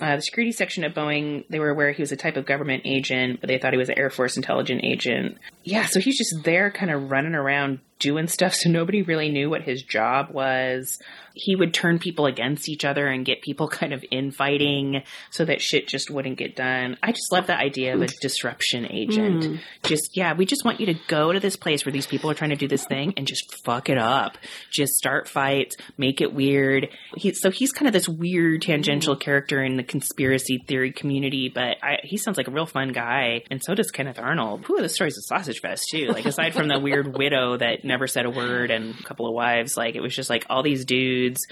Uh, 0.00 0.16
the 0.16 0.22
security 0.22 0.52
section 0.52 0.84
at 0.84 0.94
Boeing, 0.94 1.44
they 1.48 1.58
were 1.58 1.70
aware 1.70 1.90
he 1.92 2.02
was 2.02 2.12
a 2.12 2.16
type 2.16 2.36
of 2.36 2.46
government 2.46 2.82
agent, 2.84 3.40
but 3.40 3.48
they 3.48 3.58
thought 3.58 3.72
he 3.72 3.78
was 3.78 3.88
an 3.88 3.98
Air 3.98 4.10
Force 4.10 4.36
intelligence 4.36 4.80
agent. 4.84 5.38
Yeah, 5.64 5.86
so 5.86 5.98
he's 5.98 6.18
just 6.18 6.44
there 6.44 6.70
kind 6.70 6.92
of 6.92 7.10
running 7.10 7.34
around 7.34 7.80
doing 7.98 8.28
stuff, 8.28 8.54
so 8.54 8.70
nobody 8.70 9.02
really 9.02 9.30
knew 9.30 9.50
what 9.50 9.62
his 9.62 9.82
job 9.82 10.30
was. 10.30 10.98
He 11.34 11.54
would 11.54 11.72
turn 11.72 12.00
people 12.00 12.26
against 12.26 12.68
each 12.68 12.84
other 12.84 13.06
and 13.06 13.24
get 13.24 13.42
people 13.42 13.68
kind 13.68 13.92
of 13.92 14.04
infighting 14.10 15.02
so 15.30 15.44
that 15.44 15.60
shit 15.60 15.86
just 15.88 16.10
wouldn't 16.10 16.36
get 16.38 16.56
done. 16.56 16.96
I 17.02 17.12
just 17.12 17.30
love 17.32 17.46
the 17.46 17.56
idea 17.56 17.94
of 17.94 18.02
a 18.02 18.08
disruption 18.20 18.86
agent. 18.90 19.44
Hmm. 19.44 19.54
Just, 19.84 20.16
yeah, 20.16 20.34
we 20.34 20.46
just 20.46 20.64
want 20.64 20.80
you 20.80 20.86
to 20.86 20.94
go 21.06 21.32
to 21.32 21.38
this 21.40 21.56
place 21.56 21.84
where 21.86 21.92
these 21.92 22.06
people 22.06 22.30
are 22.30 22.34
trying 22.34 22.50
to 22.50 22.56
do 22.56 22.66
this 22.68 22.84
thing 22.86 23.14
and 23.16 23.26
just 23.26 23.62
fuck 23.64 23.88
it 23.88 23.98
up. 23.98 24.36
Just 24.70 24.94
start 24.94 25.28
fights, 25.28 25.76
make 25.96 26.20
it 26.20 26.32
weird. 26.34 26.88
He, 27.16 27.32
so 27.34 27.50
he's 27.50 27.72
kind 27.72 27.86
of 27.86 27.92
this 27.92 28.08
weird 28.08 28.62
tangential 28.62 29.14
Hmm. 29.14 29.20
character 29.20 29.62
in 29.62 29.76
the 29.76 29.82
conspiracy 29.84 30.58
theory 30.66 30.92
community, 30.92 31.50
but 31.54 31.76
I, 31.82 31.98
he 32.02 32.16
sounds 32.16 32.36
like 32.36 32.48
a 32.48 32.50
real 32.52 32.66
fun 32.66 32.92
guy. 32.92 33.42
And 33.50 33.62
so 33.62 33.74
does 33.74 33.90
Kenneth 33.90 34.18
Arnold. 34.18 34.66
Whew, 34.66 34.80
this 34.82 34.94
story's 34.94 35.16
a 35.18 35.22
sausage 35.22 35.60
fest 35.60 35.88
too. 35.90 36.06
Like 36.08 36.26
aside 36.26 36.52
from 36.54 36.68
the 36.68 36.78
weird 36.80 37.16
widow 37.16 37.56
that 37.56 37.84
never 37.88 38.06
said 38.06 38.26
a 38.26 38.30
word 38.30 38.70
and 38.70 38.94
a 38.98 39.02
couple 39.02 39.26
of 39.26 39.34
wives, 39.34 39.76
like 39.76 39.96
it 39.96 40.00
was 40.00 40.14
just 40.14 40.30
like 40.30 40.46
all 40.48 40.62
these 40.62 40.84
dudes 40.84 41.46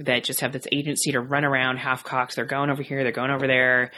that 0.00 0.24
just 0.24 0.40
have 0.40 0.52
this 0.52 0.66
agency 0.72 1.12
to 1.12 1.20
run 1.20 1.44
around 1.44 1.76
half 1.76 2.02
cocks. 2.02 2.34
They're 2.34 2.44
going 2.44 2.70
over 2.70 2.82
here, 2.82 3.02
they're 3.04 3.12
going 3.12 3.30
over 3.30 3.46
there. 3.46 3.92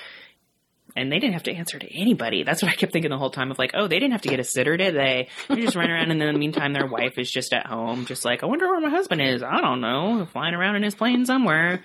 And 0.95 1.13
they 1.13 1.19
didn't 1.19 1.35
have 1.35 1.43
to 1.43 1.53
answer 1.53 1.79
to 1.79 1.95
anybody. 1.95 2.43
That's 2.43 2.63
what 2.63 2.71
I 2.73 2.75
kept 2.75 2.93
thinking 2.93 3.11
the 3.11 3.19
whole 3.19 3.31
time 3.31 3.51
of 3.51 3.59
like, 3.59 3.73
oh, 3.75 3.87
they 3.87 3.99
didn't 3.99 4.13
have 4.13 4.23
to 4.23 4.31
get 4.31 4.41
a 4.41 4.45
sitter, 4.45 4.79
did 4.79 4.95
they? 4.95 5.29
They 5.49 5.57
just 5.57 5.77
run 5.77 5.91
around 5.91 6.11
and 6.11 6.23
in 6.23 6.33
the 6.33 6.39
meantime 6.39 6.73
their 6.73 6.87
wife 6.87 7.19
is 7.19 7.31
just 7.31 7.53
at 7.53 7.67
home, 7.67 8.07
just 8.07 8.25
like, 8.25 8.43
I 8.43 8.47
wonder 8.47 8.67
where 8.67 8.81
my 8.81 8.89
husband 8.89 9.21
is. 9.21 9.43
I 9.43 9.61
don't 9.61 9.83
know. 9.83 10.27
Flying 10.33 10.55
around 10.55 10.77
in 10.77 10.83
his 10.83 10.95
plane 10.95 11.27
somewhere. 11.27 11.83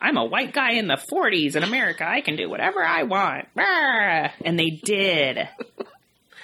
I'm 0.00 0.16
a 0.16 0.24
white 0.24 0.54
guy 0.54 0.74
in 0.74 0.86
the 0.86 0.96
40s 1.12 1.56
in 1.56 1.62
America. 1.62 2.08
I 2.08 2.20
can 2.22 2.36
do 2.36 2.48
whatever 2.48 2.82
I 2.82 3.02
want. 3.02 3.48
And 4.42 4.58
they 4.58 4.70
did. 4.82 5.48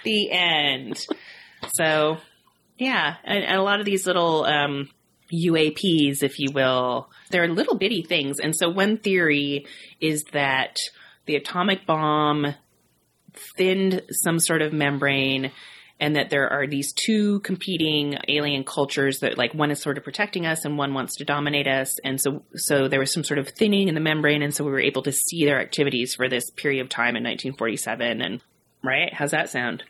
the 0.05 0.31
end. 0.31 1.07
So, 1.75 2.19
yeah, 2.79 3.17
and, 3.25 3.45
and 3.45 3.57
a 3.57 3.63
lot 3.63 3.81
of 3.81 3.87
these 3.87 4.07
little 4.07 4.45
um, 4.45 4.89
UAPs, 5.33 6.23
if 6.23 6.39
you 6.39 6.51
will, 6.53 7.11
they're 7.31 7.49
little 7.49 7.77
bitty 7.77 8.03
things. 8.03 8.41
And 8.41 8.55
so, 8.55 8.69
one 8.69 8.99
theory 8.99 9.67
is 10.01 10.25
that 10.33 10.79
the 11.27 11.37
atomic 11.37 11.87
bomb 11.87 12.55
thinned 13.57 14.03
some 14.11 14.39
sort 14.39 14.63
of 14.63 14.73
membrane 14.73 15.51
and 16.01 16.17
that 16.17 16.31
there 16.31 16.53
are 16.53 16.67
these 16.67 16.93
two 16.93 17.41
competing 17.41 18.17
alien 18.29 18.65
cultures 18.65 19.21
that 19.21 19.39
like 19.39 19.55
one 19.55 19.71
is 19.71 19.81
sort 19.81 19.97
of 19.97 20.05
protecting 20.05 20.45
us 20.45 20.65
and 20.65 20.77
one 20.77 20.93
wants 20.93 21.17
to 21.17 21.25
dominate 21.25 21.67
us. 21.67 21.99
And 22.01 22.21
so 22.21 22.43
so 22.55 22.89
there 22.89 23.01
was 23.01 23.13
some 23.13 23.25
sort 23.25 23.39
of 23.39 23.49
thinning 23.49 23.89
in 23.89 23.95
the 23.95 24.01
membrane 24.01 24.43
and 24.43 24.55
so 24.55 24.65
we 24.65 24.71
were 24.71 24.81
able 24.81 25.03
to 25.03 25.13
see 25.13 25.45
their 25.45 25.61
activities 25.61 26.15
for 26.15 26.29
this 26.29 26.51
period 26.51 26.83
of 26.83 26.89
time 26.89 27.17
in 27.17 27.23
1947 27.23 28.21
and 28.21 28.41
right? 28.83 29.13
How's 29.15 29.31
that 29.31 29.51
sound? 29.51 29.85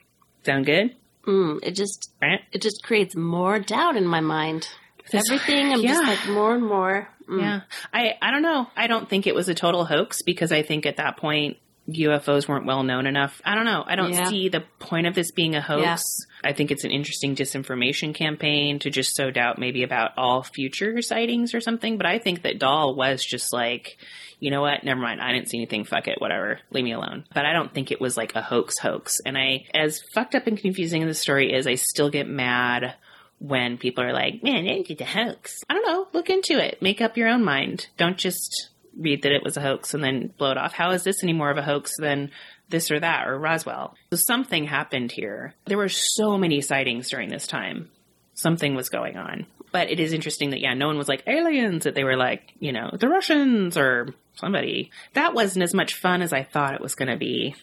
Sound 0.45 0.67
good 0.67 0.95
Mm, 1.27 1.61
it 1.63 1.73
just 1.73 2.13
it 2.53 2.61
just 2.63 2.83
creates 2.83 3.17
more 3.17 3.59
doubt 3.59 3.97
in 3.97 4.07
my 4.07 4.21
mind. 4.21 4.69
Everything, 5.13 5.73
I'm 5.73 5.83
just 5.83 6.03
like 6.03 6.29
more 6.35 6.55
and 6.55 6.65
more. 6.67 7.09
mm. 7.29 7.41
Yeah. 7.41 7.61
I, 7.93 8.15
I 8.23 8.31
don't 8.31 8.43
know. 8.43 8.67
I 8.77 8.87
don't 8.87 9.09
think 9.09 9.27
it 9.27 9.35
was 9.35 9.49
a 9.49 9.55
total 9.55 9.85
hoax 9.85 10.23
because 10.23 10.51
I 10.51 10.63
think 10.63 10.87
at 10.87 10.97
that 10.97 11.19
point 11.19 11.59
UFOs 11.91 12.49
weren't 12.49 12.65
well 12.65 12.83
known 12.83 13.07
enough. 13.07 13.43
I 13.45 13.55
don't 13.55 13.67
know. 13.67 13.85
I 13.87 13.97
don't 13.97 14.13
Yeah. 14.15 14.25
see 14.29 14.49
the 14.49 14.63
point 14.79 15.07
of 15.07 15.15
this 15.15 15.31
being 15.33 15.55
a 15.55 15.61
hoax. 15.61 15.83
Yeah. 15.83 16.51
I 16.51 16.53
think 16.55 16.71
it's 16.71 16.85
an 16.85 16.91
interesting 16.91 17.37
disinformation 17.37 18.15
campaign 18.15 18.79
to 18.81 18.91
just 18.91 19.15
sow 19.15 19.31
doubt 19.31 19.59
maybe 19.59 19.83
about 19.83 20.13
all 20.17 20.43
future 20.43 21.03
sightings 21.03 21.55
or 21.55 21.61
something. 21.61 21.99
But 21.99 22.07
I 22.07 22.19
think 22.19 22.43
that 22.43 22.59
Dahl 22.59 22.95
was 22.95 23.23
just 23.23 23.53
like, 23.53 23.99
you 24.45 24.51
know 24.51 24.61
what? 24.61 24.85
Never 24.85 25.01
mind. 25.01 25.23
I 25.23 25.33
didn't 25.33 25.49
see 25.49 25.57
anything. 25.57 25.85
Fuck 25.85 26.07
it. 26.07 26.21
Whatever. 26.21 26.61
Leave 26.71 26.85
me 26.85 26.93
alone. 26.93 27.25
But 27.33 27.47
I 27.47 27.55
don't 27.55 27.73
think 27.73 27.91
it 27.91 27.99
was 27.99 28.15
like 28.15 28.35
a 28.35 28.43
hoax 28.43 28.79
hoax. 28.79 29.19
And 29.25 29.39
I, 29.39 29.65
as 29.73 30.03
fucked 30.13 30.35
up 30.35 30.47
and 30.47 30.59
confusing 30.59 31.03
as 31.03 31.09
the 31.09 31.15
story 31.15 31.55
is, 31.55 31.67
I 31.67 31.77
still 31.77 32.11
get 32.11 32.29
mad 32.29 32.95
when 33.39 33.79
people 33.79 34.05
are 34.05 34.13
like, 34.13 34.43
man, 34.43 34.67
it's 34.67 35.01
a 35.01 35.05
hoax. 35.07 35.65
I 35.71 35.73
don't 35.73 35.87
know. 35.87 36.09
Look 36.13 36.29
into 36.29 36.63
it. 36.63 36.83
Make 36.83 37.01
up 37.01 37.17
your 37.17 37.29
own 37.29 37.43
mind. 37.43 37.87
Don't 37.97 38.19
just 38.19 38.69
read 38.95 39.23
that 39.23 39.33
it 39.33 39.43
was 39.43 39.57
a 39.57 39.63
hoax 39.63 39.95
and 39.95 40.05
then 40.05 40.35
blow 40.37 40.51
it 40.51 40.59
off. 40.59 40.75
How 40.75 40.91
is 40.91 41.05
this 41.05 41.23
any 41.23 41.33
more 41.33 41.51
of 41.51 41.57
a 41.57 41.63
hoax 41.63 41.93
than 41.99 42.31
this 42.69 42.91
or 42.91 43.01
that 43.01 43.27
or 43.27 43.39
Roswell? 43.39 43.95
So 44.11 44.19
something 44.19 44.65
happened 44.65 45.11
here. 45.11 45.55
There 45.65 45.79
were 45.79 45.89
so 45.89 46.37
many 46.37 46.61
sightings 46.61 47.09
during 47.09 47.31
this 47.31 47.47
time. 47.47 47.89
Something 48.35 48.75
was 48.75 48.91
going 48.91 49.17
on. 49.17 49.47
But 49.75 49.91
it 49.91 49.99
is 49.99 50.13
interesting 50.13 50.51
that, 50.51 50.61
yeah, 50.61 50.75
no 50.75 50.87
one 50.87 50.97
was 50.97 51.09
like 51.09 51.25
aliens, 51.27 51.83
that 51.83 51.97
they 51.97 52.05
were 52.05 52.17
like, 52.17 52.53
you 52.61 52.71
know, 52.71 52.91
the 52.97 53.09
Russians 53.09 53.77
or 53.77 54.15
somebody. 54.35 54.93
That 55.15 55.35
wasn't 55.35 55.65
as 55.65 55.75
much 55.75 55.95
fun 55.95 56.23
as 56.23 56.33
I 56.33 56.45
thought 56.45 56.75
it 56.75 56.81
was 56.81 56.95
going 56.95 57.09
to 57.09 57.17
be. 57.17 57.57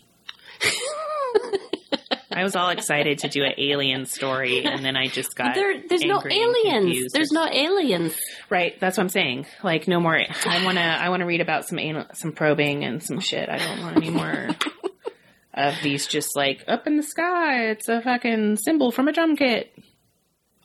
I 2.33 2.43
was 2.43 2.57
all 2.57 2.67
excited 2.67 3.19
to 3.19 3.29
do 3.29 3.45
an 3.45 3.53
alien 3.57 4.05
story, 4.05 4.65
and 4.65 4.83
then 4.83 4.97
I 4.97 5.07
just 5.07 5.37
got 5.37 5.55
There, 5.55 5.81
there's 5.87 6.03
no 6.03 6.21
aliens. 6.29 7.13
There's 7.13 7.31
no 7.31 7.47
aliens. 7.49 8.19
right. 8.49 8.77
That's 8.77 8.97
what 8.97 9.03
I'm 9.03 9.09
saying. 9.09 9.45
Like 9.63 9.87
no 9.87 10.01
more. 10.01 10.17
I 10.17 10.65
want 10.65 10.77
to. 10.77 10.83
I 10.83 11.07
want 11.07 11.21
to 11.21 11.25
read 11.25 11.39
about 11.39 11.65
some 11.65 11.79
anal, 11.79 12.07
some 12.13 12.33
probing 12.33 12.83
and 12.83 13.01
some 13.01 13.21
shit. 13.21 13.47
I 13.47 13.57
don't 13.57 13.81
want 13.83 13.95
any 13.95 14.09
more 14.09 14.49
of 15.53 15.75
these. 15.81 16.07
Just 16.07 16.35
like 16.35 16.65
up 16.67 16.87
in 16.87 16.97
the 16.97 17.03
sky, 17.03 17.67
it's 17.69 17.87
a 17.87 18.01
fucking 18.01 18.57
cymbal 18.57 18.91
from 18.91 19.07
a 19.07 19.13
drum 19.13 19.37
kit. 19.37 19.71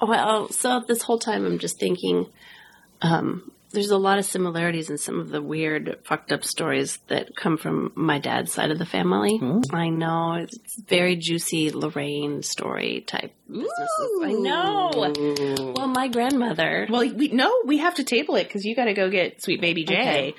Well, 0.00 0.48
so 0.50 0.80
this 0.86 1.02
whole 1.02 1.18
time 1.18 1.46
I'm 1.46 1.58
just 1.58 1.78
thinking, 1.78 2.26
um, 3.02 3.50
there's 3.72 3.90
a 3.90 3.98
lot 3.98 4.18
of 4.18 4.24
similarities 4.24 4.88
in 4.90 4.96
some 4.98 5.18
of 5.20 5.28
the 5.30 5.42
weird, 5.42 5.98
fucked 6.04 6.32
up 6.32 6.44
stories 6.44 6.98
that 7.08 7.34
come 7.36 7.56
from 7.58 7.92
my 7.94 8.18
dad's 8.18 8.52
side 8.52 8.70
of 8.70 8.78
the 8.78 8.86
family. 8.86 9.38
I 9.72 9.88
know 9.88 10.34
it's 10.34 10.76
very 10.82 11.16
juicy 11.16 11.70
Lorraine 11.70 12.42
story 12.42 13.04
type 13.06 13.34
businesses. 13.48 14.20
I 14.22 14.32
know. 14.32 15.72
Well, 15.76 15.88
my 15.88 16.08
grandmother. 16.08 16.86
Well, 16.88 17.00
we 17.14 17.28
no, 17.28 17.52
we 17.66 17.78
have 17.78 17.96
to 17.96 18.04
table 18.04 18.36
it 18.36 18.44
because 18.44 18.64
you 18.64 18.74
got 18.76 18.84
to 18.86 18.94
go 18.94 19.10
get 19.10 19.42
Sweet 19.42 19.60
Baby 19.60 19.84
Jay. 19.84 19.94
Okay. 20.00 20.34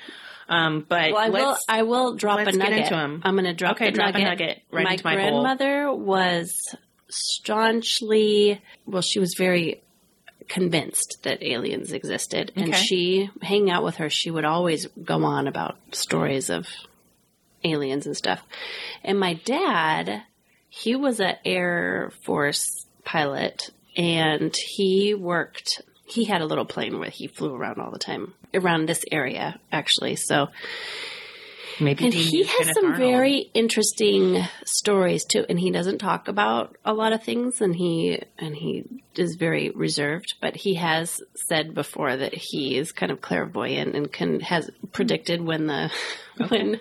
Um, 0.48 0.86
but 0.88 1.12
Well, 1.12 1.18
I 1.20 1.28
will. 1.28 1.48
let's. 1.50 1.64
I 1.68 1.82
will 1.82 2.14
drop 2.16 2.38
let's 2.38 2.56
a 2.56 2.58
get 2.58 2.70
nugget. 2.70 2.78
into 2.86 2.96
'em. 2.96 3.20
I'm 3.22 3.34
going 3.34 3.44
to 3.44 3.52
drop 3.54 3.72
Okay, 3.76 3.90
the 3.90 3.92
drop 3.92 4.14
a 4.14 4.18
nugget. 4.18 4.28
nugget 4.40 4.62
right 4.72 4.84
my 4.84 4.92
into 4.92 5.04
my 5.04 5.14
bowl. 5.16 5.42
grandmother 5.42 5.92
was 5.92 6.74
staunchly. 7.08 8.60
Well, 8.86 9.02
she 9.02 9.18
was 9.18 9.34
very 9.36 9.82
convinced 10.48 11.18
that 11.24 11.42
aliens 11.42 11.92
existed, 11.92 12.52
and 12.56 12.68
Okay. 12.70 12.82
she 12.82 13.30
hanging 13.42 13.70
out 13.70 13.84
with 13.84 13.96
her. 13.96 14.08
She 14.08 14.30
would 14.30 14.44
always 14.46 14.86
go 15.04 15.24
on 15.24 15.46
about 15.46 15.76
stories 15.92 16.48
of 16.48 16.66
aliens 17.64 18.06
and 18.06 18.16
stuff. 18.16 18.42
And 19.04 19.18
my 19.20 19.34
dad, 19.34 20.22
he 20.68 20.96
was 20.96 21.20
an 21.20 21.36
Air 21.44 22.12
Force 22.22 22.86
pilot, 23.04 23.70
and 23.96 24.54
he 24.56 25.14
worked. 25.14 25.82
He 26.06 26.24
had 26.24 26.40
a 26.40 26.46
little 26.46 26.64
plane 26.64 26.98
where 26.98 27.10
he 27.10 27.26
flew 27.26 27.54
around 27.54 27.78
all 27.80 27.90
the 27.90 27.98
time 27.98 28.32
around 28.54 28.86
this 28.86 29.04
area, 29.12 29.60
actually. 29.70 30.16
So 30.16 30.48
maybe 31.80 32.04
and 32.04 32.14
he 32.14 32.44
has 32.44 32.56
Kenneth 32.56 32.74
some 32.74 32.84
Arnold. 32.92 32.98
very 32.98 33.50
interesting 33.54 34.42
stories 34.64 35.24
too. 35.24 35.44
And 35.48 35.58
he 35.58 35.70
doesn't 35.70 35.98
talk 35.98 36.28
about 36.28 36.76
a 36.84 36.92
lot 36.92 37.12
of 37.12 37.22
things, 37.22 37.60
and 37.60 37.74
he 37.74 38.20
and 38.38 38.54
he 38.56 38.84
is 39.16 39.36
very 39.36 39.70
reserved. 39.70 40.34
But 40.40 40.56
he 40.56 40.74
has 40.74 41.20
said 41.34 41.74
before 41.74 42.16
that 42.16 42.34
he 42.34 42.76
is 42.76 42.92
kind 42.92 43.12
of 43.12 43.20
clairvoyant 43.20 43.94
and 43.94 44.12
can 44.12 44.40
has 44.40 44.70
predicted 44.92 45.40
when 45.40 45.66
the 45.66 45.90
when 46.48 46.80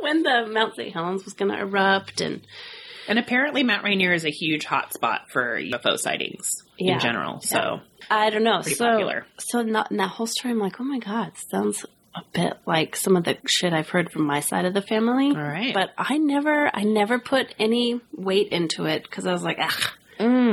when 0.00 0.22
the 0.22 0.46
Mount 0.50 0.74
St. 0.76 0.92
Helens 0.92 1.24
was 1.24 1.34
going 1.34 1.50
to 1.52 1.58
erupt, 1.58 2.20
and 2.20 2.40
And 3.08 3.18
apparently, 3.18 3.62
Mount 3.62 3.84
Rainier 3.84 4.12
is 4.12 4.24
a 4.24 4.30
huge 4.30 4.64
hotspot 4.64 5.28
for 5.28 5.58
UFO 5.60 5.96
sightings 5.98 6.62
Yeah. 6.78 6.94
in 6.94 7.00
general. 7.00 7.40
So, 7.40 7.80
I 8.10 8.30
don't 8.30 8.42
know. 8.44 8.62
Pretty 8.62 8.76
so 8.76 8.86
popular. 8.86 9.26
so 9.38 9.60
in 9.60 9.72
that 9.72 10.08
whole 10.08 10.26
story, 10.26 10.52
I'm 10.52 10.58
like, 10.60 10.80
oh 10.80 10.84
my 10.84 10.98
god, 10.98 11.32
sounds 11.50 11.84
a 12.14 12.22
bit 12.32 12.54
like 12.66 12.96
some 12.96 13.16
of 13.16 13.24
the 13.24 13.36
shit 13.46 13.72
I've 13.72 13.88
heard 13.88 14.10
from 14.10 14.26
my 14.26 14.40
side 14.40 14.64
of 14.64 14.74
the 14.74 14.82
family. 14.82 15.28
All 15.30 15.34
right. 15.42 15.72
but 15.72 15.90
I 15.96 16.18
never, 16.18 16.70
I 16.74 16.82
never 16.82 17.18
put 17.18 17.54
any 17.58 18.00
weight 18.14 18.48
into 18.48 18.84
it 18.86 19.02
because 19.02 19.26
I 19.26 19.32
was 19.32 19.42
like, 19.42 19.58
ah, 19.60 19.94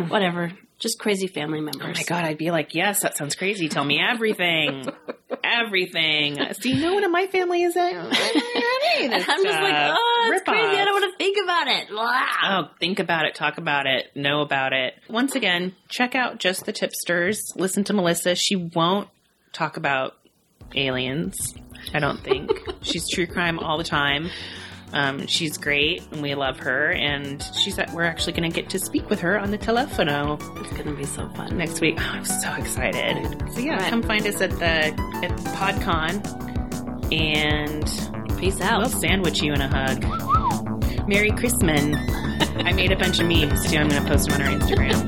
whatever, 0.07 0.51
just 0.79 0.99
crazy 0.99 1.27
family 1.27 1.59
members. 1.59 1.83
oh 1.83 1.99
my 1.99 2.03
God, 2.03 2.23
I'd 2.23 2.37
be 2.37 2.51
like, 2.51 2.73
yes, 2.73 3.01
that 3.01 3.17
sounds 3.17 3.35
crazy. 3.35 3.67
Tell 3.67 3.83
me 3.83 3.99
everything. 4.01 4.85
everything. 5.43 6.37
See, 6.53 6.79
no 6.81 6.93
one 6.93 7.03
in 7.03 7.11
my 7.11 7.27
family 7.27 7.63
is 7.63 7.73
that. 7.73 8.53
And 9.01 9.13
I'm 9.13 9.21
just 9.43 9.61
like, 9.61 9.95
oh, 9.95 10.31
it's 10.33 10.43
crazy. 10.43 10.77
I 10.77 10.83
don't 10.83 11.01
want 11.01 11.13
to 11.13 11.17
think 11.17 11.37
about 11.41 11.67
it. 11.67 11.89
Blah. 11.89 12.25
Oh, 12.43 12.69
think 12.81 12.99
about 12.99 13.25
it, 13.25 13.35
talk 13.35 13.57
about 13.57 13.85
it, 13.85 14.07
know 14.13 14.41
about 14.41 14.73
it. 14.73 14.93
Once 15.07 15.35
again, 15.35 15.73
check 15.87 16.15
out 16.15 16.37
Just 16.37 16.65
the 16.65 16.73
Tipsters. 16.73 17.53
Listen 17.55 17.85
to 17.85 17.93
Melissa. 17.93 18.35
She 18.35 18.57
won't 18.57 19.07
talk 19.53 19.77
about 19.77 20.15
aliens, 20.75 21.55
I 21.93 21.99
don't 21.99 22.21
think. 22.23 22.51
She's 22.81 23.09
true 23.09 23.25
crime 23.27 23.59
all 23.59 23.77
the 23.77 23.83
time. 23.83 24.29
Um, 24.91 25.27
she's 25.27 25.59
great, 25.59 26.01
and 26.11 26.19
we 26.23 26.33
love 26.33 26.57
her. 26.61 26.91
And 26.91 27.43
she's 27.55 27.77
at, 27.77 27.91
we're 27.93 28.05
actually 28.05 28.33
going 28.33 28.49
to 28.51 28.55
get 28.61 28.71
to 28.71 28.79
speak 28.79 29.07
with 29.07 29.19
her 29.19 29.37
on 29.37 29.51
the 29.51 29.57
telephono 29.59 30.33
It's 30.61 30.71
going 30.71 30.85
to 30.85 30.95
be 30.95 31.05
so 31.05 31.29
fun. 31.35 31.55
next 31.59 31.79
week. 31.79 31.97
Oh, 31.99 32.03
I'm 32.03 32.25
so 32.25 32.51
excited. 32.55 33.39
So 33.53 33.59
yeah, 33.59 33.75
Right. 33.77 33.89
come 33.91 34.01
find 34.01 34.25
us 34.25 34.41
at 34.41 34.49
the 34.49 34.63
at 34.65 35.29
PodCon, 35.53 36.23
and 37.13 38.39
Peace 38.39 38.59
out. 38.61 38.79
we'll 38.79 38.89
sandwich 38.89 39.43
you 39.43 39.53
in 39.53 39.61
a 39.61 39.67
hug. 39.67 41.07
Merry 41.07 41.29
Christmas. 41.31 41.95
I 42.65 42.73
made 42.73 42.91
a 42.91 42.95
bunch 42.97 43.19
of 43.19 43.27
memes 43.27 43.69
too. 43.69 43.77
I'm 43.77 43.89
going 43.89 44.01
to 44.03 44.09
post 44.09 44.27
them 44.27 44.41
on 44.41 44.47
our 44.47 44.59
Instagram. 44.59 45.05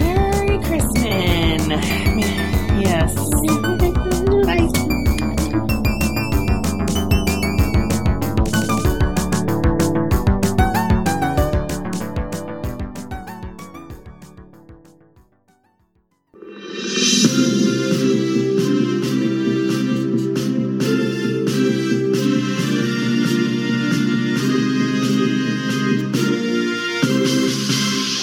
Merry 0.00 0.58
Christmas. 0.64 2.45
Yes. 2.78 3.14
Bye. 4.44 4.68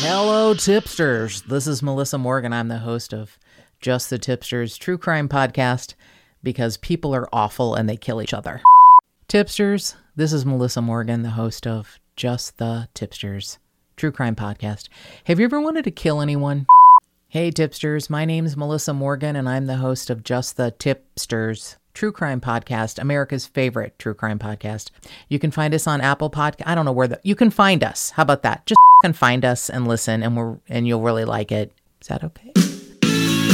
Hello, 0.06 0.54
tipsters. 0.54 1.42
This 1.42 1.66
is 1.66 1.82
Melissa 1.82 2.18
Morgan. 2.20 2.54
I'm 2.54 2.68
the 2.68 2.78
host 2.78 3.14
of 3.14 3.40
Just 3.84 4.10
the 4.10 4.18
Tipsters 4.18 4.78
True 4.78 4.98
Crime 4.98 5.28
Podcast 5.28 5.96
because 6.42 6.78
people 6.78 7.14
are 7.14 7.28
awful 7.34 7.76
and 7.76 7.90
they 7.90 7.98
kill 7.98 8.22
each 8.22 8.34
other. 8.34 8.62
Tipsters, 9.28 9.98
this 10.16 10.32
is 10.32 10.46
Melissa 10.46 10.82
Morgan, 10.82 11.22
the 11.22 11.32
host 11.32 11.68
of 11.68 12.00
Just 12.16 12.60
the 12.60 12.88
Tipsters 12.94 13.60
True 13.98 14.14
Crime 14.14 14.38
Podcast. 14.38 14.88
Have 15.26 15.38
you 15.38 15.44
ever 15.44 15.60
wanted 15.60 15.84
to 15.84 15.92
kill 15.92 16.22
anyone? 16.22 16.66
Hey, 17.28 17.52
tipsters. 17.52 18.10
My 18.10 18.24
name's 18.24 18.56
Melissa 18.56 18.94
Morgan, 18.94 19.36
and 19.36 19.50
I'm 19.50 19.66
the 19.66 19.76
host 19.76 20.10
of 20.10 20.24
Just 20.24 20.56
the 20.56 20.72
Tipsters 20.72 21.76
True 21.94 22.14
Crime 22.14 22.40
Podcast, 22.40 23.00
America's 23.00 23.46
favorite 23.46 24.00
true 24.00 24.14
crime 24.14 24.40
podcast. 24.40 24.92
You 25.28 25.40
can 25.40 25.52
find 25.52 25.74
us 25.74 25.88
on 25.88 26.00
Apple 26.00 26.30
Podcast. 26.30 26.64
I 26.68 26.74
don't 26.74 26.86
know 26.86 26.94
where 26.94 27.10
the 27.10 27.20
you 27.24 27.36
can 27.36 27.50
find 27.50 27.84
us. 27.84 28.12
How 28.12 28.24
about 28.24 28.44
that? 28.44 28.66
Just 28.66 28.80
can 29.04 29.12
find 29.12 29.44
us 29.44 29.70
and 29.70 29.90
listen, 29.90 30.24
and 30.24 30.38
we're 30.38 30.58
and 30.70 30.88
you'll 30.88 31.02
really 31.02 31.26
like 31.26 31.52
it. 31.52 31.74
Is 32.00 32.08
that 32.08 32.24
okay? 32.24 32.54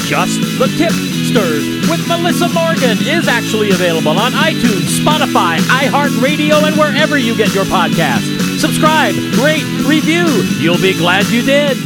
Just 0.10 0.42
the 0.58 0.66
Tipsters 0.76 1.88
with 1.88 2.02
Melissa 2.08 2.50
Morgan 2.50 2.98
is 3.06 3.28
actually 3.28 3.70
available 3.70 4.18
on 4.18 4.32
iTunes, 4.32 4.98
Spotify, 4.98 5.60
iHeartRadio, 5.70 6.64
and 6.64 6.76
wherever 6.76 7.20
you 7.20 7.38
get 7.38 7.54
your 7.54 7.66
podcast. 7.66 8.26
Subscribe, 8.58 9.14
rate, 9.38 9.68
review. 9.86 10.26
You'll 10.58 10.82
be 10.82 10.94
glad 10.94 11.28
you 11.28 11.44
did. 11.44 11.78